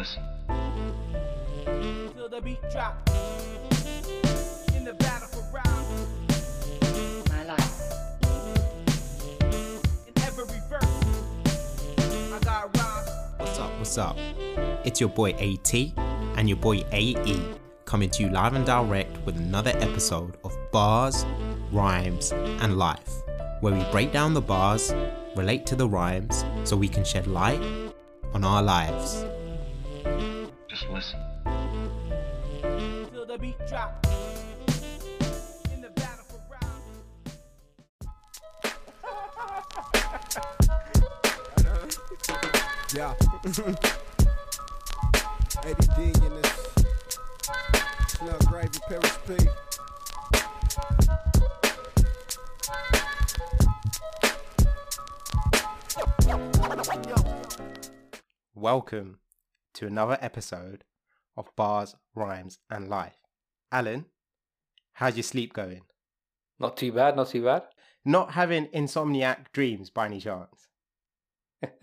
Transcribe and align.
listen. 0.00 0.22
till 2.14 2.28
the 2.30 2.40
beat 2.40 2.58
drop. 2.72 2.96
In 4.74 4.82
the 4.84 4.94
battle 4.94 5.28
for 5.28 5.44
round, 5.52 5.86
My 7.28 7.44
life. 7.44 7.82
in 10.08 10.22
every 10.22 10.46
verse, 10.70 11.04
I 12.32 12.38
got 12.42 12.74
rhymes. 12.78 13.10
What's 13.36 13.58
up? 13.58 13.70
What's 13.78 13.98
up? 13.98 14.16
It's 14.86 15.00
your 15.00 15.10
boy 15.10 15.32
AT 15.32 15.74
and 16.38 16.48
your 16.48 16.56
boy 16.56 16.82
AE 16.92 17.38
coming 17.84 18.08
to 18.08 18.22
you 18.22 18.30
live 18.30 18.54
and 18.54 18.64
direct 18.64 19.18
with 19.26 19.36
another 19.36 19.72
episode 19.80 20.38
of 20.44 20.56
Bars, 20.72 21.26
Rhymes, 21.72 22.32
and 22.32 22.78
Life, 22.78 23.12
where 23.60 23.74
we 23.74 23.84
break 23.92 24.12
down 24.12 24.32
the 24.32 24.40
bars, 24.40 24.94
relate 25.36 25.66
to 25.66 25.76
the 25.76 25.86
rhymes, 25.86 26.42
so 26.64 26.74
we 26.74 26.88
can 26.88 27.04
shed 27.04 27.26
light 27.26 27.60
on 28.32 28.44
our 28.44 28.62
lives. 28.62 29.26
Round. 36.50 36.82
Yeah. 42.92 43.14
Eddie 45.62 45.88
D 45.96 46.02
in 46.26 46.32
this. 46.34 46.54
Snug 48.08 48.44
Gravy 48.48 48.80
Paris 48.88 49.16
P. 49.26 49.28
Welcome 58.54 59.20
to 59.74 59.86
another 59.86 60.18
episode 60.20 60.84
of 61.40 61.56
Bars, 61.56 61.96
Rhymes, 62.14 62.58
and 62.70 62.88
Life. 62.88 63.16
Alan, 63.72 64.06
how's 64.92 65.16
your 65.16 65.24
sleep 65.24 65.52
going? 65.52 65.82
Not 66.58 66.76
too 66.76 66.92
bad, 66.92 67.16
not 67.16 67.30
too 67.30 67.44
bad. 67.44 67.62
Not 68.04 68.32
having 68.32 68.66
insomniac 68.66 69.46
dreams 69.52 69.90
by 69.90 70.06
any 70.06 70.20
chance? 70.20 70.68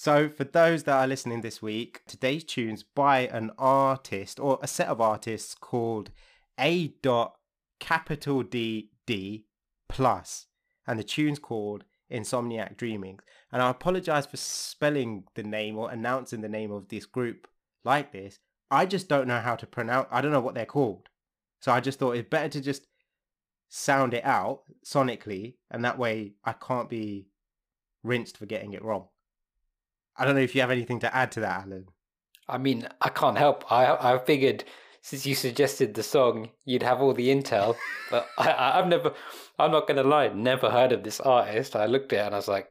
So, 0.00 0.28
for 0.28 0.44
those 0.44 0.84
that 0.84 0.94
are 0.94 1.08
listening 1.08 1.40
this 1.40 1.60
week, 1.60 2.02
today's 2.06 2.44
tune's 2.44 2.84
by 2.84 3.26
an 3.26 3.50
artist 3.58 4.38
or 4.38 4.60
a 4.62 4.68
set 4.68 4.86
of 4.86 5.00
artists 5.00 5.56
called 5.56 6.12
A. 6.56 6.94
Dot 7.02 7.34
Capital 7.80 8.44
D 8.44 8.90
D 9.08 9.46
Plus, 9.88 10.46
and 10.86 11.00
the 11.00 11.02
tune's 11.02 11.40
called 11.40 11.82
Insomniac 12.10 12.76
Dreaming. 12.76 13.20
And 13.52 13.62
I 13.62 13.70
apologize 13.70 14.26
for 14.26 14.36
spelling 14.36 15.24
the 15.34 15.42
name 15.42 15.78
or 15.78 15.90
announcing 15.90 16.40
the 16.40 16.48
name 16.48 16.70
of 16.70 16.88
this 16.88 17.06
group 17.06 17.48
like 17.84 18.12
this. 18.12 18.38
I 18.70 18.86
just 18.86 19.08
don't 19.08 19.28
know 19.28 19.40
how 19.40 19.56
to 19.56 19.66
pronounce. 19.66 20.08
I 20.10 20.20
don't 20.20 20.32
know 20.32 20.40
what 20.40 20.54
they're 20.54 20.66
called, 20.66 21.08
so 21.60 21.72
I 21.72 21.80
just 21.80 21.98
thought 21.98 22.16
it's 22.16 22.28
better 22.28 22.50
to 22.50 22.60
just 22.60 22.86
sound 23.70 24.12
it 24.12 24.24
out 24.24 24.62
sonically, 24.84 25.54
and 25.70 25.84
that 25.84 25.98
way 25.98 26.34
I 26.44 26.52
can't 26.52 26.88
be 26.88 27.28
rinsed 28.02 28.36
for 28.36 28.46
getting 28.46 28.74
it 28.74 28.84
wrong. 28.84 29.08
I 30.16 30.24
don't 30.24 30.34
know 30.34 30.42
if 30.42 30.54
you 30.54 30.60
have 30.60 30.70
anything 30.70 31.00
to 31.00 31.14
add 31.14 31.32
to 31.32 31.40
that, 31.40 31.62
Alan. 31.62 31.86
I 32.46 32.58
mean, 32.58 32.88
I 33.00 33.08
can't 33.08 33.38
help. 33.38 33.70
I 33.72 34.14
I 34.14 34.18
figured 34.18 34.64
since 35.02 35.24
you 35.24 35.34
suggested 35.34 35.94
the 35.94 36.02
song, 36.02 36.50
you'd 36.64 36.82
have 36.82 37.00
all 37.00 37.14
the 37.14 37.28
intel. 37.28 37.76
but 38.10 38.28
I, 38.38 38.78
I've 38.78 38.88
never, 38.88 39.14
I'm 39.58 39.72
not 39.72 39.88
gonna 39.88 40.04
lie, 40.04 40.28
never 40.28 40.70
heard 40.70 40.92
of 40.92 41.02
this 41.02 41.20
artist. 41.20 41.74
I 41.74 41.86
looked 41.86 42.12
at 42.12 42.20
it 42.20 42.26
and 42.26 42.34
I 42.34 42.38
was 42.38 42.48
like, 42.48 42.70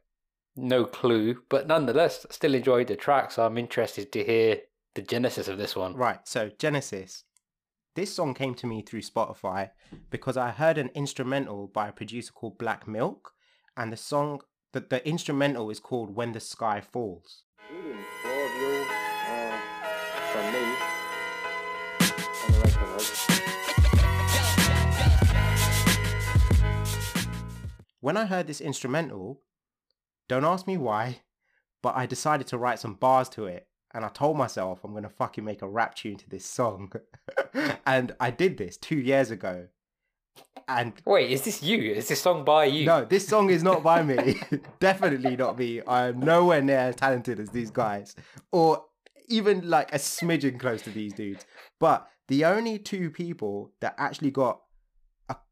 no 0.56 0.84
clue. 0.84 1.42
But 1.48 1.66
nonetheless, 1.66 2.26
still 2.30 2.54
enjoyed 2.54 2.88
the 2.88 2.96
track. 2.96 3.30
So 3.30 3.44
I'm 3.44 3.58
interested 3.58 4.10
to 4.12 4.24
hear 4.24 4.60
the 4.94 5.02
genesis 5.02 5.48
of 5.48 5.58
this 5.58 5.76
one. 5.76 5.94
Right, 5.94 6.26
so 6.26 6.50
Genesis. 6.58 7.24
This 7.94 8.14
song 8.14 8.34
came 8.34 8.54
to 8.56 8.66
me 8.66 8.82
through 8.82 9.02
Spotify 9.02 9.70
because 10.10 10.36
I 10.36 10.50
heard 10.50 10.78
an 10.78 10.90
instrumental 10.94 11.66
by 11.66 11.88
a 11.88 11.92
producer 11.92 12.32
called 12.32 12.58
Black 12.58 12.86
Milk, 12.86 13.32
and 13.76 13.92
the 13.92 13.96
song, 13.96 14.40
the, 14.72 14.80
the 14.80 15.06
instrumental 15.06 15.68
is 15.70 15.80
called 15.80 16.14
When 16.14 16.32
the 16.32 16.40
Sky 16.40 16.80
Falls. 16.80 17.42
When 28.00 28.16
I 28.16 28.26
heard 28.26 28.46
this 28.46 28.60
instrumental, 28.60 29.40
don't 30.28 30.44
ask 30.44 30.66
me 30.66 30.76
why, 30.76 31.22
but 31.82 31.96
I 31.96 32.06
decided 32.06 32.46
to 32.48 32.58
write 32.58 32.78
some 32.78 32.94
bars 32.94 33.28
to 33.30 33.46
it. 33.46 33.66
And 33.92 34.04
I 34.04 34.08
told 34.08 34.36
myself 34.36 34.84
I'm 34.84 34.92
gonna 34.92 35.08
fucking 35.08 35.44
make 35.44 35.62
a 35.62 35.68
rap 35.68 35.94
tune 35.94 36.16
to 36.18 36.28
this 36.28 36.44
song. 36.44 36.92
and 37.86 38.14
I 38.20 38.30
did 38.30 38.58
this 38.58 38.76
two 38.76 38.98
years 38.98 39.30
ago. 39.30 39.68
And 40.68 40.92
Wait, 41.06 41.30
is 41.30 41.42
this 41.42 41.62
you? 41.62 41.92
Is 41.92 42.08
this 42.08 42.20
song 42.20 42.44
by 42.44 42.66
you? 42.66 42.84
no, 42.84 43.04
this 43.04 43.26
song 43.26 43.48
is 43.48 43.62
not 43.62 43.82
by 43.82 44.02
me. 44.02 44.38
Definitely 44.80 45.36
not 45.36 45.58
me. 45.58 45.80
I 45.80 46.08
am 46.08 46.20
nowhere 46.20 46.60
near 46.60 46.78
as 46.78 46.96
talented 46.96 47.40
as 47.40 47.48
these 47.48 47.70
guys. 47.70 48.14
Or 48.52 48.84
even 49.28 49.68
like 49.68 49.92
a 49.94 49.98
smidgen 49.98 50.60
close 50.60 50.82
to 50.82 50.90
these 50.90 51.14
dudes. 51.14 51.46
But 51.80 52.06
the 52.28 52.44
only 52.44 52.78
two 52.78 53.10
people 53.10 53.72
that 53.80 53.94
actually 53.96 54.30
got 54.30 54.60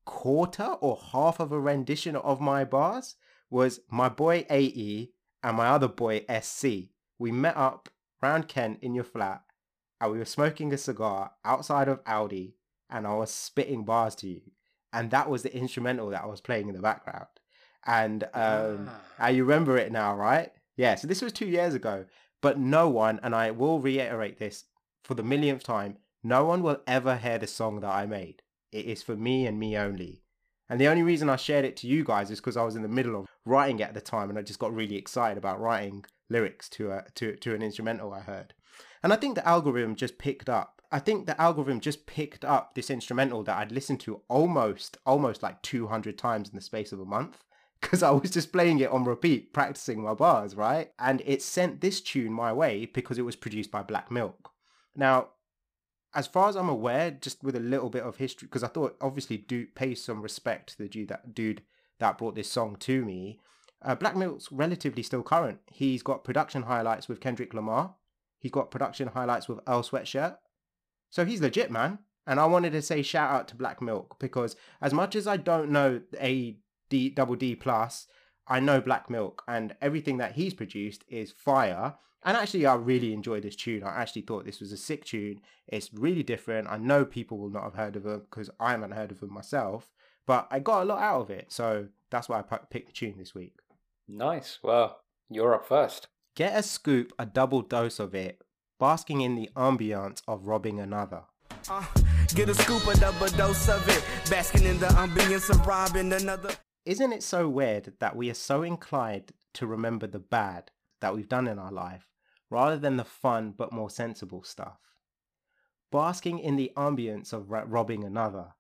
quarter 0.07 0.65
or 0.81 0.99
half 1.13 1.39
of 1.39 1.53
a 1.53 1.61
rendition 1.61 2.17
of 2.17 2.41
my 2.41 2.65
bars 2.65 3.17
was 3.51 3.81
my 3.91 4.09
boy 4.09 4.47
AE 4.51 5.11
and 5.43 5.57
my 5.57 5.67
other 5.69 5.89
boy 5.89 6.25
SC. 6.41 6.67
We 7.19 7.31
met 7.33 7.57
up 7.57 7.91
round 8.23 8.49
Kent 8.49 8.79
in 8.81 8.95
your 8.95 9.05
flat 9.05 9.43
and 10.01 10.13
we 10.13 10.19
were 10.19 10.25
smoking 10.25 10.73
a 10.73 10.79
cigar 10.79 11.33
outside 11.45 11.89
of 11.89 12.01
Audi 12.07 12.55
and 12.89 13.07
I 13.07 13.15
was 13.15 13.31
spitting 13.31 13.85
bars 13.85 14.15
to 14.17 14.29
you. 14.29 14.41
And 14.93 15.11
that 15.11 15.29
was 15.29 15.43
the 15.43 15.55
instrumental 15.55 16.09
that 16.11 16.23
I 16.23 16.27
was 16.27 16.41
playing 16.41 16.69
in 16.69 16.75
the 16.75 16.81
background. 16.81 17.27
And 17.85 18.25
um, 18.33 18.91
Ah. 19.19 19.29
you 19.29 19.45
remember 19.45 19.77
it 19.77 19.93
now, 19.93 20.17
right? 20.17 20.51
Yeah, 20.77 20.95
so 20.95 21.07
this 21.07 21.23
was 21.23 21.33
two 21.33 21.47
years 21.47 21.75
ago. 21.75 22.07
But 22.41 22.59
no 22.59 22.89
one, 22.89 23.19
and 23.23 23.35
I 23.35 23.51
will 23.51 23.81
reiterate 23.81 24.39
this 24.39 24.65
for 25.05 25.15
the 25.15 25.23
millionth 25.23 25.63
time, 25.65 25.99
no 26.23 26.45
one 26.45 26.63
will 26.63 26.81
ever 26.87 27.17
hear 27.17 27.39
the 27.39 27.47
song 27.47 27.81
that 27.81 27.91
I 27.91 28.07
made. 28.07 28.43
It 28.77 28.85
is 28.85 29.03
for 29.03 29.17
me 29.17 29.47
and 29.47 29.59
me 29.59 29.75
only. 29.75 30.23
And 30.69 30.79
the 30.79 30.89
only 30.89 31.03
reason 31.03 31.31
I 31.31 31.37
shared 31.37 31.65
it 31.65 31.79
to 31.79 31.87
you 31.87 32.05
guys 32.05 32.31
is 32.31 32.41
because 32.41 32.59
I 32.59 32.63
was 32.63 32.77
in 32.77 32.83
the 32.83 32.89
middle 32.89 33.19
of 33.19 33.27
writing 33.47 33.79
it 33.79 33.85
at 33.85 33.95
the 33.95 34.03
time, 34.03 34.29
and 34.29 34.39
I 34.39 34.43
just 34.43 34.59
got 34.59 34.75
really 34.75 34.97
excited 34.97 35.39
about 35.39 35.61
writing 35.61 36.05
lyrics 36.29 36.69
to 36.71 36.91
a 36.91 37.05
to 37.15 37.37
to 37.37 37.55
an 37.55 37.63
instrumental 37.63 38.13
I 38.13 38.21
heard. 38.21 38.53
And 39.03 39.15
I 39.15 39.17
think 39.17 39.35
the 39.35 39.49
algorithm 39.49 39.97
just 39.97 40.19
picked 40.19 40.51
up. 40.51 40.83
I 40.93 40.99
think 40.99 41.25
the 41.25 41.41
algorithm 41.41 41.81
just 41.81 42.05
picked 42.05 42.45
up 42.45 42.75
this 42.75 42.91
instrumental 42.91 43.43
that 43.45 43.57
I'd 43.57 43.73
listened 43.73 44.01
to 44.01 44.21
almost 44.29 44.99
almost 45.07 45.43
like 45.43 45.63
200 45.63 46.19
times 46.19 46.51
in 46.51 46.55
the 46.55 46.61
space 46.61 46.93
of 46.93 47.01
a 47.01 47.07
month 47.07 47.45
because 47.81 48.03
I 48.03 48.11
was 48.11 48.31
just 48.31 48.53
playing 48.53 48.81
it 48.81 48.91
on 48.91 49.05
repeat, 49.05 49.55
practicing 49.55 50.03
my 50.03 50.13
bars, 50.13 50.55
right? 50.55 50.93
And 50.99 51.23
it 51.25 51.41
sent 51.41 51.81
this 51.81 52.03
tune 52.03 52.33
my 52.33 52.53
way 52.53 52.85
because 52.85 53.17
it 53.17 53.25
was 53.25 53.37
produced 53.37 53.71
by 53.71 53.83
Black 53.83 54.11
Milk. 54.11 54.51
Now, 54.95 55.29
as 56.17 56.27
far 56.27 56.49
as 56.49 56.57
I'm 56.57 56.71
aware, 56.71 57.11
just 57.11 57.45
with 57.45 57.55
a 57.55 57.61
little 57.61 57.91
bit 57.91 58.03
of 58.03 58.17
history, 58.17 58.47
because 58.47 58.65
I 58.65 58.69
thought 58.69 58.97
obviously 59.03 59.37
do 59.37 59.67
pay 59.67 59.95
some 59.95 60.23
respect 60.23 60.71
to 60.71 60.79
the 60.79 60.89
dude 60.89 61.09
that 61.09 61.35
dude 61.35 61.63
that 61.99 62.17
brought 62.17 62.35
this 62.35 62.51
song 62.51 62.77
to 62.81 63.05
me. 63.05 63.39
Uh, 63.83 63.95
Black 63.95 64.17
Milk's 64.17 64.51
relatively 64.51 65.03
still 65.03 65.23
current. 65.23 65.59
He's 65.71 66.03
got 66.03 66.25
production 66.25 66.63
highlights 66.63 67.07
with 67.07 67.21
Kendrick 67.21 67.53
Lamar. 67.53 67.95
He's 68.39 68.51
got 68.51 68.71
production 68.71 69.09
highlights 69.09 69.47
with 69.47 69.61
Earl 69.69 69.83
Sweatshirt. 69.83 70.39
So 71.11 71.27
he's 71.27 71.43
legit, 71.43 71.71
man. 71.71 71.99
And 72.27 72.41
I 72.41 72.47
wanted 72.47 72.73
to 72.73 72.83
say 72.83 73.03
shout 73.03 73.31
out 73.31 73.49
to 73.49 73.55
Black 73.55 73.83
Milk 73.83 74.17
because 74.19 74.57
as 74.81 74.95
much 74.95 75.15
as 75.15 75.27
I 75.27 75.37
don't 75.37 75.71
know 75.71 76.01
a 76.19 76.59
D 76.89 77.11
double 77.11 77.37
D 77.37 77.55
plus, 77.55 78.07
I 78.49 78.59
know 78.59 78.81
Black 78.81 79.11
Milk 79.11 79.43
and 79.47 79.77
everything 79.83 80.17
that 80.17 80.33
he's 80.33 80.55
produced 80.55 81.05
is 81.09 81.31
fire. 81.33 81.95
And 82.27 82.37
actually, 82.37 82.67
I 82.67 82.75
really 82.75 83.13
enjoyed 83.13 83.45
this 83.45 83.55
tune. 83.55 83.85
I 83.85 84.03
actually 84.03 84.23
thought 84.23 84.45
this 84.45 84.59
was 84.59 84.73
a 84.73 84.77
sick 84.77 85.05
tune. 85.05 85.41
It's 85.69 85.95
really 85.95 86.25
different. 86.25 86.67
I 86.69 86.77
know 86.77 87.05
people 87.05 87.39
will 87.39 87.51
not 87.51 87.63
have 87.63 87.75
heard 87.75 87.95
of 87.95 88.05
him 88.05 88.23
because 88.29 88.51
I 88.59 88.73
haven't 88.73 88.91
heard 88.91 89.13
of 89.13 89.23
him 89.23 89.33
myself, 89.33 89.93
but 90.27 90.49
I 90.51 90.59
got 90.59 90.83
a 90.83 90.85
lot 90.87 91.01
out 91.01 91.21
of 91.21 91.31
it. 91.31 91.53
So 91.53 91.87
that's 92.11 92.29
why 92.29 92.41
I 92.41 92.43
picked 92.43 92.89
the 92.89 92.93
tune 92.93 93.15
this 93.17 93.33
week. 93.33 93.61
Nice. 94.09 94.59
Well, 94.61 94.99
you're 95.31 95.55
up 95.55 95.69
first. 95.69 96.09
Get 96.35 96.59
a 96.59 96.65
scoop, 96.65 97.13
a 97.17 97.27
double 97.27 97.63
dose 97.63 98.01
of 98.01 98.13
it, 98.13 98.43
basking 98.81 99.21
in 99.21 99.37
the 99.37 99.49
ambiance 99.55 100.21
of 100.27 100.49
robbing 100.49 100.81
another. 100.81 101.23
Uh, 101.71 101.85
get 102.35 102.49
a 102.49 102.55
scoop, 102.55 102.89
a 102.89 102.99
double 102.99 103.29
dose 103.29 103.69
of 103.69 103.89
it. 103.89 104.03
Basking 104.29 104.65
in 104.65 104.81
the 104.81 104.87
ambience 104.87 105.49
of 105.49 105.65
robbing 105.65 106.13
another. 106.13 106.51
Isn't 106.85 107.13
it 107.13 107.23
so 107.23 107.49
weird 107.49 107.93
that 108.01 108.17
we 108.17 108.29
are 108.31 108.35
so 108.35 108.65
inclined 108.65 109.31
to 109.55 109.67
remember 109.69 110.09
the 110.09 110.19
bad 110.19 110.73
that 111.01 111.15
we've 111.15 111.29
done 111.29 111.47
in 111.47 111.61
our 111.61 111.71
life 111.71 112.09
rather 112.51 112.79
than 112.79 112.97
the 112.97 113.05
fun 113.05 113.53
but 113.57 113.73
more 113.73 113.91
sensible 113.91 114.43
stuff? 114.43 114.79
Basking 115.91 116.39
in 116.39 116.57
the 116.57 116.73
ambience 116.77 117.33
of 117.33 117.51
robbing 117.51 118.05
another. 118.05 118.55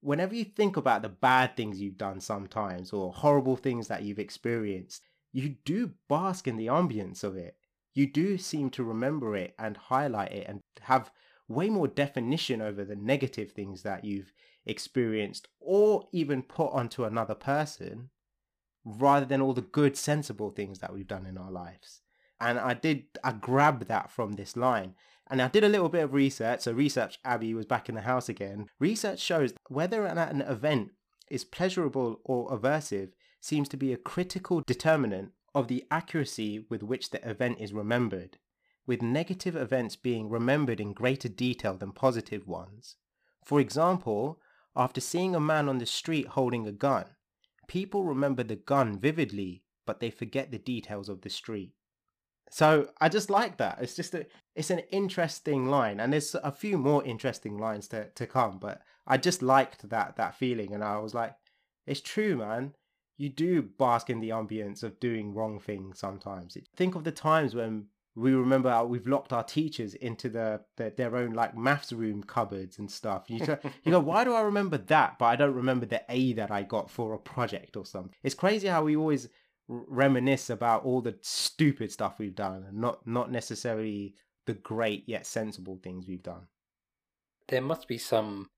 Whenever 0.00 0.34
you 0.34 0.44
think 0.44 0.76
about 0.76 1.02
the 1.02 1.08
bad 1.08 1.56
things 1.56 1.80
you've 1.80 1.96
done 1.96 2.20
sometimes 2.20 2.92
or 2.92 3.12
horrible 3.12 3.56
things 3.56 3.88
that 3.88 4.02
you've 4.02 4.18
experienced, 4.18 5.02
you 5.32 5.56
do 5.64 5.92
bask 6.08 6.46
in 6.46 6.56
the 6.56 6.66
ambience 6.66 7.24
of 7.24 7.36
it. 7.36 7.56
you 7.94 8.06
do 8.06 8.38
seem 8.38 8.70
to 8.70 8.84
remember 8.84 9.36
it 9.36 9.54
and 9.58 9.76
highlight 9.76 10.32
it 10.32 10.46
and 10.48 10.60
have 10.80 11.10
way 11.48 11.68
more 11.68 11.88
definition 11.88 12.62
over 12.62 12.84
the 12.84 12.96
negative 12.96 13.52
things 13.52 13.82
that 13.82 14.04
you've 14.04 14.32
experienced 14.64 15.48
or 15.60 16.08
even 16.12 16.42
put 16.42 16.72
onto 16.72 17.04
another 17.04 17.34
person 17.34 18.10
rather 18.84 19.26
than 19.26 19.40
all 19.40 19.52
the 19.52 19.60
good 19.60 19.96
sensible 19.96 20.50
things 20.50 20.78
that 20.78 20.92
we've 20.92 21.08
done 21.08 21.26
in 21.26 21.36
our 21.36 21.50
lives 21.50 22.01
and 22.42 22.58
i 22.58 22.74
did 22.74 23.04
i 23.24 23.32
grabbed 23.32 23.88
that 23.88 24.10
from 24.10 24.32
this 24.32 24.56
line 24.56 24.94
and 25.30 25.40
I 25.40 25.48
did 25.48 25.64
a 25.64 25.68
little 25.68 25.88
bit 25.88 26.04
of 26.04 26.12
research. 26.12 26.60
So, 26.60 26.72
research 26.72 27.18
Abhi 27.24 27.54
was 27.54 27.64
back 27.64 27.88
in 27.88 27.94
the 27.94 28.02
house 28.02 28.28
again. 28.28 28.66
Research 28.78 29.18
shows 29.18 29.54
whether 29.68 30.04
an, 30.04 30.18
an 30.18 30.42
event 30.42 30.90
is 31.30 31.42
pleasurable 31.42 32.20
or 32.22 32.50
aversive 32.50 33.12
seems 33.40 33.66
to 33.70 33.78
be 33.78 33.94
a 33.94 33.96
critical 33.96 34.62
determinant 34.66 35.32
of 35.54 35.68
the 35.68 35.84
accuracy 35.90 36.66
with 36.68 36.82
which 36.82 37.10
the 37.10 37.28
event 37.28 37.58
is 37.60 37.72
remembered, 37.72 38.38
with 38.86 39.00
negative 39.00 39.56
events 39.56 39.96
being 39.96 40.28
remembered 40.28 40.80
in 40.80 40.92
greater 40.92 41.28
detail 41.28 41.78
than 41.78 41.92
positive 41.92 42.46
ones. 42.46 42.96
For 43.44 43.58
example, 43.58 44.38
after 44.76 45.00
seeing 45.00 45.34
a 45.34 45.40
man 45.40 45.68
on 45.68 45.78
the 45.78 45.86
street 45.86 46.28
holding 46.28 46.66
a 46.66 46.72
gun, 46.72 47.06
people 47.68 48.04
remember 48.04 48.42
the 48.42 48.56
gun 48.56 48.98
vividly, 48.98 49.62
but 49.86 50.00
they 50.00 50.10
forget 50.10 50.50
the 50.50 50.58
details 50.58 51.08
of 51.08 51.22
the 51.22 51.30
street. 51.30 51.72
So 52.52 52.90
I 53.00 53.08
just 53.08 53.30
like 53.30 53.56
that. 53.56 53.78
It's 53.80 53.96
just 53.96 54.12
a, 54.14 54.26
it's 54.54 54.68
an 54.68 54.80
interesting 54.90 55.68
line, 55.68 55.98
and 55.98 56.12
there's 56.12 56.34
a 56.34 56.52
few 56.52 56.76
more 56.76 57.02
interesting 57.02 57.56
lines 57.56 57.88
to, 57.88 58.10
to 58.10 58.26
come. 58.26 58.58
But 58.58 58.82
I 59.06 59.16
just 59.16 59.40
liked 59.40 59.88
that 59.88 60.16
that 60.16 60.34
feeling, 60.34 60.74
and 60.74 60.84
I 60.84 60.98
was 60.98 61.14
like, 61.14 61.34
it's 61.86 62.02
true, 62.02 62.36
man. 62.36 62.74
You 63.16 63.30
do 63.30 63.62
bask 63.62 64.10
in 64.10 64.20
the 64.20 64.28
ambience 64.28 64.82
of 64.82 65.00
doing 65.00 65.32
wrong 65.32 65.60
things 65.60 65.98
sometimes. 65.98 66.58
Think 66.76 66.94
of 66.94 67.04
the 67.04 67.12
times 67.12 67.54
when 67.54 67.86
we 68.14 68.32
remember 68.32 68.68
how 68.68 68.84
we've 68.84 69.06
locked 69.06 69.32
our 69.32 69.44
teachers 69.44 69.94
into 69.94 70.28
the, 70.28 70.60
the 70.76 70.92
their 70.94 71.16
own 71.16 71.32
like 71.32 71.56
maths 71.56 71.92
room 71.92 72.22
cupboards 72.22 72.78
and 72.78 72.90
stuff. 72.90 73.24
You 73.28 73.46
go, 73.46 73.58
you 73.84 73.92
go, 73.92 74.00
why 74.00 74.24
do 74.24 74.34
I 74.34 74.42
remember 74.42 74.76
that, 74.76 75.18
but 75.18 75.24
I 75.24 75.36
don't 75.36 75.54
remember 75.54 75.86
the 75.86 76.02
A 76.10 76.34
that 76.34 76.50
I 76.50 76.64
got 76.64 76.90
for 76.90 77.14
a 77.14 77.18
project 77.18 77.78
or 77.78 77.86
something? 77.86 78.12
It's 78.22 78.34
crazy 78.34 78.68
how 78.68 78.84
we 78.84 78.94
always 78.96 79.28
reminisce 79.88 80.50
about 80.50 80.84
all 80.84 81.00
the 81.00 81.16
stupid 81.22 81.90
stuff 81.90 82.18
we've 82.18 82.34
done 82.34 82.64
and 82.68 82.78
not 82.78 83.06
not 83.06 83.30
necessarily 83.30 84.14
the 84.46 84.54
great 84.54 85.04
yet 85.06 85.26
sensible 85.26 85.78
things 85.82 86.06
we've 86.06 86.22
done. 86.22 86.46
There 87.48 87.62
must 87.62 87.88
be 87.88 87.98
some 87.98 88.50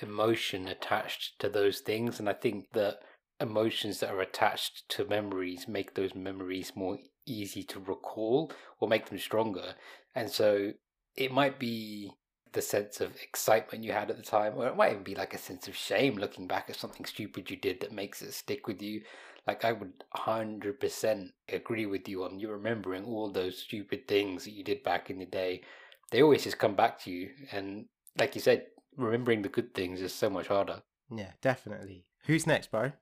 emotion 0.00 0.68
attached 0.68 1.38
to 1.38 1.50
those 1.50 1.80
things 1.80 2.18
and 2.18 2.26
i 2.26 2.32
think 2.32 2.64
that 2.72 3.00
emotions 3.42 4.00
that 4.00 4.10
are 4.10 4.22
attached 4.22 4.88
to 4.88 5.04
memories 5.04 5.68
make 5.68 5.94
those 5.94 6.14
memories 6.14 6.72
more 6.74 6.96
easy 7.26 7.62
to 7.64 7.80
recall 7.80 8.52
or 8.80 8.88
make 8.88 9.06
them 9.06 9.18
stronger. 9.18 9.74
And 10.14 10.30
so 10.30 10.72
it 11.16 11.32
might 11.32 11.58
be 11.58 12.12
the 12.52 12.62
sense 12.62 13.00
of 13.00 13.16
excitement 13.22 13.84
you 13.84 13.92
had 13.92 14.10
at 14.10 14.16
the 14.16 14.22
time 14.22 14.52
or 14.56 14.66
it 14.66 14.76
might 14.76 14.92
even 14.92 15.02
be 15.02 15.14
like 15.14 15.32
a 15.32 15.38
sense 15.38 15.68
of 15.68 15.74
shame 15.74 16.16
looking 16.16 16.46
back 16.46 16.68
at 16.68 16.76
something 16.76 17.06
stupid 17.06 17.50
you 17.50 17.56
did 17.56 17.80
that 17.80 17.92
makes 17.92 18.20
it 18.20 18.32
stick 18.34 18.66
with 18.66 18.82
you 18.82 19.00
like 19.46 19.64
I 19.64 19.72
would 19.72 20.04
hundred 20.14 20.80
percent 20.80 21.32
agree 21.48 21.86
with 21.86 22.08
you 22.08 22.24
on 22.24 22.38
you 22.38 22.50
remembering 22.50 23.04
all 23.04 23.30
those 23.30 23.58
stupid 23.58 24.06
things 24.06 24.44
that 24.44 24.52
you 24.52 24.64
did 24.64 24.82
back 24.82 25.10
in 25.10 25.18
the 25.18 25.26
day. 25.26 25.62
They 26.10 26.22
always 26.22 26.44
just 26.44 26.58
come 26.58 26.74
back 26.74 27.00
to 27.04 27.10
you, 27.10 27.30
and 27.50 27.86
like 28.18 28.34
you 28.34 28.40
said, 28.40 28.66
remembering 28.96 29.42
the 29.42 29.48
good 29.48 29.74
things 29.74 30.00
is 30.00 30.14
so 30.14 30.28
much 30.28 30.48
harder. 30.48 30.82
Yeah, 31.10 31.32
definitely. 31.40 32.06
Who's 32.26 32.46
next, 32.46 32.70
bro? 32.70 32.92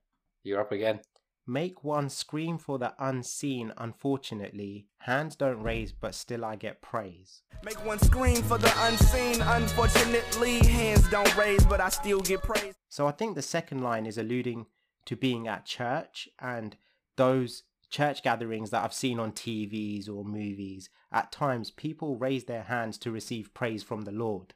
You're 0.42 0.60
up 0.60 0.72
again. 0.72 1.00
Make 1.46 1.82
one 1.82 2.08
scream 2.08 2.58
for 2.58 2.78
the 2.78 2.94
unseen, 2.98 3.72
unfortunately. 3.76 4.86
Hands 4.98 5.34
don't 5.34 5.62
raise, 5.62 5.90
but 5.90 6.14
still 6.14 6.44
I 6.44 6.54
get 6.54 6.80
praise. 6.80 7.42
Make 7.64 7.84
one 7.84 7.98
scream 7.98 8.42
for 8.42 8.56
the 8.56 8.72
unseen, 8.86 9.40
unfortunately. 9.40 10.60
Hands 10.60 11.08
don't 11.10 11.36
raise, 11.36 11.64
but 11.66 11.80
I 11.80 11.88
still 11.88 12.20
get 12.20 12.42
praise. 12.42 12.74
So 12.88 13.06
I 13.08 13.10
think 13.10 13.34
the 13.34 13.42
second 13.42 13.82
line 13.82 14.06
is 14.06 14.16
alluding 14.16 14.66
to 15.06 15.16
being 15.16 15.48
at 15.48 15.66
church 15.66 16.28
and 16.38 16.76
those 17.16 17.64
church 17.90 18.22
gatherings 18.22 18.70
that 18.70 18.84
I've 18.84 18.94
seen 18.94 19.18
on 19.18 19.32
TVs 19.32 20.08
or 20.08 20.24
movies, 20.24 20.88
at 21.12 21.32
times 21.32 21.70
people 21.70 22.16
raise 22.16 22.44
their 22.44 22.62
hands 22.62 22.96
to 22.98 23.10
receive 23.10 23.54
praise 23.54 23.82
from 23.82 24.02
the 24.02 24.12
Lord. 24.12 24.54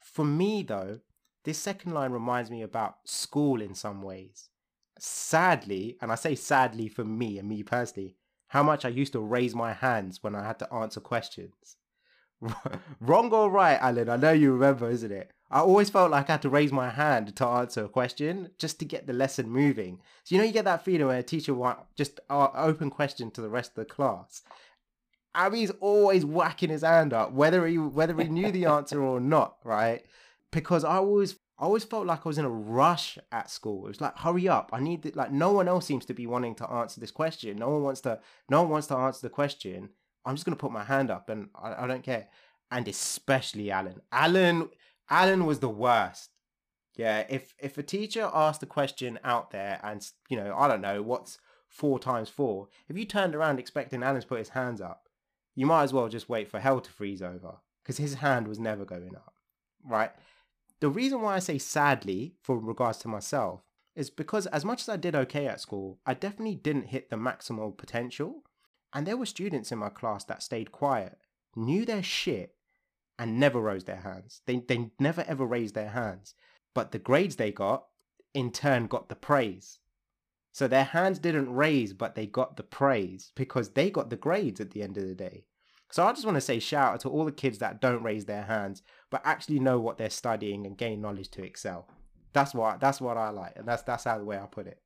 For 0.00 0.24
me, 0.24 0.62
though, 0.62 1.00
this 1.44 1.58
second 1.58 1.92
line 1.92 2.12
reminds 2.12 2.50
me 2.50 2.62
about 2.62 2.96
school 3.04 3.60
in 3.60 3.74
some 3.74 4.02
ways. 4.02 4.48
Sadly, 4.98 5.96
and 6.00 6.10
I 6.10 6.14
say 6.14 6.34
sadly 6.34 6.88
for 6.88 7.04
me 7.04 7.38
and 7.38 7.48
me 7.48 7.62
personally, 7.62 8.16
how 8.48 8.62
much 8.62 8.84
I 8.84 8.88
used 8.88 9.12
to 9.14 9.20
raise 9.20 9.54
my 9.54 9.72
hands 9.72 10.22
when 10.22 10.34
I 10.34 10.46
had 10.46 10.58
to 10.60 10.72
answer 10.72 11.00
questions. 11.00 11.76
Wrong 13.00 13.32
or 13.32 13.50
right, 13.50 13.78
Alan? 13.80 14.08
I 14.08 14.16
know 14.16 14.32
you 14.32 14.52
remember, 14.52 14.90
isn't 14.90 15.12
it? 15.12 15.30
I 15.52 15.60
always 15.60 15.90
felt 15.90 16.10
like 16.10 16.30
I 16.30 16.32
had 16.32 16.42
to 16.42 16.48
raise 16.48 16.72
my 16.72 16.88
hand 16.88 17.36
to 17.36 17.46
answer 17.46 17.84
a 17.84 17.88
question 17.88 18.50
just 18.58 18.78
to 18.78 18.86
get 18.86 19.06
the 19.06 19.12
lesson 19.12 19.50
moving. 19.50 20.00
So 20.24 20.34
you 20.34 20.40
know, 20.40 20.46
you 20.46 20.52
get 20.52 20.64
that 20.64 20.82
feeling 20.82 21.06
where 21.06 21.18
a 21.18 21.22
teacher 21.22 21.52
want 21.52 21.78
just 21.94 22.20
uh, 22.30 22.48
open 22.54 22.88
question 22.88 23.30
to 23.32 23.42
the 23.42 23.50
rest 23.50 23.72
of 23.72 23.76
the 23.76 23.84
class. 23.84 24.40
Abhi's 25.36 25.70
always 25.80 26.24
whacking 26.24 26.70
his 26.70 26.80
hand 26.80 27.12
up, 27.12 27.32
whether 27.32 27.66
he 27.66 27.76
whether 27.76 28.16
he 28.16 28.28
knew 28.28 28.50
the 28.50 28.64
answer 28.76 29.02
or 29.02 29.20
not, 29.20 29.56
right? 29.62 30.02
Because 30.50 30.84
I 30.84 30.96
always 30.96 31.36
I 31.58 31.64
always 31.64 31.84
felt 31.84 32.06
like 32.06 32.24
I 32.24 32.28
was 32.28 32.38
in 32.38 32.46
a 32.46 32.50
rush 32.50 33.18
at 33.30 33.50
school. 33.50 33.84
It 33.84 33.88
was 33.88 34.00
like, 34.00 34.16
hurry 34.16 34.48
up! 34.48 34.70
I 34.72 34.80
need 34.80 35.02
the, 35.02 35.12
like 35.14 35.32
no 35.32 35.52
one 35.52 35.68
else 35.68 35.84
seems 35.84 36.06
to 36.06 36.14
be 36.14 36.26
wanting 36.26 36.54
to 36.56 36.70
answer 36.70 36.98
this 36.98 37.10
question. 37.10 37.58
No 37.58 37.68
one 37.68 37.82
wants 37.82 38.00
to. 38.02 38.20
No 38.48 38.62
one 38.62 38.70
wants 38.70 38.86
to 38.86 38.96
answer 38.96 39.20
the 39.20 39.30
question. 39.30 39.90
I'm 40.24 40.34
just 40.34 40.46
gonna 40.46 40.56
put 40.56 40.72
my 40.72 40.84
hand 40.84 41.10
up, 41.10 41.28
and 41.28 41.50
I, 41.54 41.84
I 41.84 41.86
don't 41.86 42.02
care. 42.02 42.28
And 42.70 42.88
especially 42.88 43.70
Alan. 43.70 44.00
Alan 44.10 44.70
Alan 45.10 45.46
was 45.46 45.60
the 45.60 45.68
worst. 45.68 46.30
Yeah, 46.94 47.24
if 47.28 47.54
if 47.58 47.78
a 47.78 47.82
teacher 47.82 48.30
asked 48.32 48.62
a 48.62 48.66
question 48.66 49.18
out 49.24 49.50
there 49.50 49.80
and 49.82 50.06
you 50.28 50.36
know, 50.36 50.54
I 50.56 50.68
don't 50.68 50.82
know, 50.82 51.02
what's 51.02 51.38
four 51.68 51.98
times 51.98 52.28
four, 52.28 52.68
if 52.88 52.98
you 52.98 53.04
turned 53.04 53.34
around 53.34 53.58
expecting 53.58 54.02
Alan 54.02 54.20
to 54.20 54.26
put 54.26 54.38
his 54.38 54.50
hands 54.50 54.80
up, 54.80 55.08
you 55.54 55.66
might 55.66 55.84
as 55.84 55.92
well 55.92 56.08
just 56.08 56.28
wait 56.28 56.48
for 56.48 56.60
hell 56.60 56.80
to 56.80 56.90
freeze 56.90 57.22
over. 57.22 57.58
Because 57.82 57.98
his 57.98 58.14
hand 58.14 58.46
was 58.46 58.60
never 58.60 58.84
going 58.84 59.16
up. 59.16 59.34
Right? 59.84 60.12
The 60.80 60.88
reason 60.88 61.20
why 61.20 61.36
I 61.36 61.40
say 61.40 61.58
sadly 61.58 62.34
for 62.42 62.58
regards 62.58 62.98
to 62.98 63.08
myself 63.08 63.62
is 63.94 64.10
because 64.10 64.46
as 64.46 64.64
much 64.64 64.82
as 64.82 64.88
I 64.88 64.96
did 64.96 65.14
okay 65.14 65.46
at 65.46 65.60
school, 65.60 65.98
I 66.06 66.14
definitely 66.14 66.54
didn't 66.54 66.88
hit 66.88 67.10
the 67.10 67.16
maximal 67.16 67.76
potential. 67.76 68.44
And 68.92 69.06
there 69.06 69.16
were 69.16 69.26
students 69.26 69.72
in 69.72 69.78
my 69.78 69.88
class 69.88 70.24
that 70.24 70.42
stayed 70.42 70.72
quiet, 70.72 71.18
knew 71.56 71.84
their 71.84 72.02
shit, 72.02 72.54
and 73.22 73.38
never 73.38 73.60
rose 73.60 73.84
their 73.84 74.00
hands. 74.00 74.40
They, 74.46 74.56
they 74.66 74.90
never 74.98 75.24
ever 75.28 75.46
raised 75.46 75.76
their 75.76 75.90
hands. 75.90 76.34
But 76.74 76.90
the 76.90 76.98
grades 76.98 77.36
they 77.36 77.52
got, 77.52 77.84
in 78.34 78.50
turn, 78.50 78.88
got 78.88 79.08
the 79.08 79.14
praise. 79.14 79.78
So 80.50 80.66
their 80.66 80.82
hands 80.82 81.20
didn't 81.20 81.54
raise, 81.54 81.92
but 81.92 82.16
they 82.16 82.26
got 82.26 82.56
the 82.56 82.64
praise 82.64 83.30
because 83.36 83.70
they 83.70 83.90
got 83.90 84.10
the 84.10 84.16
grades 84.16 84.60
at 84.60 84.72
the 84.72 84.82
end 84.82 84.96
of 84.98 85.06
the 85.06 85.14
day. 85.14 85.44
So 85.92 86.04
I 86.04 86.10
just 86.10 86.24
want 86.24 86.34
to 86.34 86.40
say 86.40 86.58
shout 86.58 86.94
out 86.94 87.00
to 87.02 87.10
all 87.10 87.24
the 87.24 87.30
kids 87.30 87.58
that 87.58 87.80
don't 87.80 88.02
raise 88.02 88.24
their 88.24 88.42
hands, 88.42 88.82
but 89.08 89.22
actually 89.24 89.60
know 89.60 89.78
what 89.78 89.98
they're 89.98 90.10
studying 90.10 90.66
and 90.66 90.76
gain 90.76 91.00
knowledge 91.00 91.30
to 91.30 91.44
excel. 91.44 91.86
That's 92.32 92.54
what 92.54 92.80
that's 92.80 93.00
what 93.00 93.16
I 93.16 93.30
like, 93.30 93.52
and 93.54 93.68
that's 93.68 93.82
that's 93.82 94.04
how 94.04 94.18
the 94.18 94.24
way 94.24 94.38
I 94.38 94.46
put 94.46 94.66
it. 94.66 94.80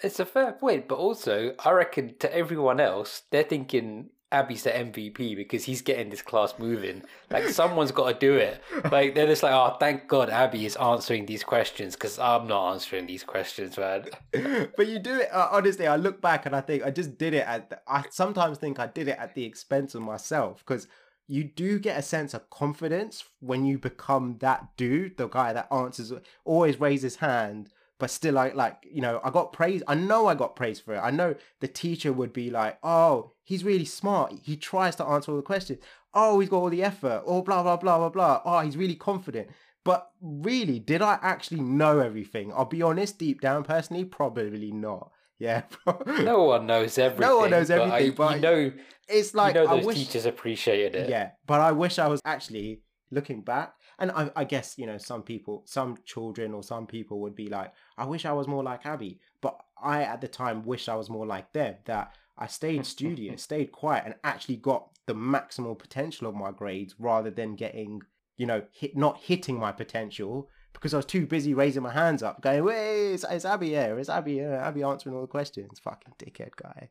It's 0.00 0.20
a 0.20 0.24
fair 0.26 0.52
point, 0.52 0.86
but 0.86 0.98
also 0.98 1.54
I 1.64 1.72
reckon 1.72 2.14
to 2.20 2.32
everyone 2.32 2.78
else, 2.78 3.22
they're 3.32 3.42
thinking 3.42 4.10
Abhi's 4.32 4.62
the 4.62 4.70
MVP 4.70 5.34
because 5.34 5.64
he's 5.64 5.82
getting 5.82 6.08
this 6.08 6.22
class 6.22 6.54
moving. 6.58 7.02
Like 7.30 7.48
someone's 7.48 7.90
got 7.90 8.12
to 8.12 8.18
do 8.18 8.36
it. 8.36 8.62
Like 8.90 9.14
they're 9.14 9.26
just 9.26 9.42
like, 9.42 9.52
oh, 9.52 9.76
thank 9.80 10.06
God 10.06 10.28
Abhi 10.28 10.64
is 10.64 10.76
answering 10.76 11.26
these 11.26 11.42
questions 11.42 11.94
because 11.94 12.18
I'm 12.18 12.46
not 12.46 12.72
answering 12.72 13.06
these 13.06 13.24
questions, 13.24 13.76
man. 13.76 14.04
but 14.76 14.86
you 14.86 15.00
do 15.00 15.18
it 15.20 15.32
uh, 15.32 15.48
honestly. 15.50 15.86
I 15.86 15.96
look 15.96 16.20
back 16.20 16.46
and 16.46 16.54
I 16.54 16.60
think 16.60 16.84
I 16.84 16.90
just 16.90 17.18
did 17.18 17.34
it 17.34 17.46
at. 17.46 17.70
The, 17.70 17.80
I 17.88 18.04
sometimes 18.10 18.58
think 18.58 18.78
I 18.78 18.86
did 18.86 19.08
it 19.08 19.18
at 19.18 19.34
the 19.34 19.44
expense 19.44 19.94
of 19.96 20.02
myself 20.02 20.58
because 20.58 20.86
you 21.26 21.44
do 21.44 21.78
get 21.78 21.98
a 21.98 22.02
sense 22.02 22.32
of 22.34 22.50
confidence 22.50 23.24
when 23.40 23.64
you 23.64 23.78
become 23.78 24.36
that 24.40 24.68
dude, 24.76 25.16
the 25.16 25.28
guy 25.28 25.52
that 25.52 25.72
answers, 25.72 26.12
always 26.44 26.78
raises 26.80 27.16
hand 27.16 27.70
but 28.00 28.10
still 28.10 28.38
I 28.38 28.48
like 28.48 28.84
you 28.90 29.00
know 29.00 29.20
I 29.22 29.30
got 29.30 29.52
praise 29.52 29.82
I 29.86 29.94
know 29.94 30.26
I 30.26 30.34
got 30.34 30.56
praise 30.56 30.80
for 30.80 30.94
it. 30.94 30.98
I 30.98 31.10
know 31.10 31.36
the 31.60 31.68
teacher 31.68 32.12
would 32.12 32.32
be 32.32 32.50
like 32.50 32.78
oh 32.82 33.32
he's 33.44 33.62
really 33.62 33.84
smart. 33.84 34.32
He 34.42 34.56
tries 34.56 34.96
to 34.96 35.04
answer 35.04 35.30
all 35.30 35.36
the 35.36 35.42
questions. 35.42 35.78
Oh 36.14 36.40
he's 36.40 36.48
got 36.48 36.56
all 36.58 36.70
the 36.70 36.82
effort. 36.82 37.22
Oh 37.26 37.42
blah 37.42 37.62
blah 37.62 37.76
blah 37.76 37.98
blah 37.98 38.08
blah. 38.08 38.40
Oh 38.44 38.60
he's 38.60 38.76
really 38.76 38.96
confident. 38.96 39.48
But 39.84 40.10
really 40.20 40.80
did 40.80 41.02
I 41.02 41.18
actually 41.22 41.60
know 41.60 42.00
everything? 42.00 42.52
I'll 42.52 42.64
be 42.64 42.82
honest 42.82 43.18
deep 43.18 43.40
down 43.40 43.62
personally 43.62 44.04
probably 44.04 44.72
not. 44.72 45.12
Yeah. 45.40 45.62
No 46.06 46.42
one 46.42 46.66
knows 46.66 46.98
everything 46.98 47.26
no 47.26 47.38
one 47.38 47.50
knows 47.50 47.70
everything 47.70 48.12
but, 48.12 48.24
I, 48.24 48.28
but 48.28 48.34
you 48.34 48.40
know 48.42 48.72
it's 49.08 49.32
like 49.34 49.54
you 49.54 49.62
know 49.62 49.74
those 49.74 49.86
wish, 49.86 49.96
teachers 49.96 50.26
appreciated 50.26 50.94
it. 50.94 51.08
Yeah 51.08 51.30
but 51.46 51.60
I 51.60 51.72
wish 51.72 51.98
I 51.98 52.08
was 52.08 52.20
actually 52.26 52.82
looking 53.10 53.40
back 53.40 53.72
and 54.00 54.10
I, 54.10 54.30
I, 54.34 54.44
guess 54.44 54.78
you 54.78 54.86
know 54.86 54.98
some 54.98 55.22
people 55.22 55.62
some 55.66 55.98
children 56.04 56.54
or 56.54 56.62
some 56.62 56.86
people 56.86 57.20
would 57.20 57.36
be 57.36 57.48
like 57.48 57.72
i 57.98 58.04
wish 58.04 58.24
i 58.24 58.32
was 58.32 58.48
more 58.48 58.64
like 58.64 58.84
Abhi 58.84 59.18
but 59.40 59.60
i 59.82 60.02
at 60.02 60.20
the 60.20 60.28
time 60.28 60.64
wish 60.64 60.88
i 60.88 60.94
was 60.94 61.10
more 61.10 61.26
like 61.26 61.52
them 61.52 61.76
that 61.84 62.14
I 62.40 62.46
stayed 62.46 62.86
studious, 62.86 63.42
stayed 63.50 63.70
quiet, 63.70 64.04
and 64.06 64.14
actually 64.24 64.56
got 64.56 64.88
the 65.06 65.14
maximal 65.14 65.78
potential 65.78 66.26
of 66.26 66.34
my 66.34 66.50
grades 66.50 66.94
rather 66.98 67.30
than 67.30 67.54
getting, 67.54 68.00
you 68.36 68.46
know, 68.46 68.62
hit 68.72 68.96
not 68.96 69.18
hitting 69.18 69.58
my 69.58 69.72
potential 69.72 70.48
because 70.72 70.94
I 70.94 70.98
was 70.98 71.06
too 71.06 71.26
busy 71.26 71.52
raising 71.52 71.82
my 71.82 71.92
hands 71.92 72.22
up, 72.22 72.40
going, 72.40 72.64
"Wait, 72.64 73.12
it's, 73.12 73.24
it's 73.28 73.44
Abhi 73.44 73.66
here, 73.66 73.98
it's 73.98 74.08
Abhi 74.08 74.28
here, 74.28 74.60
Abhi 74.64 74.88
answering 74.88 75.14
all 75.14 75.22
the 75.22 75.28
questions." 75.28 75.78
Fucking 75.80 76.14
dickhead 76.18 76.56
guy. 76.56 76.88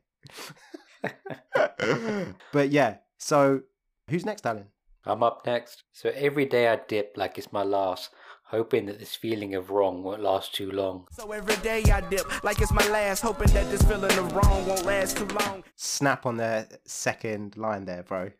but 2.52 2.70
yeah, 2.70 2.98
so 3.18 3.62
who's 4.08 4.24
next, 4.24 4.46
Alan? 4.46 4.66
I'm 5.06 5.22
up 5.22 5.46
next. 5.46 5.84
So 5.92 6.10
every 6.10 6.44
day 6.44 6.68
I 6.68 6.76
dip 6.76 7.14
like 7.16 7.38
it's 7.38 7.52
my 7.52 7.62
last, 7.62 8.10
hoping 8.44 8.86
that 8.86 8.98
this 8.98 9.14
feeling 9.14 9.54
of 9.54 9.70
wrong 9.70 10.02
won't 10.02 10.22
last 10.22 10.54
too 10.54 10.70
long. 10.70 11.06
So 11.12 11.32
every 11.32 11.56
day 11.56 11.82
I 11.90 12.02
dip 12.02 12.44
like 12.44 12.60
it's 12.60 12.72
my 12.72 12.86
last, 12.88 13.22
hoping 13.22 13.52
that 13.54 13.70
this 13.70 13.82
feeling 13.82 14.18
of 14.18 14.32
wrong 14.34 14.66
won't 14.66 14.84
last 14.84 15.16
too 15.16 15.26
long. 15.26 15.64
Snap 15.76 16.26
on 16.26 16.36
the 16.36 16.68
second 16.84 17.56
line 17.56 17.86
there, 17.86 18.02
bro. 18.02 18.30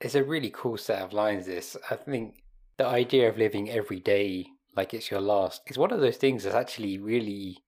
It's 0.00 0.14
a 0.14 0.22
really 0.22 0.50
cool 0.50 0.76
set 0.76 1.02
of 1.02 1.12
lines, 1.12 1.46
this. 1.46 1.76
I 1.90 1.96
think 1.96 2.42
the 2.76 2.86
idea 2.86 3.28
of 3.28 3.38
living 3.38 3.70
every 3.70 4.00
day 4.00 4.46
like 4.76 4.94
it's 4.94 5.10
your 5.10 5.20
last 5.20 5.62
is 5.66 5.78
one 5.78 5.92
of 5.92 6.00
those 6.00 6.16
things 6.16 6.44
that's 6.44 6.54
actually 6.54 6.98
really 6.98 7.58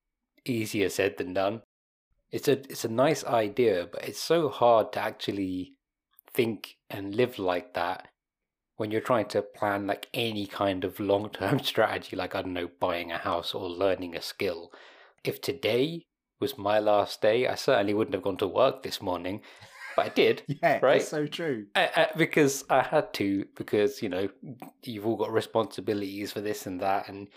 easier 0.44 0.88
said 0.88 1.16
than 1.18 1.34
done. 1.34 1.62
It's 2.30 2.46
a 2.46 2.52
it's 2.70 2.84
a 2.84 2.88
nice 2.88 3.24
idea, 3.24 3.88
but 3.90 4.04
it's 4.04 4.20
so 4.20 4.48
hard 4.48 4.92
to 4.92 5.00
actually 5.00 5.74
think 6.32 6.76
and 6.90 7.14
live 7.14 7.38
like 7.38 7.74
that 7.74 8.08
when 8.76 8.90
you're 8.90 9.00
trying 9.00 9.26
to 9.26 9.42
plan 9.42 9.86
like 9.86 10.08
any 10.12 10.46
kind 10.46 10.84
of 10.84 11.00
long 11.00 11.30
term 11.30 11.58
strategy, 11.62 12.16
like 12.16 12.34
I 12.34 12.42
don't 12.42 12.52
know, 12.52 12.70
buying 12.80 13.10
a 13.10 13.18
house 13.18 13.54
or 13.54 13.68
learning 13.68 14.14
a 14.14 14.22
skill. 14.22 14.72
If 15.24 15.40
today 15.40 16.06
was 16.40 16.58
my 16.58 16.78
last 16.78 17.22
day, 17.22 17.46
I 17.46 17.54
certainly 17.54 17.94
wouldn't 17.94 18.14
have 18.14 18.22
gone 18.22 18.36
to 18.38 18.46
work 18.46 18.82
this 18.82 19.00
morning, 19.00 19.40
but 19.96 20.06
I 20.06 20.08
did. 20.10 20.42
Yeah, 20.62 20.78
right. 20.82 20.98
that's 20.98 21.08
so 21.08 21.26
true. 21.26 21.66
I, 21.74 21.90
I, 21.96 22.08
because 22.16 22.64
I 22.68 22.82
had 22.82 23.12
to, 23.14 23.46
because 23.56 24.02
you 24.02 24.08
know, 24.08 24.28
you've 24.82 25.06
all 25.06 25.16
got 25.16 25.32
responsibilities 25.32 26.32
for 26.32 26.40
this 26.40 26.66
and 26.66 26.80
that, 26.80 27.08
and 27.08 27.28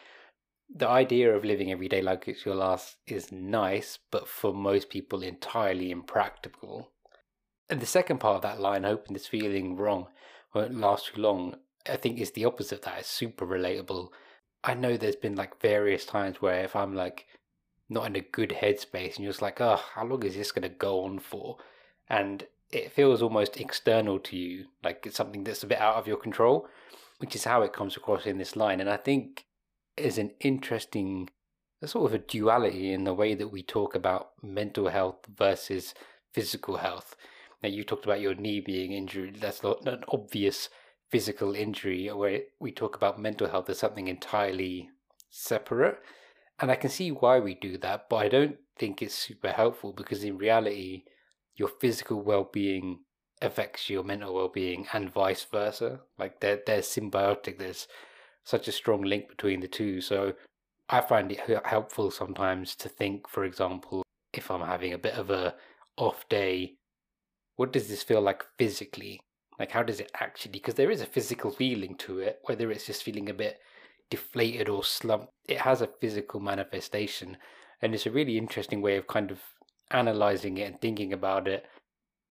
the 0.73 0.87
idea 0.87 1.35
of 1.35 1.45
living 1.45 1.71
every 1.71 1.87
day 1.87 2.01
like 2.01 2.27
it's 2.27 2.45
your 2.45 2.55
last 2.55 2.97
is 3.07 3.31
nice, 3.31 3.97
but 4.11 4.27
for 4.27 4.53
most 4.53 4.89
people, 4.89 5.23
entirely 5.23 5.89
impractical. 5.89 6.91
And 7.69 7.79
the 7.79 7.85
second 7.85 8.19
part 8.19 8.35
of 8.35 8.41
that 8.41 8.59
line, 8.59 8.83
hoping 8.83 9.13
this 9.13 9.27
feeling 9.27 9.75
wrong 9.75 10.07
won't 10.53 10.79
last 10.79 11.07
too 11.07 11.21
long, 11.21 11.55
I 11.89 11.97
think 11.97 12.19
is 12.19 12.31
the 12.31 12.45
opposite 12.45 12.79
of 12.79 12.85
that. 12.85 12.99
It's 12.99 13.09
super 13.09 13.45
relatable. 13.45 14.09
I 14.63 14.73
know 14.73 14.97
there's 14.97 15.15
been 15.15 15.35
like 15.35 15.61
various 15.61 16.05
times 16.05 16.41
where 16.41 16.63
if 16.63 16.75
I'm 16.75 16.95
like 16.95 17.25
not 17.87 18.05
in 18.05 18.15
a 18.15 18.21
good 18.21 18.55
headspace 18.61 19.15
and 19.15 19.19
you're 19.19 19.31
just 19.31 19.41
like, 19.41 19.61
oh, 19.61 19.81
how 19.95 20.05
long 20.05 20.23
is 20.23 20.35
this 20.35 20.51
going 20.51 20.63
to 20.63 20.69
go 20.69 21.03
on 21.03 21.19
for? 21.19 21.57
And 22.09 22.45
it 22.71 22.91
feels 22.91 23.21
almost 23.21 23.59
external 23.59 24.19
to 24.19 24.37
you, 24.37 24.65
like 24.83 25.05
it's 25.05 25.15
something 25.15 25.43
that's 25.43 25.63
a 25.63 25.67
bit 25.67 25.79
out 25.79 25.95
of 25.95 26.07
your 26.07 26.17
control, 26.17 26.67
which 27.17 27.35
is 27.35 27.45
how 27.45 27.61
it 27.61 27.73
comes 27.73 27.97
across 27.97 28.25
in 28.25 28.37
this 28.37 28.55
line. 28.55 28.79
And 28.79 28.89
I 28.89 28.97
think 28.97 29.45
is 29.97 30.17
an 30.17 30.31
interesting 30.39 31.29
sort 31.85 32.11
of 32.11 32.13
a 32.13 32.23
duality 32.23 32.93
in 32.93 33.05
the 33.05 33.13
way 33.13 33.33
that 33.35 33.47
we 33.47 33.63
talk 33.63 33.95
about 33.95 34.31
mental 34.43 34.89
health 34.89 35.25
versus 35.35 35.93
physical 36.33 36.77
health. 36.77 37.15
Now, 37.61 37.69
you 37.69 37.83
talked 37.83 38.05
about 38.05 38.21
your 38.21 38.35
knee 38.35 38.61
being 38.61 38.93
injured. 38.93 39.37
That's 39.41 39.63
not 39.63 39.85
an 39.85 40.03
obvious 40.07 40.69
physical 41.09 41.53
injury, 41.53 42.07
where 42.07 42.41
we 42.59 42.71
talk 42.71 42.95
about 42.95 43.19
mental 43.19 43.49
health 43.49 43.69
as 43.69 43.79
something 43.79 44.07
entirely 44.07 44.89
separate. 45.29 45.99
And 46.59 46.71
I 46.71 46.75
can 46.75 46.89
see 46.89 47.11
why 47.11 47.39
we 47.39 47.55
do 47.55 47.77
that, 47.79 48.07
but 48.09 48.17
I 48.17 48.29
don't 48.29 48.57
think 48.77 49.01
it's 49.01 49.15
super 49.15 49.51
helpful 49.51 49.93
because 49.93 50.23
in 50.23 50.37
reality, 50.37 51.03
your 51.55 51.69
physical 51.79 52.21
well 52.21 52.49
being 52.51 52.99
affects 53.41 53.89
your 53.89 54.03
mental 54.03 54.33
well 54.33 54.49
being 54.49 54.87
and 54.93 55.11
vice 55.11 55.45
versa. 55.45 56.01
Like 56.17 56.39
they're, 56.39 56.61
they're 56.65 56.81
symbiotic. 56.81 57.57
There's 57.57 57.87
such 58.43 58.67
a 58.67 58.73
strong 58.73 59.01
link 59.01 59.29
between 59.29 59.61
the 59.61 59.67
two. 59.67 60.01
So 60.01 60.33
I 60.89 61.01
find 61.01 61.31
it 61.31 61.65
helpful 61.65 62.11
sometimes 62.11 62.75
to 62.77 62.89
think, 62.89 63.27
for 63.27 63.43
example, 63.43 64.03
if 64.33 64.49
I'm 64.49 64.61
having 64.61 64.93
a 64.93 64.97
bit 64.97 65.13
of 65.13 65.29
a 65.29 65.55
off 65.97 66.27
day, 66.29 66.75
what 67.59 67.73
does 67.73 67.89
this 67.89 68.03
feel 68.03 68.21
like 68.21 68.45
physically? 68.57 69.19
Like, 69.59 69.71
how 69.71 69.83
does 69.83 69.99
it 69.99 70.09
actually? 70.17 70.53
Because 70.53 70.75
there 70.75 70.89
is 70.89 71.01
a 71.01 71.05
physical 71.05 71.51
feeling 71.51 71.95
to 71.95 72.19
it, 72.19 72.39
whether 72.45 72.71
it's 72.71 72.85
just 72.85 73.03
feeling 73.03 73.29
a 73.29 73.33
bit 73.33 73.59
deflated 74.09 74.69
or 74.69 74.81
slumped, 74.81 75.33
it 75.45 75.57
has 75.57 75.81
a 75.81 75.89
physical 75.99 76.39
manifestation. 76.39 77.35
And 77.81 77.93
it's 77.93 78.05
a 78.05 78.11
really 78.11 78.37
interesting 78.37 78.81
way 78.81 78.95
of 78.95 79.07
kind 79.07 79.29
of 79.29 79.41
analyzing 79.91 80.57
it 80.57 80.71
and 80.71 80.79
thinking 80.79 81.11
about 81.11 81.49
it. 81.49 81.65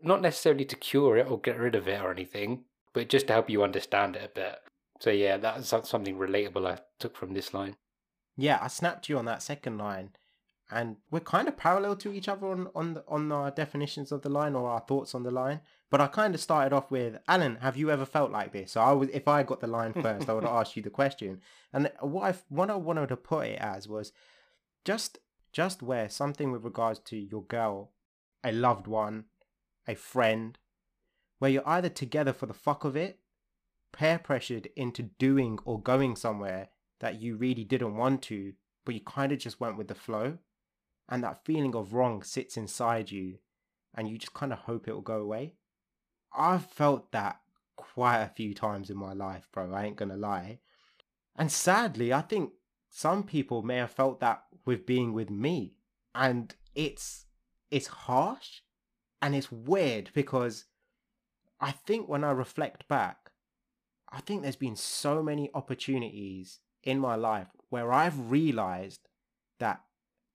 Not 0.00 0.22
necessarily 0.22 0.64
to 0.64 0.76
cure 0.76 1.16
it 1.16 1.28
or 1.28 1.40
get 1.40 1.58
rid 1.58 1.74
of 1.74 1.88
it 1.88 2.00
or 2.00 2.12
anything, 2.12 2.62
but 2.92 3.08
just 3.08 3.26
to 3.26 3.32
help 3.32 3.50
you 3.50 3.64
understand 3.64 4.14
it 4.14 4.30
a 4.30 4.32
bit. 4.32 4.58
So, 5.00 5.10
yeah, 5.10 5.38
that's 5.38 5.70
something 5.88 6.16
relatable 6.16 6.70
I 6.70 6.78
took 7.00 7.16
from 7.16 7.34
this 7.34 7.52
line. 7.52 7.74
Yeah, 8.36 8.60
I 8.62 8.68
snapped 8.68 9.08
you 9.08 9.18
on 9.18 9.24
that 9.24 9.42
second 9.42 9.76
line, 9.78 10.10
and 10.70 10.96
we're 11.10 11.20
kind 11.20 11.46
of 11.48 11.56
parallel 11.56 11.96
to 11.96 12.12
each 12.12 12.28
other 12.28 12.46
on 12.48 12.68
on 12.74 12.94
the, 12.94 13.04
on 13.08 13.30
our 13.30 13.50
definitions 13.50 14.10
of 14.10 14.22
the 14.22 14.28
line 14.28 14.54
or 14.54 14.68
our 14.68 14.80
thoughts 14.80 15.14
on 15.14 15.22
the 15.22 15.30
line. 15.30 15.60
But 15.90 16.00
I 16.00 16.08
kind 16.08 16.34
of 16.34 16.40
started 16.40 16.74
off 16.74 16.90
with 16.90 17.18
Alan. 17.28 17.56
Have 17.56 17.76
you 17.76 17.90
ever 17.90 18.04
felt 18.04 18.32
like 18.32 18.52
this? 18.52 18.72
So 18.72 18.80
I 18.80 18.90
was, 18.92 19.08
if 19.12 19.28
I 19.28 19.44
got 19.44 19.60
the 19.60 19.68
line 19.68 19.92
first, 20.02 20.28
I 20.28 20.32
would 20.32 20.44
ask 20.44 20.76
you 20.76 20.82
the 20.82 20.90
question. 20.90 21.40
And 21.72 21.90
what 22.00 22.34
I 22.34 22.38
what 22.48 22.70
I 22.70 22.76
wanted 22.76 23.08
to 23.08 23.16
put 23.16 23.46
it 23.46 23.60
as 23.60 23.88
was 23.88 24.12
just 24.84 25.18
just 25.52 25.82
where 25.82 26.08
something 26.08 26.52
with 26.52 26.64
regards 26.64 26.98
to 27.00 27.16
your 27.16 27.44
girl, 27.44 27.92
a 28.44 28.52
loved 28.52 28.86
one, 28.86 29.24
a 29.86 29.94
friend, 29.94 30.58
where 31.38 31.50
you're 31.50 31.68
either 31.68 31.88
together 31.88 32.32
for 32.32 32.46
the 32.46 32.54
fuck 32.54 32.84
of 32.84 32.96
it, 32.96 33.20
peer 33.92 34.18
pressured 34.18 34.68
into 34.76 35.02
doing 35.02 35.58
or 35.64 35.80
going 35.80 36.16
somewhere 36.16 36.68
that 37.00 37.20
you 37.20 37.36
really 37.36 37.64
didn't 37.64 37.96
want 37.96 38.22
to, 38.22 38.52
but 38.84 38.94
you 38.94 39.00
kind 39.00 39.32
of 39.32 39.38
just 39.38 39.60
went 39.60 39.76
with 39.76 39.88
the 39.88 39.94
flow. 39.94 40.38
And 41.08 41.22
that 41.22 41.44
feeling 41.44 41.74
of 41.74 41.94
wrong 41.94 42.22
sits 42.22 42.56
inside 42.56 43.10
you, 43.10 43.38
and 43.94 44.08
you 44.08 44.18
just 44.18 44.34
kind 44.34 44.52
of 44.52 44.60
hope 44.60 44.88
it'll 44.88 45.00
go 45.00 45.20
away. 45.20 45.54
I've 46.36 46.66
felt 46.66 47.12
that 47.12 47.40
quite 47.76 48.20
a 48.22 48.28
few 48.28 48.54
times 48.54 48.90
in 48.90 48.96
my 48.96 49.12
life, 49.12 49.48
bro. 49.52 49.72
I 49.72 49.84
ain't 49.84 49.96
gonna 49.96 50.16
lie. 50.16 50.58
And 51.36 51.52
sadly, 51.52 52.12
I 52.12 52.22
think 52.22 52.52
some 52.90 53.22
people 53.22 53.62
may 53.62 53.76
have 53.76 53.90
felt 53.90 54.20
that 54.20 54.44
with 54.64 54.86
being 54.86 55.12
with 55.12 55.30
me. 55.30 55.74
And 56.14 56.54
it's 56.74 57.26
it's 57.70 57.86
harsh 57.86 58.60
and 59.20 59.34
it's 59.34 59.50
weird 59.50 60.10
because 60.14 60.64
I 61.60 61.72
think 61.72 62.08
when 62.08 62.24
I 62.24 62.30
reflect 62.30 62.86
back, 62.88 63.30
I 64.10 64.20
think 64.20 64.42
there's 64.42 64.56
been 64.56 64.76
so 64.76 65.22
many 65.22 65.50
opportunities 65.54 66.60
in 66.82 66.98
my 66.98 67.16
life 67.16 67.48
where 67.70 67.92
I've 67.92 68.30
realized 68.30 69.08
that 69.58 69.80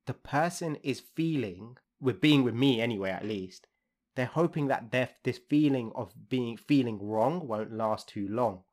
the 0.05 0.13
person 0.13 0.75
is 0.83 0.99
feeling 0.99 1.77
with 1.99 2.19
being 2.19 2.43
with 2.43 2.55
me 2.55 2.81
anyway 2.81 3.11
at 3.11 3.25
least 3.25 3.67
they're 4.15 4.25
hoping 4.25 4.67
that 4.67 4.91
their, 4.91 5.09
this 5.23 5.37
feeling 5.49 5.91
of 5.95 6.13
being 6.29 6.57
feeling 6.57 6.99
wrong 7.01 7.47
won't 7.47 7.71
last 7.73 8.09
too 8.09 8.27
long. 8.27 8.63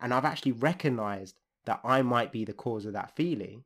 And 0.00 0.12
i've 0.12 0.24
actually 0.24 0.52
recognized 0.52 1.36
that 1.64 1.80
i 1.84 2.02
might 2.02 2.32
be 2.32 2.44
the 2.44 2.52
cause 2.52 2.84
of 2.86 2.92
that 2.94 3.14
feeling 3.14 3.64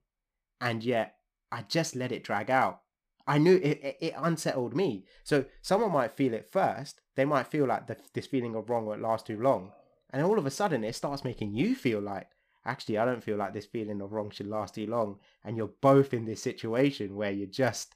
and 0.60 0.84
yet 0.84 1.16
i 1.50 1.62
just 1.62 1.96
let 1.96 2.12
it 2.12 2.24
drag 2.24 2.50
out. 2.50 2.82
I 3.28 3.38
knew 3.38 3.56
it, 3.56 3.80
it, 3.82 3.96
it 4.00 4.14
unsettled 4.16 4.76
me. 4.76 5.04
So 5.24 5.46
someone 5.60 5.92
might 5.92 6.12
feel 6.12 6.34
it 6.34 6.50
first 6.50 7.00
they 7.14 7.24
might 7.24 7.46
feel 7.46 7.66
like 7.66 7.86
the, 7.86 7.96
this 8.12 8.26
feeling 8.26 8.54
of 8.54 8.68
wrong 8.68 8.86
won't 8.86 9.02
last 9.02 9.26
too 9.26 9.40
long 9.40 9.72
and 10.10 10.22
all 10.22 10.38
of 10.38 10.46
a 10.46 10.50
sudden 10.50 10.84
it 10.84 10.94
starts 10.94 11.24
making 11.24 11.54
you 11.54 11.74
feel 11.74 12.00
like 12.00 12.28
actually, 12.66 12.98
I 12.98 13.04
don't 13.04 13.22
feel 13.22 13.36
like 13.36 13.54
this 13.54 13.66
feeling 13.66 14.00
of 14.02 14.12
wrong 14.12 14.30
should 14.30 14.48
last 14.48 14.74
too 14.74 14.86
long. 14.86 15.18
And 15.44 15.56
you're 15.56 15.72
both 15.80 16.12
in 16.14 16.24
this 16.26 16.42
situation 16.42 17.16
where 17.16 17.30
you're 17.30 17.46
just 17.48 17.94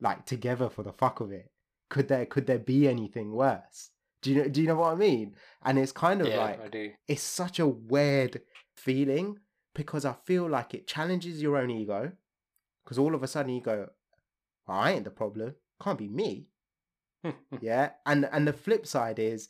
like 0.00 0.26
together 0.26 0.68
for 0.68 0.82
the 0.82 0.92
fuck 0.92 1.20
of 1.20 1.32
it. 1.32 1.50
Could 1.90 2.08
there 2.08 2.26
could 2.26 2.46
there 2.46 2.58
be 2.58 2.88
anything 2.88 3.32
worse? 3.32 3.90
Do 4.22 4.30
you 4.32 4.42
know 4.42 4.48
do 4.48 4.60
you 4.62 4.68
know 4.68 4.76
what 4.76 4.92
I 4.92 4.96
mean? 4.96 5.36
And 5.64 5.78
it's 5.78 5.92
kind 5.92 6.22
of 6.22 6.28
Yeah, 6.28 6.36
like 6.36 6.60
it's 7.08 7.22
such 7.22 7.58
a 7.58 7.66
weird 7.68 8.42
feeling 8.76 9.38
because 9.74 10.04
I 10.04 10.14
feel 10.24 10.48
like 10.48 10.74
it 10.74 10.86
challenges 10.86 11.42
your 11.42 11.56
own 11.56 11.70
ego. 11.70 12.12
Because 12.84 12.98
all 12.98 13.14
of 13.14 13.22
a 13.22 13.28
sudden 13.28 13.54
you 13.54 13.62
go, 13.62 13.88
well, 14.66 14.78
I 14.78 14.92
ain't 14.92 15.04
the 15.04 15.10
problem. 15.10 15.54
Can't 15.82 15.98
be 15.98 16.08
me. 16.08 16.48
yeah. 17.60 17.90
And 18.06 18.28
and 18.32 18.46
the 18.46 18.52
flip 18.52 18.86
side 18.86 19.18
is 19.18 19.48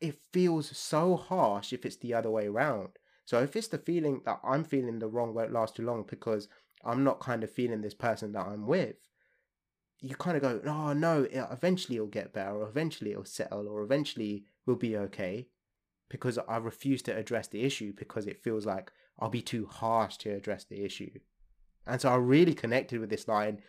it 0.00 0.16
feels 0.32 0.76
so 0.76 1.16
harsh 1.16 1.72
if 1.72 1.84
it's 1.86 1.96
the 1.96 2.14
other 2.14 2.30
way 2.30 2.46
around. 2.46 2.90
So 3.24 3.42
if 3.42 3.56
it's 3.56 3.68
the 3.68 3.78
feeling 3.78 4.20
that 4.26 4.40
I'm 4.44 4.64
feeling 4.64 4.98
the 4.98 5.08
wrong 5.08 5.34
won't 5.34 5.52
last 5.52 5.76
too 5.76 5.84
long 5.84 6.04
because 6.08 6.48
I'm 6.84 7.04
not 7.04 7.20
kind 7.20 7.42
of 7.42 7.50
feeling 7.50 7.80
this 7.80 7.94
person 7.94 8.32
that 8.32 8.46
I'm 8.46 8.66
with, 8.66 8.96
you 10.00 10.14
kind 10.16 10.36
of 10.36 10.42
go, 10.42 10.60
oh 10.66 10.92
no, 10.92 11.22
it, 11.22 11.46
eventually 11.50 11.96
it'll 11.96 12.08
get 12.08 12.34
better, 12.34 12.56
or 12.56 12.68
eventually 12.68 13.12
it'll 13.12 13.24
settle, 13.24 13.66
or 13.68 13.82
eventually 13.82 14.44
we'll 14.66 14.76
be 14.76 14.96
okay. 14.96 15.48
Because 16.10 16.38
I 16.46 16.58
refuse 16.58 17.00
to 17.02 17.16
address 17.16 17.48
the 17.48 17.62
issue 17.62 17.94
because 17.96 18.26
it 18.26 18.42
feels 18.42 18.66
like 18.66 18.92
I'll 19.18 19.30
be 19.30 19.40
too 19.42 19.66
harsh 19.66 20.18
to 20.18 20.30
address 20.30 20.64
the 20.64 20.84
issue. 20.84 21.18
And 21.86 22.00
so 22.00 22.10
I 22.10 22.16
really 22.16 22.54
connected 22.54 23.00
with 23.00 23.10
this 23.10 23.26
line 23.28 23.62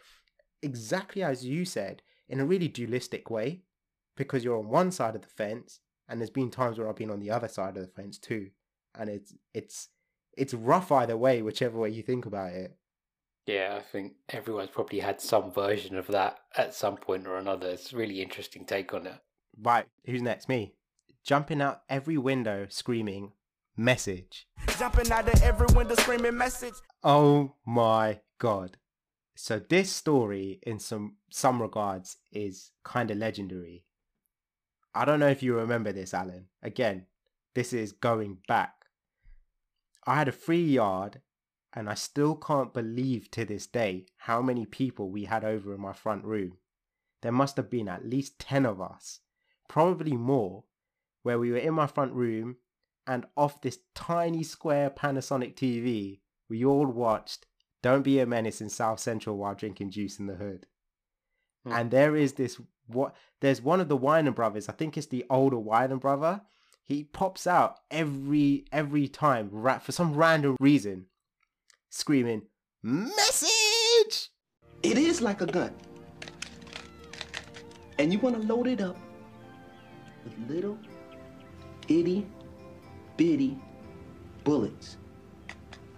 exactly 0.62 1.24
as 1.24 1.46
you 1.46 1.64
said. 1.66 2.02
in 2.28 2.40
a 2.40 2.46
really 2.46 2.68
dualistic 2.68 3.30
way 3.30 3.62
because 4.16 4.44
you're 4.44 4.58
on 4.58 4.68
one 4.70 4.92
side 4.92 5.16
of 5.16 5.22
the 5.22 5.28
fence 5.28 5.80
and 6.08 6.20
there's 6.20 6.30
been 6.30 6.52
times 6.52 6.78
where 6.78 6.90
I've 6.90 6.96
been 6.96 7.12
on 7.12 7.20
the 7.20 7.32
other 7.32 7.48
side 7.48 7.78
of 7.78 7.84
the 7.84 7.92
fence 8.02 8.18
too. 8.18 8.50
And 8.98 9.10
it's 9.10 9.34
it's 9.54 9.90
it's 10.38 10.54
rough 10.54 10.92
either 10.92 11.18
way, 11.18 11.42
whichever 11.42 11.80
way 11.80 11.90
you 11.90 12.04
think 12.04 12.25
about 12.25 12.52
it. 12.52 12.78
Yeah, 13.46 13.75
I 13.78 13.82
think 13.82 14.14
everyone's 14.30 14.72
probably 14.72 15.00
had 15.00 15.22
some 15.22 15.52
version 15.52 15.98
of 15.98 16.08
that 16.08 16.40
at 16.58 16.74
some 16.74 16.98
point 16.98 17.28
or 17.28 17.38
another. 17.38 17.70
It's 17.70 17.94
a 17.94 17.98
really 17.98 18.22
interesting 18.22 18.66
take 18.66 18.94
on 18.94 19.06
it. 19.06 19.20
Right, 19.62 19.86
who's 20.06 20.22
next? 20.22 20.50
Me. 20.50 20.74
Jumping 21.24 21.62
out 21.62 21.84
every 21.88 22.18
window 22.18 22.66
screaming, 22.70 23.34
message. 23.78 24.48
Jumping 24.78 25.12
out 25.12 25.32
of 25.32 25.42
every 25.44 25.68
window 25.75 25.96
screaming 25.96 26.38
message. 26.38 26.74
Oh 27.04 27.54
my 27.66 28.20
god. 28.40 28.78
So 29.36 29.60
this 29.60 29.92
story 29.92 30.60
in 30.64 30.80
some 30.80 31.18
some 31.30 31.62
regards 31.62 32.18
is 32.32 32.72
kind 32.84 33.12
of 33.12 33.18
legendary. 33.18 33.84
I 34.94 35.04
don't 35.06 35.20
know 35.20 35.28
if 35.28 35.44
you 35.44 35.56
remember 35.56 35.92
this, 35.92 36.14
Alan. 36.14 36.46
Again, 36.64 37.06
this 37.54 37.74
is 37.74 37.92
going 37.92 38.38
back. 38.48 38.75
I 40.06 40.16
had 40.16 40.28
a 40.28 40.34
free 40.34 40.64
yard 40.64 41.22
and 41.74 41.90
I 41.90 41.94
still 41.94 42.36
can't 42.36 42.74
believe 42.74 43.30
to 43.32 43.46
this 43.46 43.68
day 43.68 44.06
how 44.18 44.42
many 44.42 44.66
people 44.66 45.10
we 45.10 45.26
had 45.26 45.44
over 45.44 45.74
in 45.74 45.82
my 45.82 45.94
front 45.94 46.24
room. 46.24 46.58
There 47.22 47.32
must 47.32 47.58
have 47.58 47.70
been 47.70 47.90
at 47.90 48.06
least 48.06 48.40
10 48.40 48.66
of 48.66 48.80
us, 48.80 49.20
probably 49.68 50.16
more, 50.16 50.64
where 51.24 51.40
we 51.40 51.52
were 51.52 51.58
in 51.58 51.74
my 51.74 51.88
front 51.88 52.14
room 52.14 52.58
and 53.08 53.26
off 53.36 53.62
this 53.62 53.80
tiny 53.94 54.44
square 54.44 54.90
Panasonic 54.90 55.56
TV, 55.56 56.20
we 56.50 56.66
all 56.66 56.88
watched 56.88 57.46
Don't 57.82 58.02
Be 58.02 58.20
a 58.20 58.26
Menace 58.26 58.62
in 58.62 58.70
South 58.70 59.00
Central 59.00 59.38
while 59.38 59.56
drinking 59.56 59.92
juice 59.92 60.20
in 60.20 60.28
the 60.28 60.36
hood. 60.36 60.66
Hmm. 61.66 61.72
And 61.74 61.92
there 61.92 62.16
is 62.16 62.34
this 62.34 62.60
what 62.88 63.16
there's 63.42 63.62
one 63.62 63.82
of 63.82 63.90
the 63.90 63.98
Wayans 63.98 64.36
brothers, 64.36 64.70
I 64.70 64.74
think 64.74 64.98
it's 64.98 65.08
the 65.08 65.26
older 65.30 65.58
Wayans 65.58 66.00
brother. 66.00 66.42
He 66.86 67.04
pops 67.04 67.48
out 67.48 67.80
every 67.89 68.65
every 68.72 69.08
time 69.08 69.50
ra- 69.51 69.80
for 69.80 69.92
some 69.92 70.13
random 70.13 70.56
reason, 70.60 71.08
screaming, 71.89 72.44
Message! 72.84 74.30
It 74.84 75.00
is 75.00 75.20
like 75.20 75.42
a 75.42 75.48
gun. 75.48 75.74
And 77.98 78.13
you 78.13 78.20
want 78.20 78.39
to 78.39 78.48
load 78.48 78.68
it 78.68 78.82
up 78.82 78.98
with 80.24 80.38
little 80.48 80.77
itty 81.88 82.27
bitty 83.18 83.58
bullets 84.44 84.98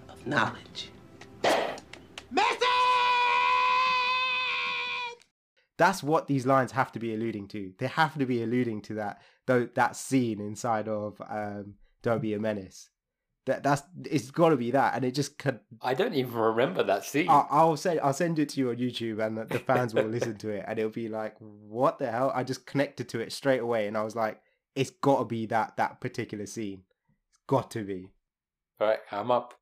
of 0.08 0.26
knowledge. 0.26 0.90
Message. 2.32 2.68
That's 5.78 6.02
what 6.02 6.28
these 6.28 6.46
lines 6.46 6.72
have 6.72 6.94
to 6.94 7.00
be 7.00 7.14
alluding 7.14 7.50
to. 7.50 7.74
They 7.78 7.88
have 7.88 8.18
to 8.18 8.26
be 8.26 8.42
alluding 8.42 8.84
to 8.84 8.94
that 8.94 9.22
though 9.48 9.68
that 9.74 9.96
scene 9.96 10.40
inside 10.40 10.88
of 10.88 11.20
um, 11.28 11.76
Don't 12.04 12.22
Be 12.22 12.34
a 12.36 12.40
Menace. 12.40 12.90
That 13.48 13.64
that's 13.64 13.82
it's 14.04 14.30
got 14.30 14.50
to 14.50 14.58
be 14.58 14.72
that, 14.72 14.94
and 14.94 15.06
it 15.06 15.16
just 15.16 15.40
could. 15.40 15.62
I 15.82 15.94
don't 15.94 16.14
even 16.14 16.34
remember 16.34 16.84
that 16.84 17.06
scene. 17.06 17.30
I'll, 17.30 17.48
I'll 17.50 17.78
say 17.78 17.98
I'll 17.98 18.14
send 18.14 18.40
it 18.40 18.50
to 18.50 18.60
you 18.60 18.70
on 18.70 18.76
YouTube, 18.76 19.26
and 19.26 19.38
the, 19.38 19.46
the 19.46 19.60
fans 19.60 19.94
will 19.94 20.04
listen 20.04 20.38
to 20.40 20.50
it, 20.50 20.66
and 20.68 20.78
it'll 20.78 20.92
be 20.92 21.08
like, 21.08 21.36
"What 21.40 21.98
the 21.98 22.12
hell?" 22.12 22.32
I 22.36 22.44
just 22.44 22.66
connected 22.66 23.08
to 23.10 23.22
it 23.22 23.32
straight 23.32 23.62
away, 23.62 23.88
and 23.88 23.98
I 23.98 24.04
was 24.04 24.18
like, 24.18 24.42
"It's 24.76 24.90
got 24.90 25.20
to 25.20 25.26
be 25.26 25.46
that 25.46 25.78
that 25.78 26.02
particular 26.02 26.46
scene. 26.46 26.84
It's 27.30 27.40
got 27.48 27.72
to 27.72 27.86
be." 27.86 28.12
Right, 28.82 29.00
I'm 29.12 29.32
up. 29.32 29.54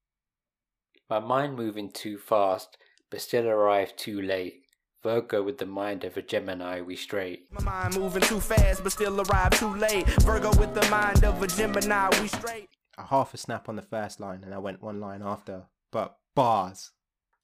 My 1.08 1.20
mind 1.20 1.56
moving 1.56 1.92
too 1.92 2.18
fast, 2.18 2.77
but 3.12 3.22
still 3.22 3.48
arrived 3.48 4.00
too 4.00 4.20
late. 4.20 4.64
Virgo 5.05 5.43
with 5.43 5.59
the 5.59 5.67
mind 5.67 6.03
of 6.03 6.17
a 6.17 6.21
Gemini, 6.24 6.81
we 6.81 6.95
straight. 6.95 7.45
My 7.51 7.63
mind 7.63 7.95
moving 7.95 8.24
too 8.24 8.39
fast, 8.39 8.81
but 8.81 8.91
still 8.91 9.21
arrive 9.21 9.51
too 9.51 9.75
late. 9.75 10.07
Virgo 10.24 10.50
with 10.57 10.74
the 10.74 10.83
mind 10.89 11.24
of 11.24 11.39
a 11.43 11.45
Gemini, 11.45 12.09
we 12.19 12.27
straight. 12.27 12.70
A 12.98 13.05
half 13.05 13.31
a 13.35 13.37
snap 13.37 13.70
on 13.70 13.75
the 13.75 13.83
first 13.83 14.20
line, 14.20 14.44
and 14.44 14.51
I 14.51 14.57
went 14.57 14.81
one 14.81 15.00
line 15.00 15.22
after, 15.22 15.68
but 15.91 16.18
bars. 16.33 16.89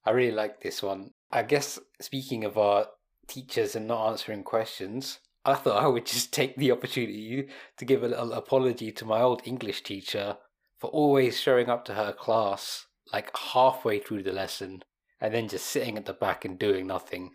I 0.04 0.10
really 0.10 0.34
like 0.34 0.62
this 0.62 0.82
one. 0.82 1.12
I 1.32 1.44
guess 1.44 1.78
speaking 2.00 2.46
of 2.46 2.58
our 2.58 2.88
teachers 3.28 3.76
and 3.76 3.86
not 3.86 4.10
answering 4.10 4.42
questions, 4.42 5.20
I 5.46 5.54
thought 5.54 5.84
I 5.84 5.86
would 5.86 6.08
just 6.08 6.34
take 6.34 6.56
the 6.56 6.72
opportunity 6.72 7.48
to 7.78 7.86
give 7.86 8.02
a 8.02 8.08
little 8.08 8.34
apology 8.34 8.92
to 8.92 9.06
my 9.06 9.22
old 9.22 9.44
English 9.46 9.84
teacher 9.84 10.38
for 10.80 10.90
always 10.90 11.40
showing 11.40 11.70
up 11.70 11.86
to 11.86 11.94
her 11.94 12.12
class 12.12 12.88
like 13.14 13.30
halfway 13.38 14.00
through 14.00 14.24
the 14.24 14.32
lesson 14.32 14.82
and 15.22 15.34
then 15.34 15.48
just 15.48 15.68
sitting 15.68 15.98
at 15.98 16.06
the 16.06 16.14
back 16.14 16.44
and 16.44 16.58
doing 16.58 16.88
nothing. 16.88 17.30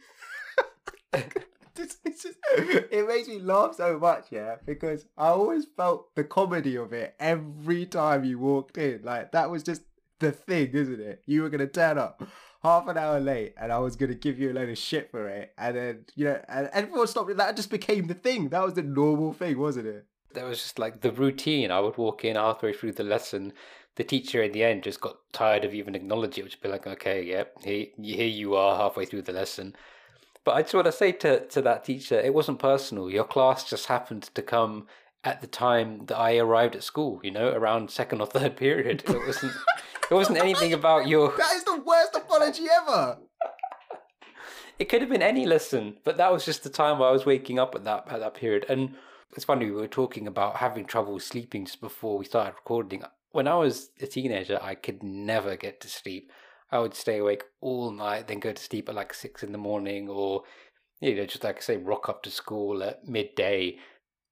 Just, 1.76 1.98
it 2.06 3.06
makes 3.06 3.28
me 3.28 3.38
laugh 3.38 3.74
so 3.74 3.98
much, 3.98 4.28
yeah, 4.30 4.56
because 4.64 5.04
I 5.18 5.28
always 5.28 5.66
felt 5.76 6.14
the 6.14 6.24
comedy 6.24 6.76
of 6.76 6.94
it 6.94 7.14
every 7.20 7.84
time 7.84 8.24
you 8.24 8.38
walked 8.38 8.78
in. 8.78 9.02
Like 9.02 9.32
that 9.32 9.50
was 9.50 9.62
just 9.62 9.82
the 10.18 10.32
thing, 10.32 10.70
isn't 10.72 11.00
it? 11.00 11.22
You 11.26 11.42
were 11.42 11.50
gonna 11.50 11.66
turn 11.66 11.98
up 11.98 12.22
half 12.62 12.88
an 12.88 12.96
hour 12.96 13.20
late, 13.20 13.54
and 13.60 13.70
I 13.70 13.78
was 13.78 13.94
gonna 13.94 14.14
give 14.14 14.38
you 14.38 14.52
a 14.52 14.54
load 14.54 14.70
of 14.70 14.78
shit 14.78 15.10
for 15.10 15.28
it, 15.28 15.52
and 15.58 15.76
then 15.76 16.04
you 16.14 16.24
know, 16.24 16.40
and 16.48 16.70
everyone 16.72 17.06
stopped. 17.08 17.36
That 17.36 17.56
just 17.56 17.70
became 17.70 18.06
the 18.06 18.14
thing. 18.14 18.48
That 18.48 18.64
was 18.64 18.72
the 18.72 18.82
normal 18.82 19.34
thing, 19.34 19.58
wasn't 19.58 19.88
it? 19.88 20.06
That 20.32 20.46
was 20.46 20.62
just 20.62 20.78
like 20.78 21.02
the 21.02 21.12
routine. 21.12 21.70
I 21.70 21.80
would 21.80 21.98
walk 21.98 22.24
in 22.24 22.36
halfway 22.36 22.72
through 22.72 22.92
the 22.92 23.04
lesson. 23.04 23.52
The 23.96 24.04
teacher 24.04 24.42
in 24.42 24.52
the 24.52 24.62
end 24.62 24.82
just 24.82 25.00
got 25.00 25.16
tired 25.32 25.64
of 25.64 25.74
even 25.74 25.94
acknowledging 25.94 26.44
it, 26.44 26.50
would 26.52 26.60
be 26.62 26.68
like, 26.68 26.86
okay, 26.86 27.22
yep, 27.22 27.54
here, 27.62 27.86
here 27.98 28.26
you 28.26 28.54
are 28.54 28.76
halfway 28.76 29.06
through 29.06 29.22
the 29.22 29.32
lesson. 29.32 29.74
But 30.46 30.54
I 30.54 30.62
just 30.62 30.74
want 30.74 30.86
to 30.86 30.92
say 30.92 31.10
to, 31.10 31.44
to 31.44 31.62
that 31.62 31.82
teacher, 31.82 32.20
it 32.20 32.32
wasn't 32.32 32.60
personal. 32.60 33.10
Your 33.10 33.24
class 33.24 33.68
just 33.68 33.86
happened 33.86 34.30
to 34.32 34.42
come 34.42 34.86
at 35.24 35.40
the 35.40 35.48
time 35.48 36.06
that 36.06 36.16
I 36.16 36.38
arrived 36.38 36.76
at 36.76 36.84
school, 36.84 37.20
you 37.24 37.32
know, 37.32 37.48
around 37.48 37.90
second 37.90 38.20
or 38.20 38.28
third 38.28 38.56
period. 38.56 39.02
It 39.08 39.26
wasn't 39.26 39.52
it 40.08 40.14
wasn't 40.14 40.38
anything 40.38 40.72
about 40.72 41.08
your 41.08 41.30
That 41.36 41.56
is 41.56 41.64
the 41.64 41.82
worst 41.84 42.14
apology 42.14 42.66
ever. 42.72 43.18
it 44.78 44.84
could 44.88 45.00
have 45.00 45.10
been 45.10 45.20
any 45.20 45.46
lesson, 45.46 45.96
but 46.04 46.16
that 46.18 46.32
was 46.32 46.44
just 46.44 46.62
the 46.62 46.70
time 46.70 47.02
I 47.02 47.10
was 47.10 47.26
waking 47.26 47.58
up 47.58 47.74
at 47.74 47.82
that 47.82 48.06
at 48.08 48.20
that 48.20 48.34
period. 48.34 48.66
And 48.68 48.94
it's 49.34 49.44
funny 49.44 49.66
we 49.66 49.72
were 49.72 49.88
talking 49.88 50.28
about 50.28 50.58
having 50.58 50.84
trouble 50.84 51.18
sleeping 51.18 51.64
just 51.64 51.80
before 51.80 52.16
we 52.18 52.24
started 52.24 52.54
recording. 52.54 53.02
When 53.32 53.48
I 53.48 53.56
was 53.56 53.90
a 54.00 54.06
teenager, 54.06 54.60
I 54.62 54.76
could 54.76 55.02
never 55.02 55.56
get 55.56 55.80
to 55.80 55.88
sleep. 55.88 56.30
I 56.70 56.78
would 56.80 56.94
stay 56.94 57.18
awake 57.18 57.44
all 57.60 57.90
night, 57.90 58.28
then 58.28 58.40
go 58.40 58.52
to 58.52 58.62
sleep 58.62 58.88
at 58.88 58.94
like 58.94 59.14
six 59.14 59.42
in 59.42 59.52
the 59.52 59.58
morning, 59.58 60.08
or 60.08 60.42
you 61.00 61.14
know, 61.14 61.26
just 61.26 61.44
like 61.44 61.62
say, 61.62 61.76
rock 61.76 62.08
up 62.08 62.22
to 62.24 62.30
school 62.30 62.82
at 62.82 63.06
midday. 63.06 63.78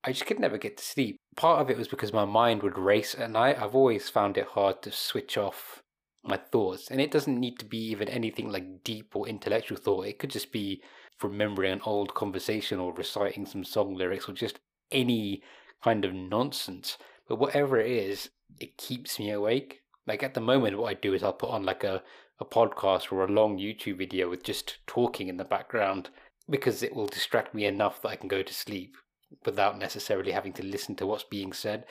I 0.03 0.13
just 0.13 0.27
could 0.27 0.41
never 0.41 0.59
get 0.59 0.77
to 0.77 0.85
sleep. 0.85 1.17
Part 1.37 1.61
of 1.61 1.71
it 1.71 1.79
was 1.79 1.89
because 1.89 2.13
my 2.13 2.25
mind 2.25 2.63
would 2.63 2.79
race 2.79 3.15
at 3.19 3.31
night. 3.31 3.61
I've 3.61 3.75
always 3.75 4.11
found 4.11 4.37
it 4.37 4.49
hard 4.49 4.83
to 4.83 4.93
switch 4.93 5.39
off 5.39 5.83
my 6.23 6.37
thoughts. 6.37 6.91
And 6.91 7.01
it 7.01 7.11
doesn't 7.11 7.39
need 7.39 7.59
to 7.59 7.65
be 7.65 7.79
even 7.91 8.09
anything 8.09 8.51
like 8.51 8.85
deep 8.85 9.15
or 9.15 9.29
intellectual 9.29 9.79
thought. 9.79 10.07
It 10.07 10.19
could 10.19 10.31
just 10.31 10.53
be 10.53 10.83
remembering 11.23 11.73
an 11.73 11.81
old 11.85 12.15
conversation 12.15 12.81
or 12.81 12.93
reciting 12.93 13.47
some 13.47 13.65
song 13.65 13.95
lyrics 13.95 14.29
or 14.29 14.33
just 14.33 14.59
any 14.91 15.43
kind 15.83 16.05
of 16.05 16.13
nonsense. 16.13 16.99
But 17.29 17.39
whatever 17.39 17.79
it 17.79 17.91
is, 17.91 18.31
it 18.61 18.77
keeps 18.77 19.19
me 19.19 19.31
awake. 19.31 19.81
Like 20.07 20.23
at 20.23 20.35
the 20.35 20.41
moment, 20.41 20.79
what 20.79 20.91
I 20.91 20.95
do 20.95 21.15
is 21.15 21.23
I'll 21.23 21.33
put 21.33 21.51
on 21.51 21.65
like 21.65 21.85
a, 21.85 22.03
a 22.41 22.45
podcast 22.45 23.13
or 23.13 23.25
a 23.25 23.31
long 23.31 23.59
YouTube 23.59 23.99
video 23.99 24.29
with 24.29 24.43
just 24.43 24.79
talking 24.87 25.29
in 25.29 25.37
the 25.37 25.45
background 25.45 26.11
because 26.49 26.83
it 26.83 26.95
will 26.95 27.07
distract 27.07 27.55
me 27.55 27.65
enough 27.65 28.03
that 28.03 28.09
I 28.09 28.17
can 28.17 28.29
go 28.29 28.43
to 28.43 28.55
sleep 28.55 28.97
without 29.45 29.79
necessarily 29.79 30.33
having 30.33 30.53
to 30.55 30.65
listen 30.65 30.95
to 30.97 31.07
what's 31.07 31.25
being 31.25 31.53
said. 31.53 31.85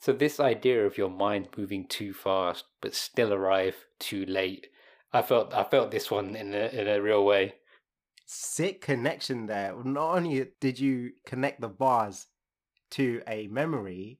So 0.00 0.12
this 0.12 0.40
idea 0.40 0.84
of 0.84 0.98
your 0.98 1.10
mind 1.10 1.48
moving 1.56 1.86
too 1.86 2.12
fast 2.12 2.64
but 2.80 2.94
still 2.94 3.32
arrive 3.32 3.86
too 3.98 4.24
late, 4.26 4.68
I 5.12 5.22
felt 5.22 5.54
I 5.54 5.64
felt 5.64 5.90
this 5.90 6.10
one 6.10 6.34
in 6.36 6.52
a 6.54 6.68
in 6.68 6.88
a 6.88 7.00
real 7.00 7.24
way. 7.24 7.54
Sick 8.26 8.80
connection 8.80 9.46
there. 9.46 9.74
Not 9.84 10.16
only 10.16 10.46
did 10.60 10.80
you 10.80 11.12
connect 11.26 11.60
the 11.60 11.68
bars 11.68 12.26
to 12.92 13.22
a 13.28 13.48
memory, 13.48 14.18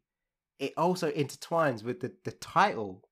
it 0.59 0.73
also 0.77 1.11
intertwines 1.11 1.83
with 1.83 2.01
the, 2.01 2.13
the 2.25 2.33
title, 2.33 3.03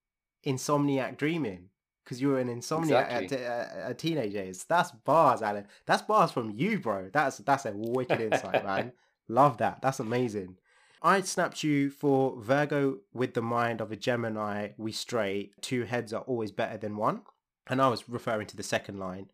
Insomniac 0.45 1.17
Dreaming. 1.17 1.69
Because 2.03 2.21
you 2.21 2.29
were 2.29 2.39
an 2.39 2.49
insomniac 2.49 3.21
Exactly. 3.21 3.37
at, 3.37 3.43
at, 3.43 3.77
at 3.91 3.97
teenage 3.97 4.35
age. 4.35 4.65
That's 4.67 4.91
bars, 4.91 5.41
Alan. 5.41 5.67
That's 5.85 6.01
bars 6.01 6.31
from 6.31 6.51
you, 6.51 6.79
bro. 6.79 7.09
That's 7.13 7.37
that's 7.37 7.65
a 7.65 7.71
wicked 7.73 8.19
insight, 8.19 8.65
man. 8.65 8.91
Love 9.29 9.57
that. 9.59 9.81
That's 9.81 9.99
amazing. 9.99 10.57
I 11.01 11.21
snapped 11.21 11.63
you 11.63 11.89
for 11.89 12.39
Virgo 12.41 12.97
with 13.13 13.33
the 13.33 13.41
mind 13.41 13.81
of 13.81 13.91
a 13.91 13.95
Gemini. 13.95 14.69
We 14.77 14.91
straight. 14.91 15.53
Two 15.61 15.83
heads 15.83 16.13
are 16.13 16.21
always 16.21 16.51
better 16.51 16.77
than 16.77 16.95
one. 16.97 17.21
And 17.67 17.81
I 17.81 17.87
was 17.89 18.07
referring 18.09 18.47
to 18.47 18.57
the 18.57 18.63
second 18.63 18.99
line. 18.99 19.27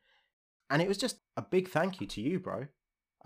And 0.70 0.82
it 0.82 0.88
was 0.88 0.98
just 0.98 1.18
a 1.38 1.42
big 1.42 1.70
thank 1.70 2.00
you 2.02 2.08
to 2.08 2.22
you, 2.22 2.40
bro. 2.40 2.68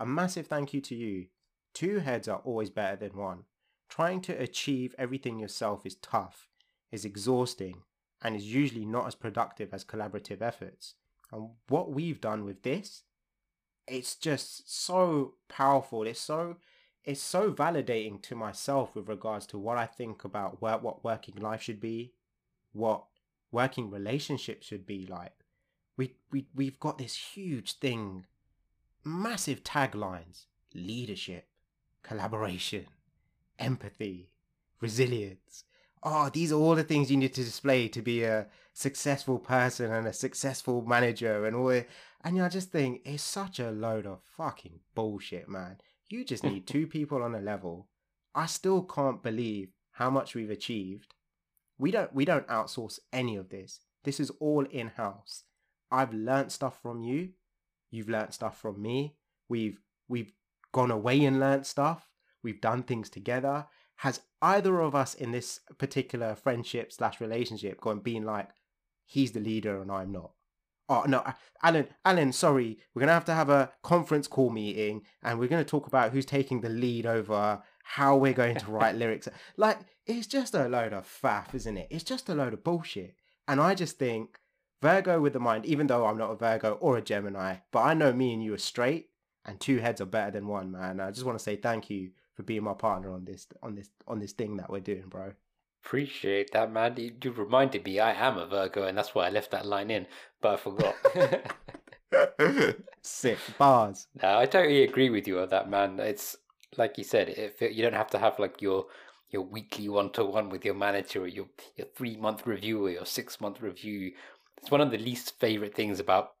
A 0.00 0.06
massive 0.06 0.46
thank 0.46 0.72
you 0.72 0.80
to 0.82 0.94
you. 0.94 1.26
Two 1.74 1.98
heads 1.98 2.28
are 2.28 2.40
always 2.44 2.70
better 2.70 2.96
than 2.96 3.16
one. 3.16 3.44
Trying 3.88 4.22
to 4.22 4.32
achieve 4.32 4.94
everything 4.98 5.38
yourself 5.38 5.84
is 5.84 5.96
tough, 5.96 6.48
is 6.90 7.04
exhausting, 7.04 7.82
and 8.24 8.34
is 8.34 8.52
usually 8.52 8.84
not 8.84 9.06
as 9.06 9.14
productive 9.14 9.72
as 9.72 9.84
collaborative 9.84 10.42
efforts. 10.42 10.94
And 11.30 11.50
what 11.68 11.92
we've 11.92 12.20
done 12.20 12.44
with 12.44 12.62
this 12.62 13.04
it's 13.86 14.14
just 14.14 14.72
so 14.72 15.34
powerful. 15.48 16.04
It's 16.06 16.20
so 16.20 16.56
it's 17.04 17.20
so 17.20 17.52
validating 17.52 18.22
to 18.22 18.34
myself 18.34 18.94
with 18.94 19.08
regards 19.08 19.46
to 19.46 19.58
what 19.58 19.76
I 19.76 19.86
think 19.86 20.24
about 20.24 20.62
where, 20.62 20.78
what 20.78 21.04
working 21.04 21.36
life 21.36 21.60
should 21.60 21.80
be, 21.80 22.12
what 22.72 23.04
working 23.52 23.90
relationships 23.90 24.66
should 24.66 24.86
be 24.86 25.06
like. 25.06 25.44
We 25.96 26.14
we 26.30 26.46
we've 26.54 26.80
got 26.80 26.98
this 26.98 27.14
huge 27.14 27.78
thing, 27.78 28.24
massive 29.04 29.62
taglines: 29.62 30.46
leadership, 30.74 31.46
collaboration, 32.02 32.86
empathy, 33.58 34.30
resilience. 34.80 35.64
Oh, 36.04 36.28
these 36.28 36.52
are 36.52 36.60
all 36.60 36.74
the 36.74 36.84
things 36.84 37.10
you 37.10 37.16
need 37.16 37.32
to 37.34 37.44
display 37.44 37.88
to 37.88 38.02
be 38.02 38.24
a 38.24 38.46
successful 38.74 39.38
person 39.38 39.90
and 39.90 40.06
a 40.06 40.12
successful 40.12 40.82
manager 40.82 41.46
and 41.46 41.56
all 41.56 41.70
it. 41.70 41.88
And 42.22 42.40
I 42.42 42.48
just 42.48 42.70
think 42.70 43.00
it's 43.04 43.22
such 43.22 43.58
a 43.58 43.70
load 43.70 44.06
of 44.06 44.20
fucking 44.36 44.80
bullshit, 44.94 45.48
man. 45.48 45.78
You 46.10 46.24
just 46.24 46.44
need 46.44 46.66
two 46.66 46.86
people 46.86 47.22
on 47.22 47.34
a 47.34 47.40
level. 47.40 47.88
I 48.34 48.46
still 48.46 48.82
can't 48.82 49.22
believe 49.22 49.70
how 49.92 50.10
much 50.10 50.34
we've 50.34 50.50
achieved. 50.50 51.14
We 51.78 51.90
don't 51.90 52.14
we 52.14 52.24
don't 52.24 52.46
outsource 52.48 52.98
any 53.12 53.36
of 53.36 53.48
this. 53.48 53.80
This 54.04 54.20
is 54.20 54.30
all 54.40 54.64
in-house. 54.64 55.44
I've 55.90 56.12
learnt 56.12 56.52
stuff 56.52 56.80
from 56.82 57.02
you. 57.02 57.30
You've 57.90 58.08
learnt 58.08 58.34
stuff 58.34 58.60
from 58.60 58.82
me. 58.82 59.16
We've 59.48 59.80
we've 60.08 60.32
gone 60.72 60.90
away 60.90 61.24
and 61.24 61.40
learnt 61.40 61.66
stuff. 61.66 62.10
We've 62.42 62.60
done 62.60 62.82
things 62.82 63.08
together. 63.08 63.66
Has 63.96 64.20
either 64.42 64.80
of 64.80 64.94
us 64.94 65.14
in 65.14 65.32
this 65.32 65.60
particular 65.78 66.34
friendship 66.34 66.92
slash 66.92 67.20
relationship 67.20 67.80
gone 67.80 68.00
being 68.00 68.24
like, 68.24 68.50
he's 69.06 69.32
the 69.32 69.40
leader 69.40 69.80
and 69.80 69.90
I'm 69.90 70.12
not? 70.12 70.32
Oh 70.88 71.04
no, 71.06 71.24
Alan, 71.62 71.88
Alan, 72.04 72.32
sorry, 72.32 72.78
we're 72.94 73.00
gonna 73.00 73.12
have 73.12 73.24
to 73.26 73.34
have 73.34 73.48
a 73.48 73.72
conference 73.82 74.26
call 74.26 74.50
meeting 74.50 75.02
and 75.22 75.38
we're 75.38 75.48
gonna 75.48 75.64
talk 75.64 75.86
about 75.86 76.12
who's 76.12 76.26
taking 76.26 76.60
the 76.60 76.68
lead 76.68 77.06
over 77.06 77.62
how 77.84 78.16
we're 78.16 78.32
going 78.32 78.56
to 78.56 78.70
write 78.70 78.94
lyrics. 78.96 79.28
Like, 79.56 79.78
it's 80.06 80.26
just 80.26 80.54
a 80.54 80.68
load 80.68 80.92
of 80.92 81.06
faff, 81.06 81.54
isn't 81.54 81.76
it? 81.76 81.88
It's 81.90 82.04
just 82.04 82.28
a 82.28 82.34
load 82.34 82.52
of 82.52 82.64
bullshit. 82.64 83.14
And 83.46 83.60
I 83.60 83.74
just 83.74 83.98
think 83.98 84.38
Virgo 84.82 85.20
with 85.20 85.34
the 85.34 85.40
mind, 85.40 85.64
even 85.66 85.86
though 85.86 86.06
I'm 86.06 86.18
not 86.18 86.30
a 86.30 86.36
Virgo 86.36 86.72
or 86.80 86.96
a 86.96 87.02
Gemini, 87.02 87.56
but 87.70 87.80
I 87.80 87.94
know 87.94 88.12
me 88.12 88.32
and 88.32 88.42
you 88.42 88.52
are 88.54 88.58
straight 88.58 89.10
and 89.44 89.60
two 89.60 89.78
heads 89.78 90.00
are 90.00 90.06
better 90.06 90.30
than 90.30 90.48
one, 90.48 90.72
man. 90.72 91.00
I 91.00 91.10
just 91.10 91.26
want 91.26 91.38
to 91.38 91.42
say 91.42 91.56
thank 91.56 91.90
you 91.90 92.10
for 92.34 92.42
being 92.42 92.64
my 92.64 92.74
partner 92.74 93.12
on 93.12 93.24
this 93.24 93.46
on 93.62 93.74
this 93.74 93.90
on 94.06 94.18
this 94.18 94.32
thing 94.32 94.56
that 94.56 94.70
we're 94.70 94.80
doing, 94.80 95.04
bro. 95.08 95.32
Appreciate 95.84 96.50
that, 96.52 96.72
man. 96.72 96.94
You, 96.96 97.12
you 97.22 97.30
reminded 97.30 97.84
me 97.84 98.00
I 98.00 98.12
am 98.12 98.38
a 98.38 98.46
Virgo, 98.46 98.84
and 98.84 98.96
that's 98.96 99.14
why 99.14 99.26
I 99.26 99.30
left 99.30 99.50
that 99.50 99.66
line 99.66 99.90
in, 99.90 100.06
but 100.40 100.54
I 100.54 100.56
forgot. 100.56 100.94
Sick 103.02 103.38
bars. 103.58 104.06
no, 104.22 104.38
I 104.38 104.46
totally 104.46 104.82
agree 104.82 105.10
with 105.10 105.28
you 105.28 105.40
on 105.40 105.50
that, 105.50 105.68
man. 105.68 106.00
It's 106.00 106.36
like 106.76 106.96
you 106.96 107.04
said, 107.04 107.28
if 107.28 107.60
it, 107.60 107.72
you 107.72 107.82
don't 107.82 107.92
have 107.94 108.10
to 108.10 108.18
have 108.18 108.38
like 108.38 108.62
your 108.62 108.86
your 109.30 109.42
weekly 109.42 109.88
one 109.88 110.10
to 110.12 110.24
one 110.24 110.48
with 110.48 110.64
your 110.64 110.74
manager 110.74 111.22
or 111.22 111.26
your 111.26 111.46
your 111.76 111.86
three 111.94 112.16
month 112.16 112.46
review 112.46 112.86
or 112.86 112.90
your 112.90 113.06
six 113.06 113.40
month 113.40 113.60
review. 113.60 114.12
It's 114.58 114.70
one 114.70 114.80
of 114.80 114.90
the 114.90 114.98
least 114.98 115.38
favorite 115.38 115.74
things 115.74 116.00
about 116.00 116.32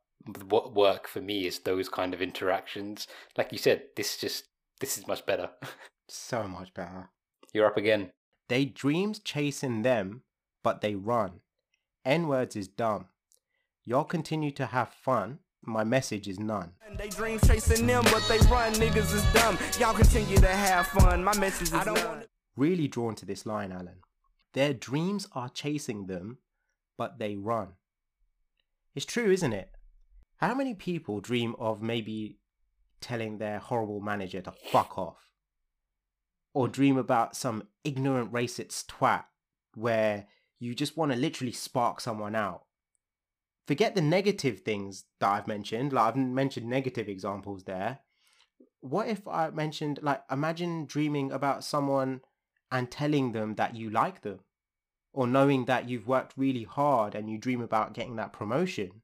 what 0.48 0.74
work 0.74 1.06
for 1.06 1.20
me 1.20 1.46
is 1.46 1.58
those 1.58 1.88
kind 1.88 2.14
of 2.14 2.22
interactions. 2.22 3.06
Like 3.36 3.52
you 3.52 3.58
said, 3.58 3.82
this 3.96 4.16
just 4.16 4.44
this 4.84 4.98
is 4.98 5.06
much 5.06 5.24
better. 5.24 5.48
So 6.06 6.46
much 6.46 6.74
better. 6.74 7.08
You're 7.54 7.64
up 7.64 7.78
again. 7.78 8.10
They 8.50 8.66
dreams 8.66 9.20
chasing 9.20 9.80
them, 9.80 10.20
but 10.62 10.82
they 10.82 10.94
run. 10.94 11.40
N 12.04 12.28
words 12.28 12.56
is 12.56 12.68
dumb. 12.68 13.06
Y'all 13.86 14.04
continue 14.04 14.50
to 14.50 14.66
have 14.66 14.90
fun. 14.92 15.38
My 15.62 15.82
message 15.82 16.28
is 16.28 16.38
none. 16.38 16.72
They 16.98 17.08
dream 17.08 17.38
chasing 17.40 17.86
them, 17.86 18.04
but 18.12 18.22
they 18.28 18.36
run. 18.48 18.74
Niggas 18.74 19.14
is 19.14 19.24
dumb. 19.32 19.56
Y'all 19.80 19.94
continue 19.94 20.36
to 20.36 20.46
have 20.46 20.88
fun. 20.88 21.24
My 21.24 21.34
message 21.38 21.68
is 21.68 21.74
I 21.74 21.84
don't 21.84 21.94
none. 21.94 22.24
Really 22.54 22.86
drawn 22.86 23.14
to 23.14 23.24
this 23.24 23.46
line, 23.46 23.72
Alan. 23.72 24.00
Their 24.52 24.74
dreams 24.74 25.26
are 25.32 25.48
chasing 25.48 26.06
them, 26.06 26.36
but 26.98 27.18
they 27.18 27.34
run. 27.34 27.68
It's 28.94 29.06
true, 29.06 29.30
isn't 29.30 29.54
it? 29.54 29.70
How 30.36 30.54
many 30.54 30.74
people 30.74 31.22
dream 31.22 31.56
of 31.58 31.80
maybe 31.80 32.36
telling 33.04 33.38
their 33.38 33.58
horrible 33.58 34.00
manager 34.00 34.40
to 34.40 34.50
fuck 34.50 34.98
off? 34.98 35.28
Or 36.54 36.68
dream 36.68 36.96
about 36.96 37.36
some 37.36 37.68
ignorant 37.84 38.32
racist 38.32 38.86
twat 38.86 39.24
where 39.74 40.26
you 40.58 40.74
just 40.74 40.96
want 40.96 41.12
to 41.12 41.18
literally 41.18 41.52
spark 41.52 42.00
someone 42.00 42.34
out? 42.34 42.64
Forget 43.66 43.94
the 43.94 44.00
negative 44.00 44.60
things 44.60 45.04
that 45.20 45.30
I've 45.30 45.46
mentioned, 45.46 45.92
like 45.92 46.06
I've 46.06 46.16
mentioned 46.16 46.66
negative 46.66 47.08
examples 47.08 47.64
there. 47.64 48.00
What 48.80 49.08
if 49.08 49.26
I 49.28 49.50
mentioned, 49.50 50.00
like, 50.02 50.22
imagine 50.30 50.86
dreaming 50.86 51.32
about 51.32 51.64
someone 51.64 52.20
and 52.70 52.90
telling 52.90 53.32
them 53.32 53.54
that 53.56 53.76
you 53.76 53.90
like 53.90 54.22
them? 54.22 54.40
Or 55.12 55.26
knowing 55.26 55.66
that 55.66 55.88
you've 55.88 56.08
worked 56.08 56.34
really 56.36 56.64
hard 56.64 57.14
and 57.14 57.30
you 57.30 57.38
dream 57.38 57.60
about 57.60 57.94
getting 57.94 58.16
that 58.16 58.32
promotion? 58.32 59.02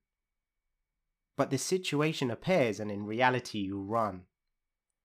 But 1.40 1.48
the 1.48 1.56
situation 1.56 2.30
appears 2.30 2.80
and 2.80 2.90
in 2.90 3.06
reality 3.06 3.60
you 3.60 3.80
run. 3.80 4.24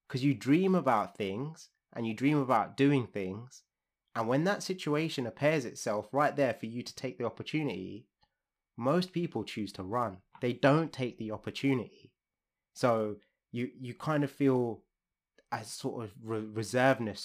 Because 0.05 0.21
you 0.21 0.33
dream 0.33 0.75
about 0.75 1.15
things 1.15 1.69
and 1.93 2.05
you 2.05 2.13
dream 2.13 2.37
about 2.37 2.75
doing 2.75 3.07
things. 3.07 3.63
And 4.17 4.27
when 4.27 4.43
that 4.43 4.61
situation 4.61 5.25
appears 5.25 5.63
itself 5.63 6.09
right 6.11 6.35
there 6.35 6.53
for 6.53 6.65
you 6.65 6.83
to 6.83 6.93
take 6.93 7.17
the 7.17 7.23
opportunity, 7.23 8.09
most 8.75 9.13
people 9.13 9.45
choose 9.45 9.71
to 9.71 9.83
run. 9.83 10.17
They 10.41 10.51
don't 10.51 10.91
take 10.91 11.17
the 11.17 11.31
opportunity. 11.31 12.11
So 12.73 13.15
you 13.53 13.71
you 13.79 13.93
kind 13.93 14.25
of 14.25 14.29
feel 14.29 14.81
a 15.53 15.63
sort 15.63 16.03
of 16.03 16.11
re- 16.21 16.41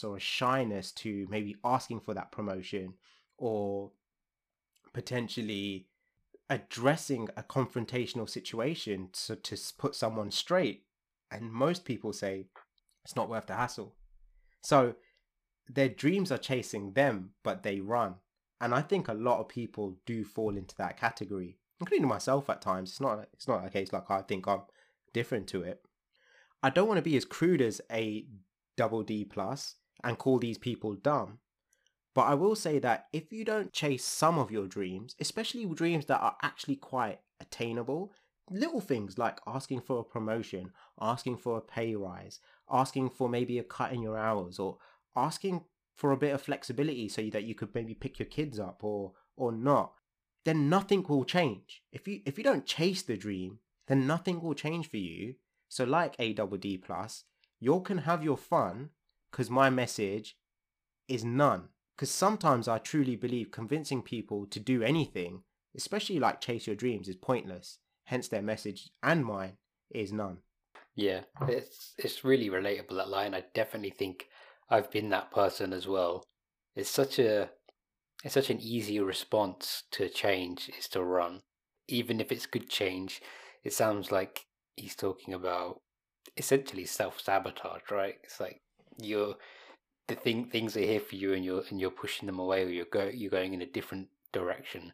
or 0.05 0.17
a 0.19 0.21
shyness 0.21 0.93
to 0.93 1.27
maybe 1.29 1.57
asking 1.65 2.03
for 2.03 2.15
that 2.15 2.31
promotion 2.31 2.95
or 3.39 3.91
potentially 4.93 5.90
addressing 6.51 7.29
a 7.37 7.43
confrontational 7.43 8.29
situation 8.29 9.09
to, 9.13 9.37
to 9.37 9.57
put 9.79 9.95
someone 9.95 10.31
straight. 10.31 10.83
And 11.31 11.53
most 11.53 11.85
people 11.85 12.13
say 12.13 12.47
it's 13.05 13.17
not 13.17 13.31
worth 13.31 13.47
the 13.47 13.55
hassle. 13.55 13.95
So 14.61 14.97
their 15.69 15.89
dreams 15.89 16.33
are 16.33 16.39
chasing 16.39 16.93
them, 16.93 17.31
but 17.45 17.63
they 17.63 17.81
run. 17.81 18.17
And 18.61 18.75
I 18.75 18.83
think 18.83 19.09
a 19.09 19.15
lot 19.15 19.39
of 19.39 19.49
people 19.49 19.97
do 20.05 20.25
fall 20.25 20.57
into 20.57 20.77
that 20.77 20.99
category, 20.99 21.57
including 21.79 22.09
myself 22.09 22.51
at 22.51 22.61
times. 22.61 22.91
It's 22.91 23.01
not 23.01 23.29
it's 23.33 23.49
not 23.49 23.65
a 23.65 23.71
case 23.71 23.93
like 23.93 24.11
I 24.11 24.23
think 24.23 24.47
I'm 24.47 24.63
different 25.15 25.47
to 25.49 25.63
it. 25.63 25.81
I 26.63 26.69
don't 26.69 26.89
want 26.89 26.99
to 26.99 27.03
be 27.03 27.17
as 27.17 27.25
crude 27.25 27.63
as 27.63 27.81
a 27.91 28.27
double 28.77 29.03
D 29.03 29.25
plus 29.25 29.77
and 30.05 30.19
call 30.19 30.39
these 30.39 30.59
people 30.59 30.95
dumb. 30.95 31.39
But 32.21 32.27
I 32.27 32.35
will 32.35 32.55
say 32.55 32.79
that 32.81 33.07
if 33.15 33.33
you 33.33 33.47
don't 33.47 33.73
chase 33.73 34.05
some 34.05 34.39
of 34.39 34.51
your 34.51 34.67
dreams, 34.67 35.17
especially 35.21 35.65
dreams 35.65 36.05
that 36.05 36.21
are 36.21 36.37
actually 36.43 36.77
quite 36.77 37.21
attainable, 37.41 38.13
little 38.51 38.83
things 38.83 39.17
like 39.17 39.41
asking 39.47 39.81
for 39.81 40.01
a 40.01 40.05
promotion, 40.05 40.73
asking 41.01 41.39
for 41.39 41.57
a 41.57 41.63
pay 41.63 41.97
rise, 41.97 42.39
asking 42.71 43.09
for 43.09 43.31
maybe 43.31 43.59
a 43.59 43.63
cut 43.63 43.95
in 43.95 44.03
your 44.03 44.19
hours, 44.19 44.59
or 44.59 44.77
asking 45.17 45.65
for 45.97 46.13
a 46.13 46.17
bit 46.19 46.35
of 46.35 46.43
flexibility 46.43 47.09
so 47.09 47.23
that 47.31 47.45
you 47.45 47.55
could 47.55 47.75
maybe 47.75 47.95
pick 47.95 48.19
your 48.19 48.27
kids 48.27 48.61
up 48.61 48.85
or 48.85 49.13
or 49.39 49.51
not, 49.51 49.95
then 50.45 50.69
nothing 50.69 51.03
will 51.09 51.25
change. 51.25 51.83
If 51.91 52.07
you 52.07 52.21
if 52.27 52.37
you 52.37 52.45
don't 52.45 52.67
chase 52.67 53.01
the 53.01 53.17
dream, 53.17 53.61
then 53.87 54.07
nothing 54.07 54.43
will 54.43 54.53
change 54.53 54.91
for 54.91 54.99
you. 54.99 55.37
So 55.71 55.85
like 55.85 56.17
A 56.19 56.35
double 56.35 56.59
D 56.59 56.77
plus, 56.77 57.25
you 57.61 57.73
all 57.73 57.81
can 57.81 57.97
have 57.97 58.23
your 58.23 58.37
fun 58.37 58.91
because 59.31 59.49
my 59.49 59.71
message 59.71 60.37
is 61.09 61.25
none. 61.25 61.71
Because 62.01 62.11
sometimes 62.11 62.67
I 62.67 62.79
truly 62.79 63.15
believe 63.15 63.51
convincing 63.51 64.01
people 64.01 64.47
to 64.47 64.59
do 64.59 64.83
anything, 64.83 65.43
especially 65.77 66.19
like 66.19 66.41
chase 66.41 66.67
your 66.67 66.75
dreams, 66.75 67.09
is 67.09 67.17
pointless. 67.17 67.77
Hence, 68.05 68.27
their 68.27 68.41
message 68.41 68.89
and 69.03 69.23
mine 69.23 69.59
is 69.91 70.11
none. 70.11 70.39
Yeah, 70.95 71.25
it's 71.47 71.93
it's 71.99 72.25
really 72.25 72.49
relatable 72.49 72.97
that 72.97 73.11
line. 73.11 73.35
I 73.35 73.45
definitely 73.53 73.91
think 73.91 74.29
I've 74.71 74.91
been 74.91 75.11
that 75.11 75.31
person 75.31 75.75
as 75.75 75.87
well. 75.87 76.25
It's 76.75 76.89
such 76.89 77.19
a 77.19 77.51
it's 78.25 78.33
such 78.33 78.49
an 78.49 78.63
easy 78.63 78.99
response 78.99 79.83
to 79.91 80.09
change 80.09 80.71
is 80.79 80.89
to 80.89 81.05
run. 81.05 81.43
Even 81.87 82.19
if 82.19 82.33
it's 82.33 82.47
good 82.47 82.71
change, 82.71 83.21
it 83.63 83.75
sounds 83.75 84.11
like 84.11 84.47
he's 84.75 84.97
talking 84.97 85.35
about 85.35 85.83
essentially 86.39 86.87
self 86.87 87.21
sabotage, 87.21 87.91
right? 87.91 88.15
It's 88.25 88.41
like 88.41 88.63
you're 88.99 89.35
the 90.11 90.21
thing 90.21 90.45
things 90.45 90.77
are 90.77 90.81
here 90.81 91.01
for 91.01 91.17
you 91.17 91.33
and 91.33 91.45
you're 91.45 91.63
and 91.71 91.81
you're 91.81 91.91
pushing 91.91 92.27
them 92.27 92.39
away 92.39 92.65
or 92.65 92.69
you're 92.69 92.85
go 92.85 93.11
you're 93.13 93.31
going 93.31 93.55
in 93.55 93.63
a 93.63 93.67
different 93.67 94.09
direction. 94.33 94.93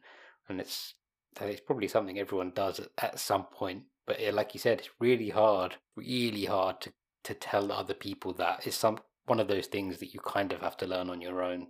And 0.49 0.61
it's 0.61 0.95
it's 1.41 1.61
probably 1.61 1.89
something 1.89 2.19
everyone 2.19 2.53
does 2.55 2.81
at, 2.81 2.89
at 2.99 3.19
some 3.19 3.45
point. 3.45 3.85
But 4.07 4.21
yeah, 4.21 4.31
like 4.31 4.55
you 4.55 4.61
said 4.61 4.79
it's 4.79 4.91
really 5.01 5.31
hard 5.31 5.77
really 5.97 6.45
hard 6.45 6.81
to 6.83 6.93
to 7.25 7.35
tell 7.35 7.73
other 7.73 7.95
people 7.95 8.33
that. 8.35 8.67
It's 8.67 8.77
some 8.77 8.99
one 9.25 9.41
of 9.41 9.49
those 9.49 9.67
things 9.67 9.99
that 9.99 10.15
you 10.15 10.21
kind 10.21 10.53
of 10.53 10.61
have 10.61 10.77
to 10.79 10.87
learn 10.87 11.11
on 11.11 11.21
your 11.21 11.43
own. 11.43 11.69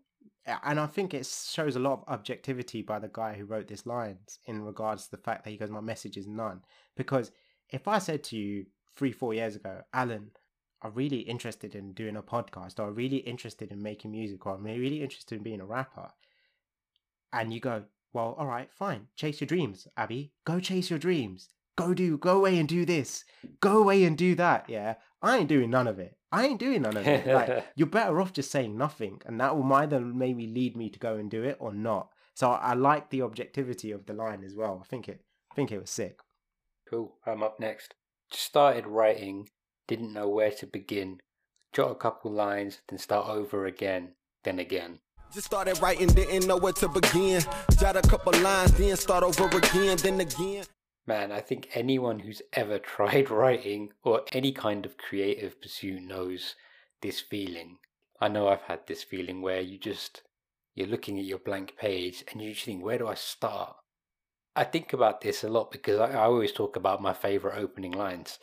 And 0.62 0.78
I 0.78 0.86
think 0.86 1.12
it 1.12 1.26
shows 1.26 1.74
a 1.74 1.80
lot 1.80 1.94
of 1.94 2.04
objectivity 2.06 2.82
by 2.82 3.00
the 3.00 3.10
guy 3.12 3.34
who 3.34 3.46
wrote 3.46 3.66
this 3.66 3.84
lines 3.84 4.38
in 4.44 4.62
regards 4.62 5.04
to 5.04 5.10
the 5.12 5.22
fact 5.22 5.44
that 5.44 5.50
he 5.50 5.56
goes, 5.56 5.70
My 5.70 5.80
message 5.80 6.16
is 6.16 6.28
none. 6.28 6.60
Because 6.96 7.32
if 7.70 7.88
I 7.88 7.98
said 7.98 8.22
to 8.24 8.36
you 8.36 8.66
three, 8.96 9.10
four 9.10 9.34
years 9.34 9.56
ago, 9.56 9.80
Alan, 9.92 10.30
I'm 10.82 10.92
really 10.94 11.20
interested 11.20 11.74
in 11.74 11.92
doing 11.92 12.16
a 12.16 12.22
podcast, 12.22 12.78
or 12.78 12.88
I'm 12.88 12.94
really 12.94 13.18
interested 13.18 13.72
in 13.72 13.82
making 13.82 14.12
music, 14.12 14.44
or 14.46 14.54
I'm 14.54 14.64
really 14.64 15.02
interested 15.02 15.36
in 15.36 15.42
being 15.42 15.60
a 15.60 15.66
rapper. 15.66 16.10
And 17.32 17.52
you 17.52 17.60
go, 17.60 17.84
well, 18.12 18.34
all 18.38 18.46
right, 18.46 18.70
fine. 18.72 19.08
Chase 19.16 19.40
your 19.40 19.46
dreams, 19.46 19.86
Abhi. 19.98 20.30
Go 20.44 20.60
chase 20.60 20.90
your 20.90 20.98
dreams. 20.98 21.48
Go 21.76 21.92
do, 21.92 22.16
go 22.16 22.38
away 22.38 22.58
and 22.58 22.68
do 22.68 22.86
this. 22.86 23.24
Go 23.60 23.78
away 23.78 24.04
and 24.04 24.16
do 24.16 24.34
that. 24.36 24.64
Yeah. 24.68 24.94
I 25.20 25.38
ain't 25.38 25.48
doing 25.48 25.70
none 25.70 25.86
of 25.86 25.98
it. 25.98 26.16
I 26.32 26.46
ain't 26.46 26.58
doing 26.60 26.82
none 26.82 26.96
of 26.96 27.06
it. 27.06 27.26
Like, 27.26 27.66
you're 27.76 27.86
better 27.86 28.20
off 28.20 28.32
just 28.32 28.50
saying 28.50 28.76
nothing. 28.76 29.20
And 29.26 29.40
that 29.40 29.56
will 29.56 29.70
either 29.74 30.00
maybe 30.00 30.46
lead 30.46 30.76
me 30.76 30.88
to 30.90 30.98
go 30.98 31.16
and 31.16 31.30
do 31.30 31.42
it 31.42 31.56
or 31.60 31.72
not. 31.74 32.08
So 32.34 32.50
I, 32.50 32.70
I 32.70 32.74
like 32.74 33.10
the 33.10 33.22
objectivity 33.22 33.90
of 33.90 34.06
the 34.06 34.14
line 34.14 34.42
as 34.44 34.54
well. 34.54 34.80
I 34.82 34.86
think 34.86 35.08
it, 35.08 35.22
I 35.52 35.54
think 35.54 35.70
it 35.70 35.80
was 35.80 35.90
sick. 35.90 36.20
Cool. 36.88 37.16
I'm 37.26 37.42
up 37.42 37.60
next. 37.60 37.94
Just 38.30 38.44
started 38.44 38.86
writing, 38.86 39.48
didn't 39.88 40.12
know 40.12 40.28
where 40.28 40.50
to 40.50 40.66
begin. 40.66 41.20
Jot 41.72 41.90
a 41.90 41.94
couple 41.94 42.30
lines, 42.30 42.80
then 42.88 42.98
start 42.98 43.28
over 43.28 43.66
again, 43.66 44.12
then 44.44 44.58
again. 44.58 45.00
Just 45.32 45.46
started 45.46 45.80
writing, 45.80 46.08
didn't 46.08 46.46
know 46.46 46.56
where 46.56 46.72
to 46.74 46.88
begin. 46.88 47.42
Jot 47.78 47.96
a 47.96 48.02
couple 48.02 48.32
lines, 48.40 48.72
then 48.72 48.96
start 48.96 49.24
over 49.24 49.56
again, 49.56 49.96
then 49.98 50.20
again. 50.20 50.64
Man, 51.06 51.30
I 51.30 51.40
think 51.40 51.68
anyone 51.74 52.20
who's 52.20 52.42
ever 52.52 52.78
tried 52.94 53.30
writing 53.30 53.90
or 54.02 54.22
any 54.32 54.52
kind 54.52 54.86
of 54.86 54.96
creative 54.96 55.60
pursuit 55.60 56.02
knows 56.02 56.54
this 57.02 57.20
feeling. 57.20 57.78
I 58.20 58.28
know 58.28 58.48
I've 58.48 58.62
had 58.62 58.86
this 58.86 59.02
feeling 59.02 59.42
where 59.42 59.60
you 59.60 59.78
just 59.78 60.22
you're 60.74 60.86
looking 60.86 61.18
at 61.18 61.24
your 61.24 61.38
blank 61.38 61.74
page 61.78 62.24
and 62.30 62.40
you 62.40 62.52
just 62.52 62.64
think, 62.64 62.84
where 62.84 62.98
do 62.98 63.08
I 63.08 63.14
start? 63.14 63.76
I 64.54 64.64
think 64.64 64.92
about 64.92 65.20
this 65.20 65.44
a 65.44 65.48
lot 65.48 65.70
because 65.70 65.98
I, 66.00 66.12
I 66.12 66.24
always 66.24 66.52
talk 66.52 66.76
about 66.76 67.02
my 67.02 67.12
favorite 67.12 67.58
opening 67.58 67.92
lines. 67.92 68.38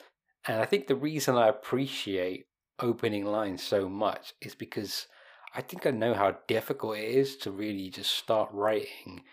And 0.47 0.61
I 0.61 0.65
think 0.65 0.87
the 0.87 0.95
reason 0.95 1.35
I 1.35 1.47
appreciate 1.47 2.45
opening 2.79 3.25
lines 3.25 3.63
so 3.63 3.87
much 3.87 4.33
is 4.41 4.55
because 4.55 5.07
I 5.55 5.61
think 5.61 5.85
I 5.85 5.91
know 5.91 6.13
how 6.13 6.37
difficult 6.47 6.97
it 6.97 7.05
is 7.09 7.37
to 7.37 7.51
really 7.51 7.89
just 7.89 8.11
start 8.11 8.49
writing 8.51 9.23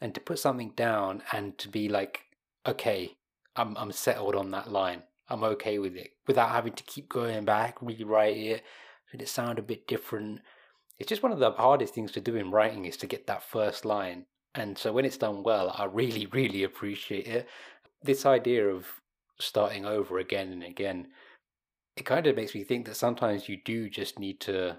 and 0.00 0.14
to 0.14 0.20
put 0.20 0.38
something 0.38 0.72
down 0.76 1.22
and 1.32 1.56
to 1.58 1.68
be 1.68 1.88
like, 1.88 2.22
okay, 2.66 3.16
I'm 3.56 3.76
I'm 3.76 3.92
settled 3.92 4.36
on 4.36 4.50
that 4.52 4.70
line. 4.70 5.02
I'm 5.28 5.44
okay 5.44 5.78
with 5.78 5.96
it 5.96 6.10
without 6.26 6.50
having 6.50 6.72
to 6.74 6.82
keep 6.84 7.08
going 7.08 7.44
back, 7.44 7.80
rewrite 7.80 8.36
it, 8.36 8.64
did 9.10 9.22
it 9.22 9.28
sound 9.28 9.58
a 9.58 9.62
bit 9.62 9.86
different. 9.86 10.40
It's 10.98 11.08
just 11.08 11.22
one 11.22 11.32
of 11.32 11.38
the 11.38 11.52
hardest 11.52 11.94
things 11.94 12.12
to 12.12 12.20
do 12.20 12.36
in 12.36 12.50
writing 12.50 12.84
is 12.84 12.96
to 12.98 13.06
get 13.06 13.26
that 13.26 13.42
first 13.42 13.84
line. 13.84 14.26
And 14.54 14.76
so 14.76 14.92
when 14.92 15.04
it's 15.04 15.16
done 15.16 15.42
well, 15.42 15.74
I 15.76 15.84
really, 15.84 16.26
really 16.32 16.64
appreciate 16.64 17.26
it. 17.26 17.48
This 18.02 18.26
idea 18.26 18.66
of 18.66 18.99
starting 19.40 19.84
over 19.84 20.18
again 20.18 20.52
and 20.52 20.62
again, 20.62 21.08
it 21.96 22.04
kind 22.04 22.26
of 22.26 22.36
makes 22.36 22.54
me 22.54 22.64
think 22.64 22.86
that 22.86 22.96
sometimes 22.96 23.48
you 23.48 23.58
do 23.64 23.90
just 23.90 24.18
need 24.18 24.40
to 24.40 24.78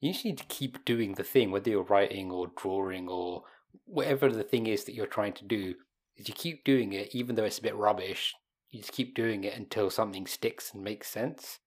you 0.00 0.12
just 0.12 0.24
need 0.24 0.38
to 0.38 0.44
keep 0.44 0.84
doing 0.84 1.14
the 1.14 1.22
thing, 1.22 1.50
whether 1.50 1.70
you're 1.70 1.84
writing 1.84 2.30
or 2.32 2.50
drawing 2.56 3.08
or 3.08 3.44
whatever 3.84 4.30
the 4.30 4.42
thing 4.42 4.66
is 4.66 4.84
that 4.84 4.94
you're 4.94 5.06
trying 5.06 5.32
to 5.34 5.44
do. 5.44 5.74
Is 6.16 6.28
you 6.28 6.34
keep 6.34 6.64
doing 6.64 6.92
it, 6.92 7.14
even 7.14 7.36
though 7.36 7.44
it's 7.44 7.60
a 7.60 7.62
bit 7.62 7.76
rubbish. 7.76 8.34
You 8.70 8.80
just 8.80 8.92
keep 8.92 9.14
doing 9.14 9.44
it 9.44 9.56
until 9.56 9.90
something 9.90 10.26
sticks 10.26 10.74
and 10.74 10.82
makes 10.82 11.08
sense. 11.08 11.60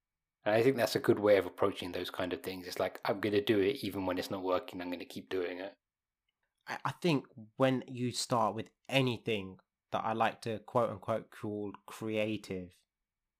And 0.43 0.53
I 0.53 0.61
think 0.61 0.75
that's 0.75 0.95
a 0.95 0.99
good 0.99 1.19
way 1.19 1.37
of 1.37 1.45
approaching 1.45 1.91
those 1.91 2.09
kind 2.09 2.33
of 2.33 2.43
things. 2.43 2.67
It's 2.67 2.79
like 2.79 2.99
I'm 3.05 3.19
going 3.19 3.33
to 3.33 3.41
do 3.41 3.59
it 3.59 3.77
even 3.83 4.05
when 4.05 4.17
it's 4.17 4.31
not 4.31 4.43
working. 4.43 4.81
I'm 4.81 4.89
going 4.89 4.99
to 4.99 5.05
keep 5.05 5.29
doing 5.29 5.59
it. 5.59 5.73
I 6.67 6.77
I 6.85 6.91
think 7.01 7.25
when 7.57 7.83
you 7.87 8.11
start 8.11 8.53
with 8.53 8.67
anything 8.89 9.57
that 9.95 10.05
I 10.05 10.11
like 10.11 10.41
to 10.41 10.59
quote 10.59 10.89
unquote 10.89 11.31
call 11.31 11.71
creative, 11.85 12.71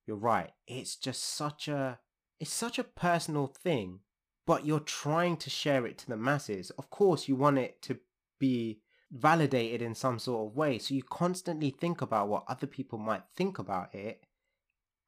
you're 0.07 0.15
right. 0.15 0.51
It's 0.67 0.95
just 0.95 1.21
such 1.21 1.67
a 1.67 1.99
it's 2.39 2.53
such 2.53 2.79
a 2.79 2.83
personal 2.85 3.47
thing, 3.47 3.99
but 4.47 4.65
you're 4.65 4.79
trying 4.79 5.35
to 5.37 5.49
share 5.49 5.85
it 5.85 5.97
to 5.99 6.07
the 6.07 6.15
masses. 6.15 6.71
Of 6.71 6.89
course, 6.89 7.27
you 7.27 7.35
want 7.35 7.57
it 7.57 7.81
to 7.83 7.97
be 8.39 8.79
validated 9.11 9.81
in 9.81 9.95
some 9.95 10.17
sort 10.17 10.47
of 10.47 10.55
way, 10.55 10.79
so 10.79 10.93
you 10.93 11.03
constantly 11.03 11.71
think 11.71 12.01
about 12.01 12.29
what 12.29 12.45
other 12.47 12.67
people 12.67 12.99
might 12.99 13.23
think 13.35 13.59
about 13.59 13.93
it. 13.93 14.23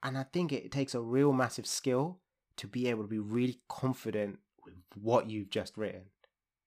And 0.04 0.18
I 0.18 0.24
think 0.24 0.52
it 0.52 0.70
takes 0.70 0.94
a 0.94 1.02
real 1.02 1.32
massive 1.32 1.66
skill 1.66 2.20
to 2.58 2.68
be 2.68 2.90
able 2.90 3.04
to 3.04 3.10
be 3.10 3.20
really 3.20 3.62
confident 3.70 4.40
with 4.66 4.76
what 4.96 5.30
you've 5.30 5.50
just 5.50 5.78
written 5.78 6.04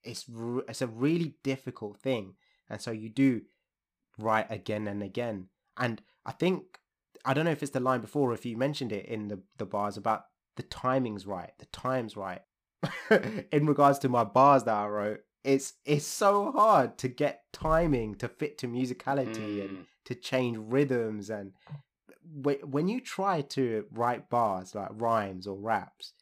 it's 0.03 0.25
r- 0.35 0.64
it's 0.69 0.83
a 0.83 0.87
really 0.87 1.35
difficult 1.43 1.99
thing 1.99 2.35
and 2.69 2.81
so 2.81 2.90
you 2.90 3.09
do 3.09 3.43
write 4.22 4.46
again 4.50 4.87
and 4.87 5.02
again 5.02 5.46
and 5.76 6.02
i 6.26 6.33
think 6.33 6.78
i 7.24 7.33
don't 7.35 7.44
know 7.44 7.50
if 7.50 7.62
it's 7.62 7.72
the 7.72 7.80
line 7.80 8.00
before 8.00 8.30
or 8.30 8.35
if 8.35 8.46
you 8.46 8.56
mentioned 8.56 8.92
it 8.92 9.06
in 9.06 9.28
the 9.28 9.40
the 9.59 9.66
bars 9.66 9.96
about 9.96 10.24
the 10.56 10.62
timing's 10.62 11.26
right 11.26 11.52
the 11.59 11.66
time's 11.66 12.16
right 12.16 12.42
in 13.52 13.66
regards 13.66 13.98
to 13.98 14.09
my 14.09 14.24
bars 14.24 14.64
that 14.64 14.74
i 14.74 14.87
wrote 14.87 15.20
it's 15.44 15.74
it's 15.85 16.06
so 16.06 16.52
hard 16.52 16.96
to 16.98 17.09
get 17.09 17.44
timing 17.52 18.14
to 18.14 18.28
fit 18.28 18.56
to 18.59 18.66
musicality 18.68 19.61
and 19.64 19.70
Mm. 19.78 19.87
to 20.06 20.14
change 20.14 20.56
rhythms 20.59 21.28
and 21.30 21.52
wh- 22.44 22.62
when 22.68 22.88
you 22.88 23.00
try 23.00 23.40
to 23.42 23.87
write 23.92 24.28
bars 24.30 24.74
like 24.74 24.88
rhymes 24.92 25.46
or 25.46 25.56
raps 25.59 26.14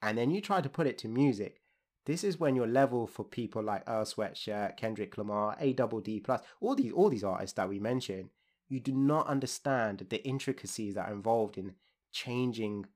and 0.00 0.16
then 0.18 0.30
you 0.30 0.40
try 0.40 0.60
to 0.60 0.68
put 0.68 0.86
it 0.86 0.98
to 0.98 1.08
music 1.08 1.60
this 2.04 2.24
is 2.24 2.40
when 2.40 2.56
your 2.56 2.66
level 2.66 3.06
for 3.06 3.24
people 3.24 3.62
like 3.62 3.88
Earl 3.88 4.04
Sweatshirt, 4.04 4.76
Kendrick 4.76 5.16
Lamar, 5.16 5.56
A 5.60 5.72
Double 5.72 6.00
D 6.00 6.20
Plus, 6.20 6.40
all 6.60 6.74
these 6.74 6.92
all 6.92 7.08
these 7.08 7.24
artists 7.24 7.54
that 7.54 7.68
we 7.68 7.78
mentioned, 7.78 8.30
you 8.68 8.80
do 8.80 8.92
not 8.92 9.26
understand 9.26 10.06
the 10.08 10.24
intricacies 10.26 10.94
that 10.94 11.08
are 11.08 11.14
involved 11.14 11.58
in 11.58 11.74
changing 12.12 12.86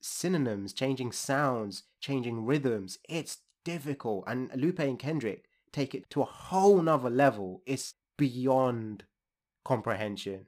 synonyms, 0.00 0.72
changing 0.72 1.12
sounds, 1.12 1.84
changing 2.00 2.46
rhythms. 2.46 2.98
It's 3.08 3.38
difficult. 3.64 4.24
And 4.26 4.50
Lupe 4.54 4.78
and 4.78 4.98
Kendrick 4.98 5.44
take 5.72 5.94
it 5.94 6.08
to 6.10 6.22
a 6.22 6.26
whole 6.26 6.80
nother 6.80 7.10
level. 7.10 7.62
It's 7.66 7.94
beyond 8.16 9.04
comprehension. 9.64 10.46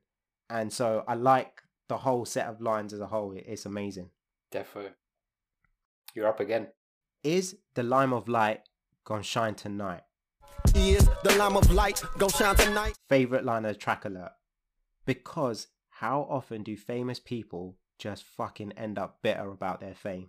And 0.48 0.72
so 0.72 1.04
I 1.06 1.14
like 1.14 1.62
the 1.88 1.98
whole 1.98 2.24
set 2.24 2.46
of 2.46 2.60
lines 2.60 2.92
as 2.92 3.00
a 3.00 3.06
whole. 3.06 3.34
It's 3.36 3.66
amazing. 3.66 4.10
Defo. 4.52 4.90
You're 6.14 6.28
up 6.28 6.40
again. 6.40 6.68
Is 7.24 7.56
the 7.74 7.82
lime 7.82 8.12
of 8.12 8.28
light 8.28 8.60
gonna 9.04 9.24
shine 9.24 9.56
tonight? 9.56 10.02
Is 10.74 11.08
the 11.24 11.34
lamp 11.36 11.56
of 11.56 11.72
light 11.72 12.00
gonna 12.16 12.32
shine 12.32 12.54
tonight? 12.54 12.96
favorite 13.08 13.44
line 13.44 13.64
of 13.64 13.72
the 13.72 13.78
track 13.78 14.04
alert. 14.04 14.32
Because 15.04 15.66
how 15.88 16.28
often 16.30 16.62
do 16.62 16.76
famous 16.76 17.18
people 17.18 17.76
just 17.98 18.22
fucking 18.22 18.72
end 18.72 19.00
up 19.00 19.18
bitter 19.20 19.50
about 19.50 19.80
their 19.80 19.94
fame? 19.94 20.28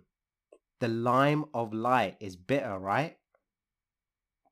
The 0.80 0.88
lime 0.88 1.44
of 1.54 1.72
light 1.72 2.16
is 2.18 2.34
bitter 2.34 2.76
right? 2.76 3.16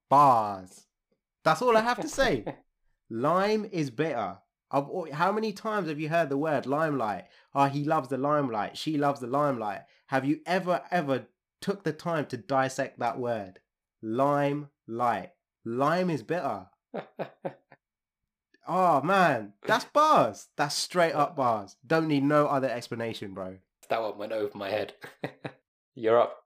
Bars. 0.08 0.86
That's 1.42 1.60
all 1.60 1.76
i 1.76 1.80
have 1.80 2.00
to 2.00 2.08
say. 2.08 2.44
Lime 3.10 3.64
is 3.72 3.90
bitter. 3.90 4.38
I've, 4.70 4.86
how 5.12 5.32
many 5.32 5.52
times 5.52 5.88
have 5.88 5.98
you 5.98 6.10
heard 6.10 6.28
the 6.28 6.36
word 6.36 6.66
limelight? 6.66 7.24
Oh 7.54 7.64
he 7.64 7.84
loves 7.84 8.08
the 8.08 8.18
limelight. 8.18 8.76
She 8.76 8.96
loves 8.96 9.20
the 9.20 9.26
limelight. 9.26 9.80
Have 10.06 10.24
you 10.24 10.40
ever 10.46 10.82
ever 10.90 11.26
took 11.60 11.84
the 11.84 11.92
time 11.92 12.26
to 12.26 12.36
dissect 12.36 12.98
that 12.98 13.18
word 13.18 13.60
lime 14.02 14.68
light 14.86 15.30
lime 15.64 16.08
is 16.10 16.22
bitter 16.22 16.66
Oh 18.70 19.00
man, 19.00 19.54
that's 19.66 19.84
bars. 19.94 20.48
That's 20.58 20.74
straight 20.74 21.14
up 21.14 21.34
bars. 21.36 21.76
Don't 21.86 22.06
need 22.06 22.22
no 22.22 22.46
other 22.46 22.68
explanation, 22.68 23.32
bro. 23.32 23.56
that 23.88 24.02
one 24.02 24.18
went 24.18 24.32
over 24.32 24.56
my 24.56 24.68
head. 24.68 24.92
You're 25.94 26.20
up. 26.20 26.36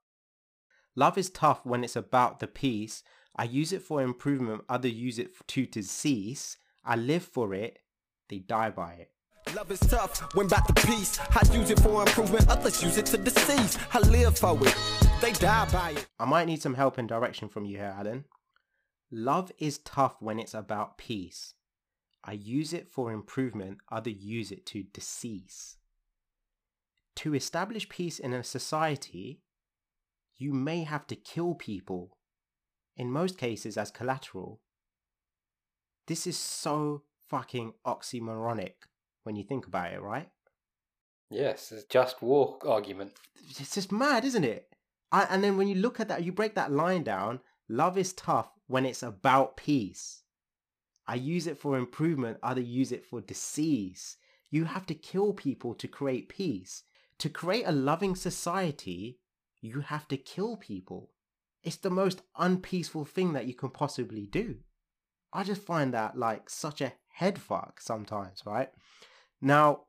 Love 0.95 1.17
is 1.17 1.29
tough 1.29 1.65
when 1.65 1.83
it's 1.83 1.97
about 1.97 2.39
the 2.39 2.47
peace. 2.47 3.03
I 3.35 3.43
use 3.43 3.73
it 3.73 3.81
for 3.81 4.01
improvement, 4.01 4.63
others 4.69 4.93
use 4.93 5.19
it 5.19 5.31
f- 5.35 5.45
to 5.47 5.65
decease. 5.65 6.57
I 6.85 6.95
live 6.95 7.23
for 7.23 7.53
it, 7.53 7.79
they 8.29 8.37
die 8.39 8.69
by 8.69 8.93
it. 8.93 9.09
Love 9.55 9.71
is 9.71 9.79
tough 9.81 10.21
when 10.35 10.47
back 10.47 10.65
to 10.67 10.73
peace. 10.87 11.19
I 11.19 11.41
use 11.51 11.71
it 11.71 11.79
for 11.79 12.01
improvement, 12.03 12.47
others 12.47 12.81
use 12.81 12.97
it 12.97 13.07
to 13.07 13.17
decease. 13.17 13.77
I 13.91 13.99
live 13.99 14.37
for 14.37 14.57
it, 14.61 14.75
they 15.23 15.31
die 15.31 15.65
by 15.71 15.91
it. 15.91 16.07
I 16.19 16.25
might 16.25 16.47
need 16.47 16.61
some 16.61 16.73
help 16.73 16.97
and 16.97 17.07
direction 17.07 17.47
from 17.47 17.63
you 17.63 17.77
here, 17.77 17.95
Alan. 17.97 18.25
Love 19.09 19.53
is 19.57 19.77
tough 19.77 20.17
when 20.19 20.37
it's 20.37 20.53
about 20.53 20.97
peace. 20.97 21.53
I 22.25 22.33
use 22.33 22.73
it 22.73 22.89
for 22.89 23.09
improvement, 23.09 23.77
others 23.89 24.15
use 24.17 24.51
it 24.51 24.65
to 24.67 24.83
decease. 24.83 25.77
To 27.17 27.33
establish 27.35 27.87
peace 27.87 28.19
in 28.19 28.33
a 28.33 28.43
society, 28.43 29.39
you 30.35 30.51
may 30.51 30.83
have 30.83 31.07
to 31.07 31.15
kill 31.15 31.55
people, 31.55 32.17
in 32.97 33.09
most 33.09 33.37
cases 33.37 33.77
as 33.77 33.91
collateral. 33.91 34.59
This 36.07 36.27
is 36.27 36.37
so 36.37 37.03
fucking 37.29 37.73
oxymoronic 37.87 38.73
when 39.23 39.37
you 39.37 39.43
think 39.43 39.67
about 39.67 39.93
it, 39.93 40.01
right? 40.01 40.27
Yes, 41.29 41.71
it's 41.71 41.85
just 41.85 42.21
war 42.21 42.57
argument. 42.67 43.13
it's 43.57 43.75
just 43.75 43.89
mad, 43.89 44.25
isn't 44.25 44.43
it? 44.43 44.72
I, 45.13 45.27
and 45.29 45.43
then 45.43 45.57
when 45.57 45.67
you 45.67 45.75
look 45.75 45.99
at 45.99 46.07
that, 46.09 46.23
you 46.23 46.31
break 46.31 46.55
that 46.55 46.71
line 46.71 47.03
down. 47.03 47.39
Love 47.69 47.97
is 47.97 48.13
tough 48.13 48.49
when 48.67 48.85
it's 48.85 49.03
about 49.03 49.55
peace. 49.55 50.23
I 51.07 51.15
use 51.15 51.45
it 51.47 51.57
for 51.57 51.77
improvement. 51.77 52.39
Other 52.41 52.61
use 52.61 52.91
it 52.91 53.05
for 53.05 53.21
disease. 53.21 54.17
You 54.49 54.65
have 54.65 54.87
to 54.87 54.95
kill 54.95 55.33
people 55.33 55.75
to 55.75 55.87
create 55.87 56.29
peace. 56.29 56.83
To 57.19 57.29
create 57.29 57.65
a 57.65 57.71
loving 57.71 58.15
society, 58.15 59.19
you 59.61 59.81
have 59.81 60.07
to 60.07 60.17
kill 60.17 60.57
people. 60.57 61.11
It's 61.63 61.77
the 61.77 61.89
most 61.89 62.23
unpeaceful 62.37 63.05
thing 63.05 63.33
that 63.33 63.45
you 63.45 63.53
can 63.53 63.69
possibly 63.69 64.25
do. 64.25 64.57
I 65.31 65.43
just 65.43 65.61
find 65.61 65.93
that 65.93 66.17
like 66.17 66.49
such 66.49 66.81
a 66.81 66.93
head 67.07 67.39
fuck 67.39 67.79
sometimes, 67.79 68.43
right? 68.45 68.69
Now, 69.41 69.81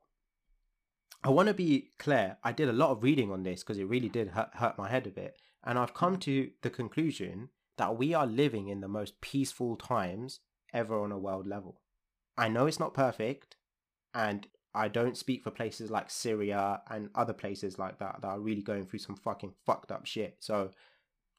I 1.25 1.29
want 1.29 1.47
to 1.47 1.55
be 1.55 1.89
clear. 1.97 2.37
I 2.43 2.51
did 2.51 2.69
a 2.69 2.73
lot 2.73 2.91
of 2.91 3.01
reading 3.01 3.31
on 3.31 3.41
this 3.41 3.63
because 3.63 3.79
it 3.79 3.87
really 3.87 4.09
did 4.09 4.29
hurt, 4.29 4.49
hurt 4.53 4.77
my 4.77 4.87
head 4.87 5.07
a 5.07 5.09
bit. 5.09 5.35
And 5.63 5.79
I've 5.79 5.95
come 5.95 6.17
mm. 6.17 6.21
to 6.21 6.51
the 6.61 6.69
conclusion 6.69 7.49
that 7.79 7.97
we 7.97 8.13
are 8.13 8.27
living 8.27 8.67
in 8.67 8.79
the 8.79 8.87
most 8.87 9.19
peaceful 9.21 9.75
times 9.75 10.41
ever 10.71 10.99
on 10.99 11.11
a 11.11 11.17
world 11.17 11.47
level. 11.47 11.81
I 12.37 12.47
know 12.47 12.67
it's 12.67 12.79
not 12.79 12.93
perfect, 12.93 13.55
and 14.13 14.45
I 14.75 14.87
don't 14.87 15.17
speak 15.17 15.43
for 15.43 15.49
places 15.49 15.89
like 15.89 16.11
Syria 16.11 16.81
and 16.91 17.09
other 17.15 17.33
places 17.33 17.79
like 17.79 17.97
that 17.97 18.17
that 18.21 18.27
are 18.27 18.39
really 18.39 18.61
going 18.61 18.85
through 18.85 18.99
some 18.99 19.15
fucking 19.15 19.53
fucked 19.65 19.91
up 19.91 20.05
shit. 20.05 20.37
So 20.41 20.69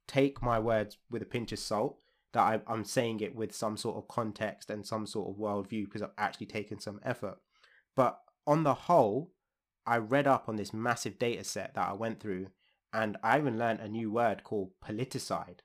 take 0.09 0.43
my 0.43 0.59
words 0.59 0.99
with 1.11 1.23
a 1.23 1.27
pinch 1.27 1.53
of 1.53 1.61
salt 1.61 1.99
that 2.33 2.41
I, 2.41 2.61
I'm 2.67 2.85
saying 2.85 3.21
it 3.21 3.37
with 3.37 3.55
some 3.55 3.77
sort 3.77 3.99
of 3.99 4.09
context 4.09 4.69
and 4.69 4.85
some 4.85 5.07
sort 5.07 5.29
of 5.29 5.37
worldview 5.37 5.85
because 5.85 6.03
I've 6.03 6.11
actually 6.19 6.47
taken 6.47 6.81
some 6.81 6.99
effort. 7.05 7.39
But 7.95 8.19
on 8.49 8.65
the 8.65 8.75
whole, 8.75 9.31
I 9.87 9.99
read 9.99 10.27
up 10.27 10.49
on 10.49 10.57
this 10.57 10.73
massive 10.73 11.19
data 11.19 11.45
set 11.45 11.75
that 11.75 11.89
I 11.89 11.93
went 11.93 12.21
through 12.21 12.49
and 12.93 13.17
I 13.23 13.39
even 13.39 13.59
learned 13.59 13.81
a 13.81 13.89
new 13.89 14.11
word 14.11 14.43
called 14.45 14.71
politicide. 14.85 15.61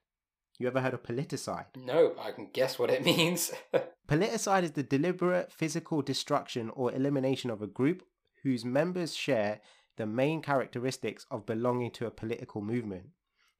You 0.59 0.67
ever 0.67 0.81
heard 0.81 0.93
of 0.93 1.03
politicide? 1.03 1.65
No, 1.75 2.13
I 2.19 2.31
can 2.31 2.49
guess 2.53 2.77
what 2.77 2.91
it 2.91 3.03
means. 3.05 3.51
Politicide 4.07 4.63
is 4.63 4.71
the 4.71 4.83
deliberate 4.83 5.51
physical 5.51 6.01
destruction 6.01 6.69
or 6.75 6.91
elimination 6.91 7.49
of 7.49 7.61
a 7.61 7.67
group 7.67 8.03
whose 8.43 8.65
members 8.65 9.15
share 9.15 9.61
the 9.97 10.05
main 10.05 10.41
characteristics 10.41 11.25
of 11.31 11.45
belonging 11.45 11.91
to 11.91 12.05
a 12.05 12.11
political 12.11 12.61
movement. 12.61 13.07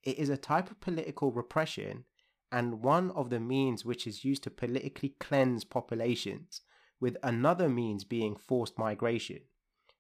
It 0.04 0.18
is 0.18 0.30
a 0.30 0.38
type 0.38 0.70
of 0.70 0.82
political 0.82 1.32
repression 1.32 2.06
and 2.52 2.84
one 2.84 3.12
of 3.12 3.30
the 3.30 3.40
means 3.40 3.86
which 3.86 4.06
is 4.06 4.26
used 4.26 4.44
to 4.44 4.52
politically 4.52 5.16
cleanse 5.20 5.64
populations, 5.64 6.62
with 7.00 7.16
another 7.24 7.70
means 7.70 8.04
being 8.04 8.36
forced 8.36 8.78
migration. 8.78 9.40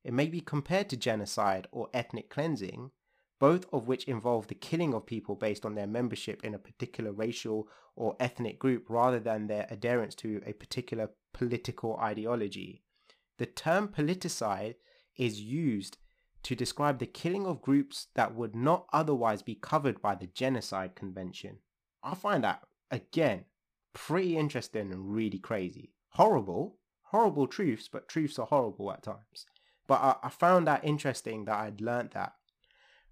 It 0.03 0.13
may 0.13 0.27
be 0.27 0.41
compared 0.41 0.89
to 0.89 0.97
genocide 0.97 1.67
or 1.71 1.89
ethnic 1.93 2.29
cleansing, 2.29 2.91
both 3.39 3.65
of 3.73 3.87
which 3.87 4.05
involve 4.05 4.47
the 4.47 4.55
killing 4.55 4.93
of 4.93 5.05
people 5.05 5.35
based 5.35 5.65
on 5.65 5.75
their 5.75 5.87
membership 5.87 6.43
in 6.43 6.53
a 6.53 6.59
particular 6.59 7.11
racial 7.11 7.67
or 7.95 8.15
ethnic 8.19 8.59
group 8.59 8.89
rather 8.89 9.19
than 9.19 9.47
their 9.47 9.67
adherence 9.69 10.15
to 10.15 10.41
a 10.45 10.53
particular 10.53 11.09
political 11.33 11.97
ideology. 11.97 12.83
The 13.37 13.45
term 13.45 13.87
politicide 13.87 14.75
is 15.17 15.41
used 15.41 15.97
to 16.43 16.55
describe 16.55 16.99
the 16.99 17.05
killing 17.05 17.45
of 17.45 17.61
groups 17.61 18.07
that 18.15 18.33
would 18.35 18.55
not 18.55 18.87
otherwise 18.91 19.41
be 19.41 19.55
covered 19.55 20.01
by 20.01 20.15
the 20.15 20.27
Genocide 20.27 20.95
Convention. 20.95 21.57
I 22.03 22.15
find 22.15 22.43
that, 22.43 22.63
again, 22.89 23.45
pretty 23.93 24.37
interesting 24.37 24.91
and 24.91 25.13
really 25.13 25.37
crazy. 25.37 25.93
Horrible, 26.09 26.77
horrible 27.03 27.47
truths, 27.47 27.87
but 27.91 28.07
truths 28.07 28.39
are 28.39 28.47
horrible 28.47 28.91
at 28.91 29.03
times. 29.03 29.45
But 29.91 30.01
I, 30.01 30.15
I 30.23 30.29
found 30.29 30.67
that 30.67 30.85
interesting 30.85 31.43
that 31.45 31.59
I'd 31.59 31.81
learnt 31.81 32.11
that 32.11 32.35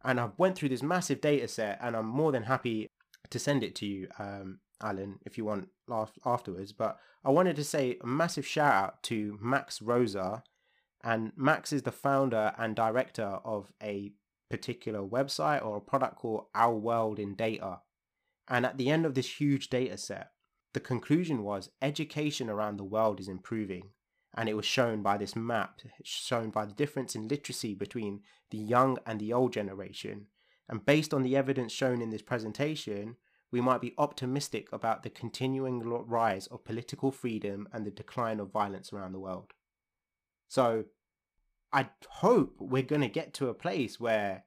and 0.03 0.19
I 0.19 0.29
went 0.37 0.55
through 0.55 0.69
this 0.69 0.83
massive 0.83 1.19
data 1.21 1.47
set, 1.47 1.77
and 1.81 1.95
I'm 1.95 2.05
more 2.05 2.31
than 2.31 2.43
happy 2.43 2.87
to 3.29 3.39
send 3.39 3.63
it 3.63 3.75
to 3.75 3.85
you, 3.85 4.07
um, 4.17 4.59
Alan, 4.81 5.19
if 5.25 5.37
you 5.37 5.43
want 5.43 5.67
afterwards. 6.25 6.71
But 6.71 6.97
I 7.25 7.31
wanted 7.31 7.57
to 7.57 7.63
say 7.63 7.97
a 8.01 8.07
massive 8.07 8.47
shout 8.47 8.73
out 8.73 9.03
to 9.03 9.37
Max 9.41 9.79
Roser, 9.79 10.43
and 11.03 11.33
Max 11.35 11.73
is 11.73 11.83
the 11.83 11.91
founder 11.91 12.53
and 12.57 12.75
director 12.75 13.39
of 13.43 13.73
a 13.83 14.13
particular 14.49 15.01
website 15.01 15.65
or 15.65 15.77
a 15.77 15.81
product 15.81 16.15
called 16.15 16.45
Our 16.55 16.75
World 16.75 17.19
in 17.19 17.35
Data. 17.35 17.81
And 18.47 18.65
at 18.65 18.77
the 18.77 18.89
end 18.89 19.05
of 19.05 19.15
this 19.15 19.39
huge 19.39 19.69
data 19.69 19.97
set, 19.97 20.31
the 20.73 20.79
conclusion 20.79 21.43
was 21.43 21.71
education 21.81 22.49
around 22.49 22.77
the 22.77 22.85
world 22.85 23.19
is 23.19 23.27
improving 23.27 23.89
and 24.39 24.47
it 24.47 24.55
was 24.55 24.65
shown 24.65 25.01
by 25.01 25.17
this 25.17 25.35
map, 25.35 25.81
shown 26.01 26.49
by 26.49 26.63
the 26.63 26.71
difference 26.71 27.13
in 27.13 27.27
literacy 27.27 27.73
between 27.73 28.21
the 28.51 28.57
young 28.57 28.97
and 29.05 29.19
the 29.19 29.33
old 29.33 29.51
generation. 29.51 30.27
And 30.69 30.85
based 30.85 31.13
on 31.13 31.23
the 31.23 31.35
evidence 31.35 31.73
shown 31.73 32.01
in 32.01 32.09
this 32.09 32.21
presentation, 32.21 33.17
we 33.51 33.59
might 33.59 33.81
be 33.81 33.93
optimistic 33.97 34.71
about 34.71 35.03
the 35.03 35.09
continuing 35.09 35.81
rise 35.81 36.47
of 36.47 36.63
political 36.63 37.11
freedom 37.11 37.67
and 37.73 37.85
the 37.85 37.91
decline 37.91 38.39
of 38.39 38.49
violence 38.49 38.93
around 38.93 39.11
the 39.11 39.19
world. 39.19 39.51
So, 40.47 40.85
I 41.73 41.89
hope 42.07 42.55
we're 42.59 42.81
going 42.83 43.01
to 43.01 43.09
get 43.09 43.33
to 43.35 43.49
a 43.49 43.53
place 43.53 43.99
where 43.99 44.45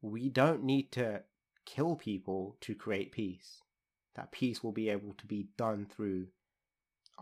we 0.00 0.30
don't 0.30 0.64
need 0.64 0.90
to 0.92 1.24
kill 1.66 1.96
people 1.96 2.56
to 2.62 2.74
create 2.74 3.12
peace. 3.12 3.60
That 4.16 4.32
peace 4.32 4.64
will 4.64 4.72
be 4.72 4.88
able 4.88 5.12
to 5.18 5.26
be 5.26 5.48
done 5.58 5.84
through 5.84 6.28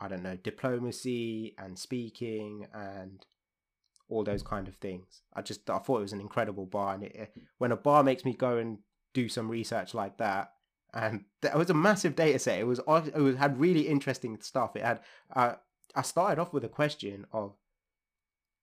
I 0.01 0.09
don't 0.09 0.23
know, 0.23 0.37
diplomacy 0.37 1.55
and 1.59 1.79
speaking 1.79 2.67
and 2.73 3.25
all 4.09 4.25
those 4.25 4.43
kind 4.43 4.67
of 4.69 4.75
things. 4.77 5.23
I 5.35 5.43
just 5.43 5.69
I 5.71 5.79
thought 5.79 5.99
it 5.99 6.03
was 6.03 6.13
an 6.13 6.21
incredible 6.21 6.67
bar, 6.67 6.95
and 6.95 7.05
it, 7.05 7.33
when 7.59 7.73
a 7.73 7.77
bar 7.77 8.03
makes 8.03 8.25
me 8.25 8.35
go 8.35 8.59
and 8.59 8.79
do 9.15 9.29
some 9.29 9.49
research 9.49 9.95
like 9.95 10.19
that, 10.19 10.53
and 10.93 11.25
it 11.43 11.55
was 11.55 11.71
a 11.71 11.75
massive 11.75 12.17
data 12.17 12.39
set. 12.39 12.59
It 12.59 12.67
was 12.67 12.81
it 12.81 13.21
was 13.21 13.37
had 13.37 13.61
really 13.61 13.89
interesting 13.89 14.39
stuff. 14.41 14.77
It 14.77 14.83
had 14.83 15.01
uh, 15.35 15.55
I 15.95 16.03
started 16.03 16.41
off 16.41 16.53
with 16.53 16.65
a 16.65 16.69
question 16.69 17.27
of 17.33 17.55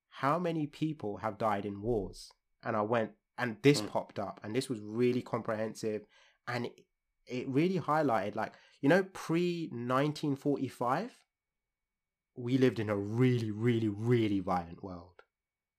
how 0.09 0.39
many 0.39 0.67
people 0.67 1.17
have 1.17 1.37
died 1.37 1.65
in 1.65 1.81
wars, 1.81 2.31
and 2.63 2.75
I 2.75 2.81
went 2.81 3.11
and 3.37 3.57
this 3.61 3.81
mm. 3.81 3.87
popped 3.87 4.19
up, 4.19 4.39
and 4.43 4.55
this 4.55 4.69
was 4.69 4.79
really 4.81 5.21
comprehensive, 5.21 6.01
and 6.47 6.65
it, 6.65 6.81
it 7.27 7.47
really 7.47 7.79
highlighted 7.79 8.35
like 8.35 8.53
you 8.81 8.89
know 8.89 9.03
pre 9.13 9.69
1945 9.71 11.11
we 12.37 12.57
lived 12.57 12.79
in 12.79 12.89
a 12.89 12.95
really, 12.95 13.51
really, 13.51 13.89
really 13.89 14.39
violent 14.39 14.83
world. 14.83 15.21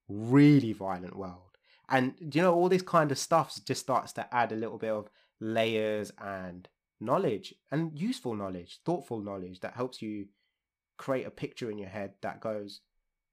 Really 0.09 0.73
violent 0.73 1.16
world. 1.16 1.57
And 1.88 2.14
you 2.21 2.42
know, 2.42 2.55
all 2.55 2.68
this 2.68 2.83
kind 2.83 3.11
of 3.11 3.18
stuff 3.18 3.59
just 3.64 3.81
starts 3.81 4.12
to 4.14 4.35
add 4.35 4.53
a 4.53 4.57
little 4.57 4.79
bit 4.79 4.90
of 4.90 5.09
layers 5.40 6.12
and 6.18 6.68
knowledge 7.01 7.55
and 7.71 7.99
useful 7.99 8.35
knowledge, 8.35 8.81
thoughtful 8.85 9.21
knowledge 9.21 9.61
that 9.61 9.75
helps 9.75 10.03
you 10.03 10.27
create 10.97 11.27
a 11.27 11.31
picture 11.31 11.71
in 11.71 11.79
your 11.79 11.88
head 11.88 12.14
that 12.23 12.40
goes, 12.40 12.81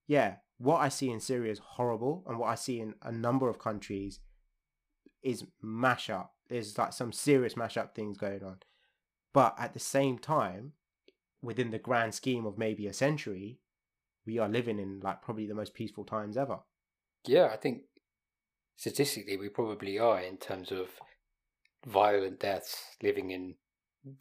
yeah, 0.07 0.35
what 0.57 0.77
I 0.77 0.89
see 0.89 1.09
in 1.09 1.19
Syria 1.19 1.51
is 1.51 1.59
horrible, 1.59 2.23
and 2.27 2.37
what 2.37 2.49
I 2.49 2.55
see 2.55 2.79
in 2.79 2.93
a 3.01 3.11
number 3.11 3.49
of 3.49 3.59
countries 3.59 4.19
is 5.21 5.45
mash 5.61 6.09
up. 6.09 6.33
There's 6.47 6.77
like 6.77 6.93
some 6.93 7.11
serious 7.11 7.57
mash 7.57 7.75
up 7.75 7.95
things 7.95 8.17
going 8.17 8.43
on. 8.43 8.59
But 9.33 9.55
at 9.57 9.73
the 9.73 9.79
same 9.79 10.17
time, 10.19 10.73
within 11.45 11.71
the 11.71 11.79
grand 11.79 12.13
scheme 12.13 12.45
of 12.45 12.57
maybe 12.57 12.87
a 12.87 12.93
century, 12.93 13.59
we 14.25 14.39
are 14.39 14.49
living 14.49 14.79
in 14.79 14.99
like 15.01 15.21
probably 15.21 15.45
the 15.45 15.53
most 15.53 15.73
peaceful 15.73 16.03
times 16.03 16.35
ever. 16.35 16.59
Yeah, 17.25 17.49
I 17.53 17.57
think 17.57 17.83
statistically 18.75 19.37
we 19.37 19.49
probably 19.49 19.99
are 19.99 20.19
in 20.19 20.37
terms 20.37 20.71
of 20.71 20.89
violent 21.85 22.39
deaths 22.39 22.97
living 23.01 23.31
in 23.31 23.55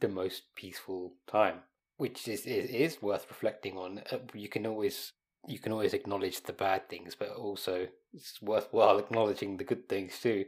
the 0.01 0.09
most 0.09 0.43
peaceful 0.55 1.15
time, 1.27 1.61
which 1.97 2.29
is 2.29 2.47
is, 2.47 2.71
is 2.71 3.03
worth 3.03 3.27
reflecting 3.29 3.77
on. 3.77 4.03
Uh, 4.11 4.19
you 4.35 4.49
can 4.49 4.67
always 4.67 5.13
you 5.47 5.59
can 5.59 5.73
always 5.73 5.95
acknowledge 5.95 6.43
the 6.43 6.53
bad 6.53 6.89
things, 6.89 7.15
but 7.15 7.31
also 7.31 7.89
it's 8.13 8.41
worthwhile 8.41 8.99
acknowledging 8.99 9.57
the 9.57 9.65
good 9.65 9.89
things 9.89 10.19
too. 10.21 10.45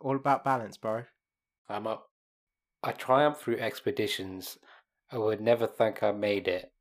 All 0.00 0.16
about 0.16 0.44
balance, 0.44 0.76
bro. 0.76 1.04
I'm 1.68 1.86
up. 1.86 2.10
I 2.82 2.92
triumph 2.92 3.38
through 3.38 3.60
expeditions 3.60 4.58
I 5.14 5.18
would 5.18 5.40
never 5.40 5.68
think 5.68 6.02
I 6.02 6.10
made 6.10 6.48
it. 6.48 6.72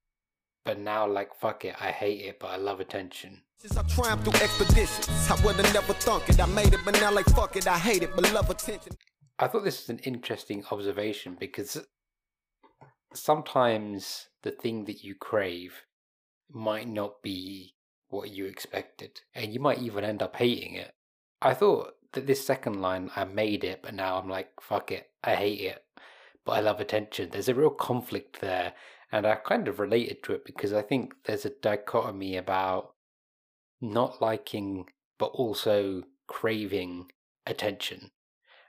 But 0.66 0.80
now, 0.80 1.06
like, 1.06 1.36
fuck 1.36 1.66
it, 1.66 1.76
I 1.80 1.92
hate 1.92 2.22
it, 2.22 2.40
but 2.40 2.48
I 2.48 2.56
love 2.56 2.80
attention. 2.80 3.42
Since 3.60 3.78
I 3.78 3.84
triumphed 3.84 4.26
through 4.26 4.42
expeditions, 4.42 5.30
I 5.30 5.46
would 5.46 5.56
have 5.58 5.72
never 5.72 5.94
thunk 5.94 6.30
it. 6.30 6.40
I 6.40 6.48
made 6.48 6.74
it, 6.74 6.80
but 6.84 7.00
now, 7.00 7.12
like, 7.12 7.28
fuck 7.28 7.56
it, 7.56 7.68
I 7.68 7.78
hate 7.78 8.02
it, 8.02 8.10
but 8.16 8.34
love 8.34 8.50
attention. 8.50 8.94
I 9.38 9.48
thought 9.48 9.64
this 9.64 9.82
was 9.82 9.90
an 9.90 10.00
interesting 10.00 10.64
observation 10.72 11.38
because 11.40 11.86
sometimes 13.14 14.30
the 14.42 14.52
thing 14.52 14.86
that 14.86 15.04
you 15.04 15.14
crave 15.14 15.84
might 16.50 16.88
not 16.88 17.22
be 17.22 17.76
what 18.10 18.32
you 18.32 18.46
expected, 18.46 19.22
and 19.36 19.54
you 19.54 19.60
might 19.60 19.80
even 19.80 20.04
end 20.04 20.24
up 20.24 20.36
hating 20.38 20.74
it. 20.74 20.96
I 21.40 21.54
thought 21.54 21.92
that 22.14 22.26
this 22.26 22.44
second 22.44 22.82
line, 22.82 23.12
I 23.16 23.26
made 23.26 23.64
it, 23.64 23.82
but 23.84 23.94
now 23.94 24.18
I'm 24.18 24.30
like, 24.30 24.50
fuck 24.60 24.92
it, 24.92 25.12
I 25.24 25.36
hate 25.36 25.62
it, 25.62 25.84
but 26.46 26.54
I 26.54 26.60
love 26.60 26.80
attention. 26.80 27.30
There's 27.32 27.50
a 27.50 27.56
real 27.56 27.70
conflict 27.70 28.42
there, 28.42 28.74
and 29.12 29.26
I 29.26 29.36
kind 29.36 29.68
of 29.68 29.80
related 29.80 30.24
to 30.24 30.34
it 30.34 30.46
because 30.46 30.74
I 30.74 30.82
think 30.82 31.14
there's 31.26 31.46
a 31.46 31.50
dichotomy 31.50 32.36
about 32.38 32.94
not 33.82 34.22
liking 34.22 34.86
but 35.18 35.32
also 35.34 36.04
craving 36.28 37.06
attention. 37.46 38.12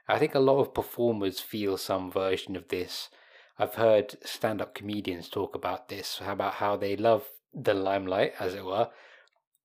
I 0.07 0.19
think 0.19 0.35
a 0.35 0.39
lot 0.39 0.59
of 0.59 0.73
performers 0.73 1.39
feel 1.39 1.77
some 1.77 2.11
version 2.11 2.55
of 2.55 2.67
this. 2.67 3.09
I've 3.57 3.75
heard 3.75 4.15
stand 4.23 4.61
up 4.61 4.75
comedians 4.75 5.29
talk 5.29 5.55
about 5.55 5.89
this, 5.89 6.21
about 6.25 6.55
how 6.55 6.77
they 6.77 6.95
love 6.95 7.25
the 7.53 7.73
limelight, 7.73 8.33
as 8.39 8.53
it 8.53 8.65
were, 8.65 8.89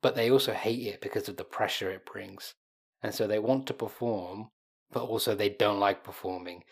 but 0.01 0.15
they 0.15 0.31
also 0.31 0.53
hate 0.53 0.87
it 0.87 1.01
because 1.01 1.29
of 1.29 1.37
the 1.37 1.45
pressure 1.45 1.91
it 1.91 2.07
brings. 2.07 2.55
And 3.03 3.15
so 3.15 3.27
they 3.27 3.39
want 3.39 3.67
to 3.67 3.75
perform, 3.75 4.51
but 4.93 5.05
also 5.05 5.35
they 5.35 5.49
don't 5.49 5.81
like 5.81 6.05
performing. 6.05 6.65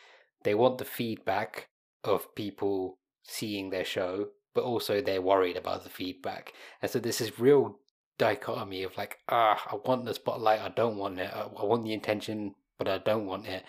They 0.45 0.55
want 0.55 0.78
the 0.78 0.84
feedback 0.84 1.68
of 2.05 2.34
people 2.34 2.99
seeing 3.22 3.70
their 3.70 3.84
show, 3.84 4.28
but 4.55 4.64
also 4.64 5.01
they're 5.01 5.22
worried 5.22 5.57
about 5.57 5.84
the 5.84 5.91
feedback. 5.91 6.53
And 6.80 6.91
so 6.91 6.99
there's 6.99 7.18
this 7.18 7.39
real 7.39 7.78
dichotomy 8.18 8.82
of 8.82 8.97
like, 8.97 9.18
ah, 9.28 9.61
I 9.70 9.76
want 9.89 10.05
the 10.05 10.14
spotlight, 10.14 10.61
I 10.61 10.68
don't 10.70 10.97
want 10.97 11.18
it. 11.18 11.30
I 11.32 11.64
want 11.64 11.84
the 11.84 11.95
attention, 11.95 12.55
but 12.78 12.89
I 12.89 12.99
don't 12.99 13.26
want 13.26 13.47
it. 13.47 13.64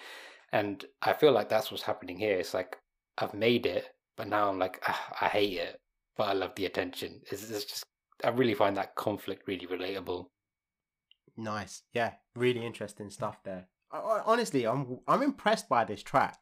And 0.51 0.83
I 1.01 1.13
feel 1.13 1.31
like 1.31 1.49
that's 1.49 1.71
what's 1.71 1.83
happening 1.83 2.17
here. 2.17 2.39
It's 2.39 2.53
like 2.53 2.77
I've 3.17 3.33
made 3.33 3.65
it, 3.65 3.85
but 4.17 4.27
now 4.27 4.49
I'm 4.49 4.59
like, 4.59 4.81
ah, 4.87 5.13
I 5.21 5.27
hate 5.27 5.57
it, 5.57 5.79
but 6.17 6.29
I 6.29 6.33
love 6.33 6.55
the 6.55 6.65
attention. 6.65 7.21
It's, 7.31 7.49
it's 7.49 7.65
just 7.65 7.83
I 8.23 8.29
really 8.29 8.53
find 8.53 8.75
that 8.77 8.95
conflict 8.95 9.47
really 9.47 9.67
relatable. 9.67 10.25
Nice. 11.37 11.83
Yeah, 11.93 12.13
really 12.35 12.65
interesting 12.65 13.09
stuff 13.09 13.37
there. 13.43 13.67
I, 13.91 13.97
I, 13.97 14.21
honestly, 14.25 14.65
I'm 14.65 14.99
I'm 15.07 15.21
impressed 15.21 15.69
by 15.69 15.85
this 15.85 16.03
track. 16.03 16.37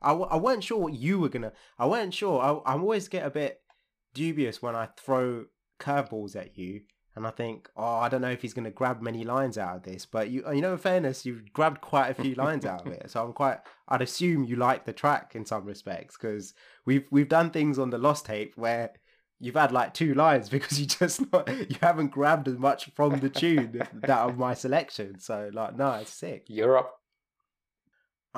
I, 0.00 0.08
w- 0.10 0.28
I 0.30 0.36
weren't 0.36 0.64
sure 0.64 0.78
what 0.78 0.94
you 0.94 1.18
were 1.18 1.28
gonna. 1.28 1.52
I 1.78 1.86
weren't 1.86 2.14
sure. 2.14 2.40
I 2.40 2.72
I 2.72 2.74
always 2.74 3.08
get 3.08 3.26
a 3.26 3.30
bit 3.30 3.60
dubious 4.14 4.62
when 4.62 4.74
I 4.74 4.88
throw 4.96 5.46
curveballs 5.80 6.36
at 6.36 6.56
you, 6.56 6.82
and 7.16 7.26
I 7.26 7.30
think, 7.30 7.68
oh, 7.76 7.96
I 7.96 8.08
don't 8.08 8.20
know 8.20 8.30
if 8.30 8.42
he's 8.42 8.54
gonna 8.54 8.70
grab 8.70 9.02
many 9.02 9.24
lines 9.24 9.58
out 9.58 9.76
of 9.76 9.82
this. 9.82 10.06
But 10.06 10.30
you, 10.30 10.44
you 10.52 10.60
know, 10.60 10.72
in 10.72 10.78
fairness, 10.78 11.26
you've 11.26 11.52
grabbed 11.52 11.80
quite 11.80 12.10
a 12.10 12.22
few 12.22 12.34
lines 12.34 12.64
out 12.64 12.86
of 12.86 12.92
it. 12.92 13.10
So 13.10 13.24
I'm 13.24 13.32
quite. 13.32 13.58
I'd 13.88 14.02
assume 14.02 14.44
you 14.44 14.56
like 14.56 14.84
the 14.84 14.92
track 14.92 15.34
in 15.34 15.44
some 15.44 15.64
respects 15.64 16.16
because 16.16 16.54
we've 16.86 17.06
we've 17.10 17.28
done 17.28 17.50
things 17.50 17.78
on 17.78 17.90
the 17.90 17.98
Lost 17.98 18.26
tape 18.26 18.52
where 18.56 18.92
you've 19.40 19.54
had 19.54 19.72
like 19.72 19.94
two 19.94 20.14
lines 20.14 20.48
because 20.56 20.80
you 20.80 20.86
just 20.86 21.30
not 21.32 21.48
you 21.48 21.76
haven't 21.80 22.08
grabbed 22.08 22.48
as 22.48 22.58
much 22.58 22.90
from 22.94 23.20
the 23.20 23.30
tune 23.30 23.82
that 23.94 24.18
of 24.28 24.38
my 24.38 24.54
selection. 24.54 25.18
So 25.18 25.50
like, 25.52 25.76
no, 25.76 25.92
it's 25.94 26.12
sick. 26.12 26.44
Europe. 26.48 26.90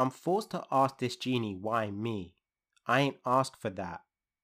I'm 0.00 0.08
forced 0.08 0.50
to 0.52 0.64
ask 0.72 0.96
this 0.98 1.14
genie 1.14 1.54
why 1.54 1.90
me. 1.90 2.32
I 2.86 3.00
ain't 3.00 3.18
asked 3.26 3.60
for 3.60 3.68
that. 3.68 4.00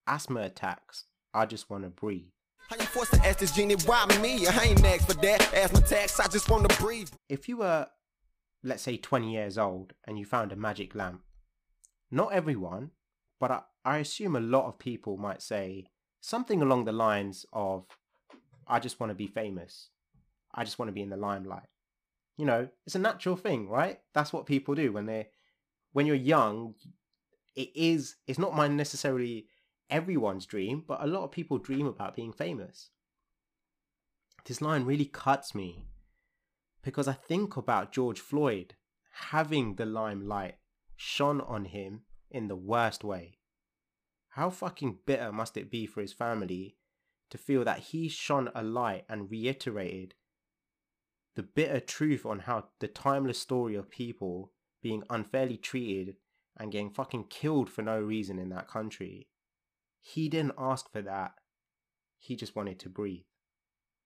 Asthma 0.06 0.42
attacks. 0.42 1.04
I 1.32 1.46
just 1.46 1.70
want 1.70 1.84
to 1.84 1.88
breathe. 1.88 2.28
How 2.68 2.76
you 2.76 2.84
forced 2.84 3.14
to 3.14 3.26
ask 3.26 3.38
this 3.38 3.52
genie 3.52 3.76
why 3.86 4.04
me? 4.20 4.46
I 4.46 4.64
ain't 4.64 4.84
asked 4.84 5.06
for 5.10 5.14
that. 5.22 5.54
Asthma 5.54 5.78
attacks, 5.78 6.20
I 6.20 6.28
just 6.28 6.50
wanna 6.50 6.68
breathe. 6.78 7.08
If 7.30 7.48
you 7.48 7.56
were, 7.56 7.86
let's 8.62 8.82
say, 8.82 8.98
20 8.98 9.32
years 9.32 9.56
old 9.56 9.94
and 10.04 10.18
you 10.18 10.26
found 10.26 10.52
a 10.52 10.56
magic 10.56 10.94
lamp, 10.94 11.22
not 12.10 12.34
everyone, 12.34 12.90
but 13.40 13.50
I, 13.50 13.60
I 13.82 13.98
assume 13.98 14.36
a 14.36 14.40
lot 14.40 14.66
of 14.66 14.78
people 14.78 15.16
might 15.16 15.40
say 15.40 15.86
something 16.20 16.60
along 16.60 16.84
the 16.84 16.92
lines 16.92 17.46
of, 17.54 17.86
I 18.66 18.78
just 18.78 19.00
want 19.00 19.08
to 19.08 19.14
be 19.14 19.26
famous. 19.26 19.88
I 20.54 20.64
just 20.64 20.78
want 20.78 20.90
to 20.90 20.94
be 20.94 21.02
in 21.02 21.08
the 21.08 21.16
limelight. 21.16 21.68
You 22.36 22.44
know, 22.44 22.68
it's 22.84 22.94
a 22.94 22.98
natural 22.98 23.36
thing, 23.36 23.70
right? 23.70 24.00
That's 24.12 24.34
what 24.34 24.44
people 24.44 24.74
do 24.74 24.92
when 24.92 25.06
they're, 25.06 25.28
when 25.96 26.04
you're 26.04 26.14
young, 26.14 26.74
it 27.54 27.70
is, 27.74 28.16
it's 28.26 28.38
not 28.38 28.54
my 28.54 28.68
necessarily 28.68 29.46
everyone's 29.88 30.44
dream, 30.44 30.84
but 30.86 31.02
a 31.02 31.06
lot 31.06 31.24
of 31.24 31.32
people 31.32 31.56
dream 31.56 31.86
about 31.86 32.14
being 32.14 32.34
famous. 32.34 32.90
This 34.44 34.60
line 34.60 34.84
really 34.84 35.06
cuts 35.06 35.54
me 35.54 35.86
because 36.82 37.08
I 37.08 37.14
think 37.14 37.56
about 37.56 37.92
George 37.92 38.20
Floyd 38.20 38.74
having 39.30 39.76
the 39.76 39.86
limelight 39.86 40.56
shone 40.96 41.40
on 41.40 41.64
him 41.64 42.02
in 42.30 42.48
the 42.48 42.56
worst 42.56 43.02
way. 43.02 43.38
How 44.28 44.50
fucking 44.50 44.98
bitter 45.06 45.32
must 45.32 45.56
it 45.56 45.70
be 45.70 45.86
for 45.86 46.02
his 46.02 46.12
family 46.12 46.76
to 47.30 47.38
feel 47.38 47.64
that 47.64 47.78
he 47.78 48.10
shone 48.10 48.50
a 48.54 48.62
light 48.62 49.06
and 49.08 49.30
reiterated 49.30 50.14
the 51.36 51.42
bitter 51.42 51.80
truth 51.80 52.26
on 52.26 52.40
how 52.40 52.66
the 52.80 52.88
timeless 52.88 53.38
story 53.38 53.74
of 53.74 53.90
people 53.90 54.52
being 54.86 55.02
unfairly 55.10 55.56
treated 55.56 56.14
and 56.56 56.70
getting 56.70 56.90
fucking 56.90 57.24
killed 57.24 57.68
for 57.68 57.82
no 57.82 57.98
reason 57.98 58.38
in 58.38 58.50
that 58.50 58.68
country. 58.68 59.26
He 60.00 60.28
didn't 60.28 60.54
ask 60.56 60.92
for 60.92 61.02
that. 61.02 61.32
He 62.18 62.36
just 62.36 62.54
wanted 62.54 62.78
to 62.78 62.88
breathe. 62.88 63.24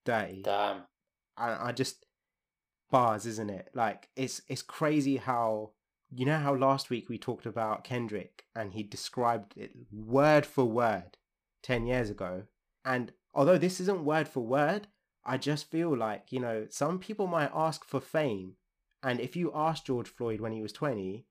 Dirty. 0.06 0.40
Damn. 0.42 0.84
I, 1.36 1.68
I 1.68 1.72
just 1.72 2.06
bars, 2.90 3.26
isn't 3.26 3.50
it? 3.50 3.68
Like 3.74 4.08
it's 4.16 4.40
it's 4.48 4.62
crazy 4.62 5.18
how 5.18 5.72
you 6.10 6.24
know 6.24 6.38
how 6.38 6.54
last 6.54 6.88
week 6.88 7.10
we 7.10 7.18
talked 7.18 7.44
about 7.44 7.84
Kendrick 7.84 8.44
and 8.56 8.72
he 8.72 8.82
described 8.82 9.52
it 9.58 9.72
word 9.92 10.46
for 10.46 10.64
word 10.64 11.18
10 11.62 11.84
years 11.84 12.08
ago. 12.08 12.44
And 12.86 13.12
although 13.34 13.58
this 13.58 13.80
isn't 13.80 14.06
word 14.06 14.28
for 14.28 14.40
word, 14.40 14.86
I 15.26 15.36
just 15.36 15.70
feel 15.70 15.94
like, 15.94 16.32
you 16.32 16.40
know, 16.40 16.68
some 16.70 16.98
people 16.98 17.26
might 17.26 17.50
ask 17.54 17.84
for 17.84 18.00
fame. 18.00 18.54
And 19.02 19.20
if 19.20 19.36
you 19.36 19.50
asked 19.54 19.86
George 19.86 20.08
Floyd 20.08 20.40
when 20.40 20.52
he 20.52 20.62
was 20.62 20.72
20, 20.72 21.24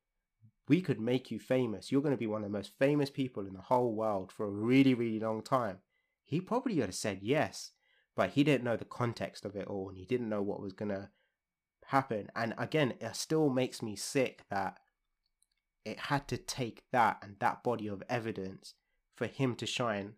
we 0.67 0.81
could 0.81 0.99
make 0.99 1.31
you 1.31 1.39
famous. 1.39 1.91
You're 1.91 2.01
going 2.01 2.13
to 2.13 2.17
be 2.17 2.27
one 2.27 2.43
of 2.43 2.51
the 2.51 2.57
most 2.57 2.77
famous 2.77 3.09
people 3.09 3.45
in 3.45 3.53
the 3.53 3.61
whole 3.61 3.93
world 3.93 4.31
for 4.31 4.45
a 4.45 4.51
really, 4.51 4.93
really 4.93 5.19
long 5.19 5.41
time. 5.41 5.79
He 6.23 6.41
probably 6.41 6.75
would 6.75 6.85
have 6.85 6.95
said 6.95 7.19
yes, 7.21 7.71
but 8.15 8.31
he 8.31 8.43
didn't 8.43 8.63
know 8.63 8.77
the 8.77 8.85
context 8.85 9.45
of 9.45 9.55
it 9.55 9.67
all 9.67 9.89
and 9.89 9.97
he 9.97 10.05
didn't 10.05 10.29
know 10.29 10.41
what 10.41 10.61
was 10.61 10.73
going 10.73 10.89
to 10.89 11.09
happen. 11.85 12.29
And 12.35 12.53
again, 12.57 12.93
it 12.99 13.15
still 13.15 13.49
makes 13.49 13.81
me 13.81 13.95
sick 13.95 14.43
that 14.49 14.77
it 15.85 15.99
had 15.99 16.27
to 16.27 16.37
take 16.37 16.83
that 16.91 17.17
and 17.23 17.35
that 17.39 17.63
body 17.63 17.87
of 17.87 18.03
evidence 18.09 18.75
for 19.15 19.25
him 19.25 19.55
to 19.55 19.65
shine 19.65 20.13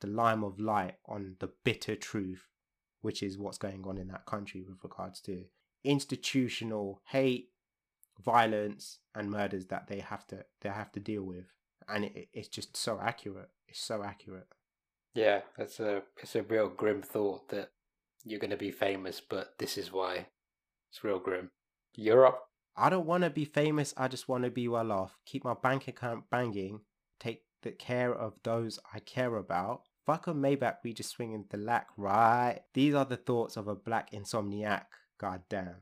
the 0.00 0.08
lime 0.08 0.44
of 0.44 0.60
light 0.60 0.96
on 1.06 1.36
the 1.40 1.50
bitter 1.64 1.96
truth, 1.96 2.48
which 3.00 3.22
is 3.22 3.38
what's 3.38 3.58
going 3.58 3.84
on 3.86 3.96
in 3.96 4.08
that 4.08 4.26
country 4.26 4.62
with 4.62 4.78
regards 4.82 5.20
to 5.20 5.44
institutional 5.84 7.02
hate, 7.08 7.50
violence, 8.22 8.98
and 9.14 9.30
murders 9.30 9.66
that 9.66 9.88
they 9.88 10.00
have 10.00 10.26
to 10.28 10.44
they 10.60 10.68
have 10.68 10.92
to 10.92 11.00
deal 11.00 11.22
with. 11.22 11.46
And 11.88 12.04
it, 12.04 12.28
it's 12.32 12.48
just 12.48 12.76
so 12.76 12.98
accurate. 13.02 13.50
It's 13.68 13.80
so 13.80 14.02
accurate. 14.02 14.48
Yeah, 15.14 15.40
it's 15.58 15.80
a 15.80 16.02
it's 16.16 16.36
a 16.36 16.42
real 16.42 16.68
grim 16.68 17.02
thought 17.02 17.48
that 17.48 17.70
you're 18.24 18.40
going 18.40 18.50
to 18.50 18.56
be 18.56 18.70
famous, 18.70 19.20
but 19.20 19.54
this 19.58 19.78
is 19.78 19.92
why. 19.92 20.26
It's 20.90 21.04
real 21.04 21.18
grim. 21.18 21.50
Europe. 21.94 22.40
I 22.76 22.90
don't 22.90 23.06
want 23.06 23.24
to 23.24 23.30
be 23.30 23.44
famous. 23.44 23.94
I 23.96 24.08
just 24.08 24.28
want 24.28 24.44
to 24.44 24.50
be 24.50 24.68
well 24.68 24.92
off. 24.92 25.16
Keep 25.26 25.44
my 25.44 25.54
bank 25.54 25.88
account 25.88 26.24
banging. 26.30 26.80
Take 27.18 27.42
the 27.62 27.72
care 27.72 28.14
of 28.14 28.34
those 28.42 28.78
I 28.92 29.00
care 29.00 29.36
about. 29.36 29.82
Fuck 30.06 30.26
a 30.26 30.32
Maybach, 30.32 30.76
we 30.82 30.92
just 30.92 31.10
swinging 31.10 31.44
the 31.50 31.58
lack, 31.58 31.88
right? 31.96 32.60
These 32.74 32.94
are 32.94 33.04
the 33.04 33.16
thoughts 33.16 33.56
of 33.56 33.68
a 33.68 33.74
black 33.74 34.12
insomniac. 34.12 34.86
God 35.20 35.42
damn. 35.50 35.74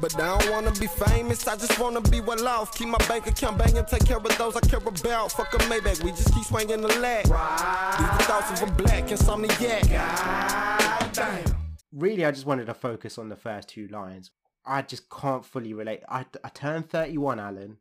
But 0.00 0.18
I 0.18 0.38
don't 0.38 0.50
wanna 0.50 0.72
be 0.80 0.86
famous, 0.86 1.46
I 1.46 1.54
just 1.56 1.78
wanna 1.78 2.00
be 2.00 2.22
well 2.22 2.48
off. 2.48 2.74
Keep 2.78 2.88
my 2.88 2.98
bank 3.06 3.26
account 3.26 3.58
banging, 3.58 3.84
take 3.84 4.06
care 4.06 4.16
of 4.16 4.38
those 4.38 4.56
I 4.56 4.60
care 4.60 4.78
about. 4.78 5.32
Fuck 5.32 5.52
a 5.52 5.58
Maybach, 5.58 6.02
we 6.02 6.12
just 6.12 6.32
keep 6.32 6.44
swinging 6.44 6.80
the 6.80 6.88
lag. 6.98 7.24
These 7.24 8.26
thoughts 8.26 8.62
of 8.62 8.68
a 8.70 8.72
black 8.72 9.08
insomniac. 9.08 9.90
God 9.90 11.12
damn. 11.12 11.56
Really, 11.92 12.24
I 12.24 12.30
just 12.30 12.46
wanted 12.46 12.66
to 12.66 12.74
focus 12.74 13.18
on 13.18 13.28
the 13.28 13.36
first 13.36 13.68
two 13.68 13.88
lines. 13.88 14.30
I 14.64 14.80
just 14.80 15.10
can't 15.10 15.44
fully 15.44 15.74
relate. 15.74 16.00
I, 16.08 16.24
I 16.42 16.48
turned 16.48 16.88
31, 16.88 17.38
Alan, 17.38 17.76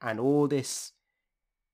and 0.00 0.20
all 0.20 0.46
this, 0.46 0.92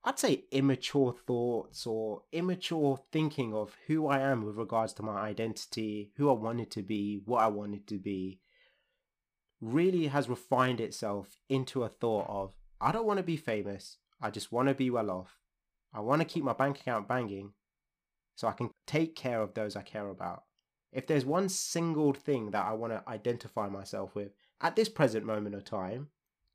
I'd 0.04 0.18
say 0.18 0.44
immature 0.52 1.12
thoughts 1.26 1.86
or 1.86 2.22
immature 2.32 2.98
thinking 3.12 3.52
of 3.52 3.76
who 3.88 4.06
I 4.06 4.20
am 4.20 4.46
with 4.46 4.56
regards 4.56 4.94
to 4.94 5.02
my 5.02 5.20
identity, 5.20 6.12
who 6.16 6.30
I 6.30 6.32
wanted 6.32 6.70
to 6.70 6.82
be, 6.82 7.20
what 7.26 7.42
I 7.42 7.48
wanted 7.48 7.86
to 7.88 7.98
be, 7.98 8.38
really 9.60 10.06
has 10.06 10.28
refined 10.28 10.80
itself 10.80 11.38
into 11.48 11.82
a 11.82 11.88
thought 11.88 12.26
of 12.28 12.54
I 12.80 12.92
don't 12.92 13.06
want 13.06 13.18
to 13.18 13.24
be 13.24 13.36
famous. 13.36 13.98
I 14.20 14.30
just 14.30 14.52
want 14.52 14.68
to 14.68 14.74
be 14.74 14.90
well 14.90 15.10
off. 15.10 15.38
I 15.92 16.00
want 16.00 16.22
to 16.22 16.26
keep 16.26 16.44
my 16.44 16.52
bank 16.52 16.80
account 16.80 17.08
banging 17.08 17.52
so 18.36 18.48
I 18.48 18.52
can 18.52 18.70
take 18.86 19.14
care 19.14 19.42
of 19.42 19.54
those 19.54 19.76
I 19.76 19.82
care 19.82 20.08
about. 20.08 20.44
If 20.92 21.06
there's 21.06 21.24
one 21.24 21.48
single 21.48 22.12
thing 22.14 22.50
that 22.52 22.64
I 22.64 22.72
want 22.72 22.92
to 22.92 23.02
identify 23.08 23.68
myself 23.68 24.14
with 24.14 24.32
at 24.60 24.76
this 24.76 24.88
present 24.88 25.24
moment 25.24 25.54
of 25.54 25.64
time, 25.64 26.08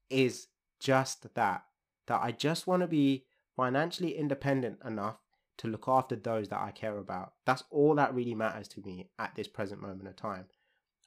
is 0.09 0.47
just 0.79 1.33
that. 1.35 1.63
That 2.07 2.21
I 2.21 2.31
just 2.31 2.67
want 2.67 2.81
to 2.81 2.87
be 2.87 3.25
financially 3.55 4.17
independent 4.17 4.79
enough 4.85 5.17
to 5.57 5.67
look 5.67 5.85
after 5.87 6.15
those 6.15 6.49
that 6.49 6.59
I 6.59 6.71
care 6.71 6.97
about. 6.97 7.33
That's 7.45 7.63
all 7.71 7.95
that 7.95 8.13
really 8.13 8.35
matters 8.35 8.67
to 8.69 8.81
me 8.81 9.09
at 9.17 9.35
this 9.35 9.47
present 9.47 9.81
moment 9.81 10.07
of 10.07 10.15
time. 10.15 10.45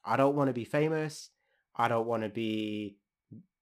I 0.03 0.17
don't 0.17 0.35
want 0.35 0.47
to 0.49 0.53
be 0.53 0.65
famous. 0.65 1.29
I 1.79 1.87
don't 1.87 2.05
want 2.05 2.23
to 2.23 2.29
be 2.29 2.97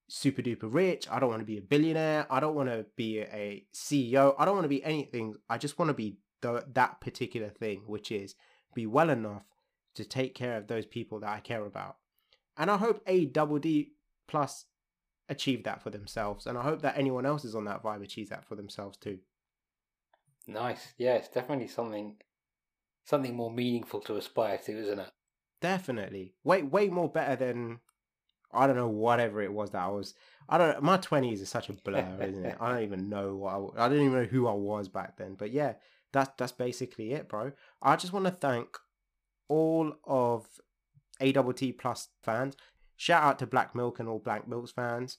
super 0.09 0.41
duper 0.41 0.73
rich. 0.73 1.07
I 1.09 1.19
don't 1.19 1.29
want 1.29 1.41
to 1.41 1.45
be 1.45 1.59
a 1.59 1.61
billionaire. 1.61 2.25
I 2.29 2.39
don't 2.39 2.55
want 2.55 2.69
to 2.69 2.85
be 2.95 3.19
a 3.19 3.63
CEO. 3.73 4.33
I 4.39 4.43
don't 4.43 4.55
want 4.55 4.65
to 4.65 4.69
be 4.69 4.83
anything. 4.83 5.35
I 5.49 5.59
just 5.59 5.77
want 5.77 5.89
to 5.89 5.93
be 5.93 6.17
the, 6.41 6.65
that 6.73 6.99
particular 6.99 7.49
thing, 7.49 7.83
which 7.85 8.11
is 8.11 8.33
be 8.73 8.87
well 8.87 9.11
enough 9.11 9.43
to 9.95 10.03
take 10.03 10.33
care 10.33 10.57
of 10.57 10.67
those 10.67 10.85
people 10.85 11.19
that 11.19 11.29
I 11.29 11.39
care 11.39 11.63
about. 11.63 11.97
And 12.57 12.71
I 12.71 12.77
hope 12.77 13.03
A 13.05 13.25
double 13.25 13.59
D 13.59 13.91
plus 14.27 14.65
achieve 15.29 15.63
that 15.65 15.83
for 15.83 15.91
themselves. 15.91 16.47
And 16.47 16.57
I 16.57 16.63
hope 16.63 16.81
that 16.81 16.97
anyone 16.97 17.25
else 17.25 17.45
is 17.45 17.53
on 17.53 17.65
that 17.65 17.83
vibe 17.83 18.03
achieves 18.03 18.31
that 18.31 18.45
for 18.45 18.55
themselves 18.55 18.97
too. 18.97 19.19
Nice. 20.47 20.93
Yeah, 20.97 21.15
it's 21.15 21.27
definitely 21.27 21.67
something 21.67 22.15
something 23.03 23.35
more 23.35 23.51
meaningful 23.51 23.99
to 24.01 24.15
aspire 24.15 24.57
to, 24.57 24.79
isn't 24.79 24.99
it? 24.99 25.11
Definitely. 25.61 26.33
Way 26.43 26.63
way 26.63 26.87
more 26.87 27.09
better 27.09 27.35
than 27.35 27.79
I 28.51 28.67
don't 28.67 28.75
know 28.75 28.87
whatever 28.87 29.41
it 29.41 29.51
was 29.51 29.71
that 29.71 29.83
I 29.83 29.87
was. 29.89 30.13
I 30.49 30.57
don't. 30.57 30.81
My 30.81 30.97
twenties 30.97 31.41
is 31.41 31.49
such 31.49 31.69
a 31.69 31.73
blur, 31.73 32.17
isn't 32.21 32.45
it? 32.45 32.57
I 32.59 32.71
don't 32.71 32.83
even 32.91 33.09
know 33.09 33.35
what 33.35 33.53
I, 33.77 33.85
I 33.85 33.89
don't 33.89 33.99
even 33.99 34.13
know 34.13 34.23
who 34.25 34.47
I 34.47 34.53
was 34.53 34.87
back 34.87 35.17
then. 35.17 35.35
But 35.35 35.51
yeah, 35.51 35.73
that's 36.13 36.31
that's 36.37 36.51
basically 36.51 37.11
it, 37.13 37.27
bro. 37.27 37.51
I 37.81 37.95
just 37.95 38.13
want 38.13 38.25
to 38.25 38.31
thank 38.31 38.77
all 39.49 39.93
of 40.05 40.47
AWT 41.21 41.77
Plus 41.77 42.09
fans. 42.23 42.55
Shout 42.95 43.23
out 43.23 43.39
to 43.39 43.47
Black 43.47 43.75
Milk 43.75 43.99
and 43.99 44.09
all 44.09 44.19
Black 44.19 44.47
Milks 44.47 44.71
fans. 44.71 45.17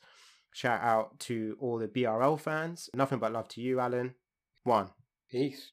Shout 0.52 0.80
out 0.80 1.20
to 1.20 1.56
all 1.60 1.78
the 1.78 1.88
BRL 1.88 2.40
fans. 2.40 2.90
Nothing 2.94 3.18
but 3.18 3.32
love 3.32 3.48
to 3.48 3.60
you, 3.60 3.80
Alan. 3.80 4.14
One. 4.64 4.88
Peace. 5.30 5.72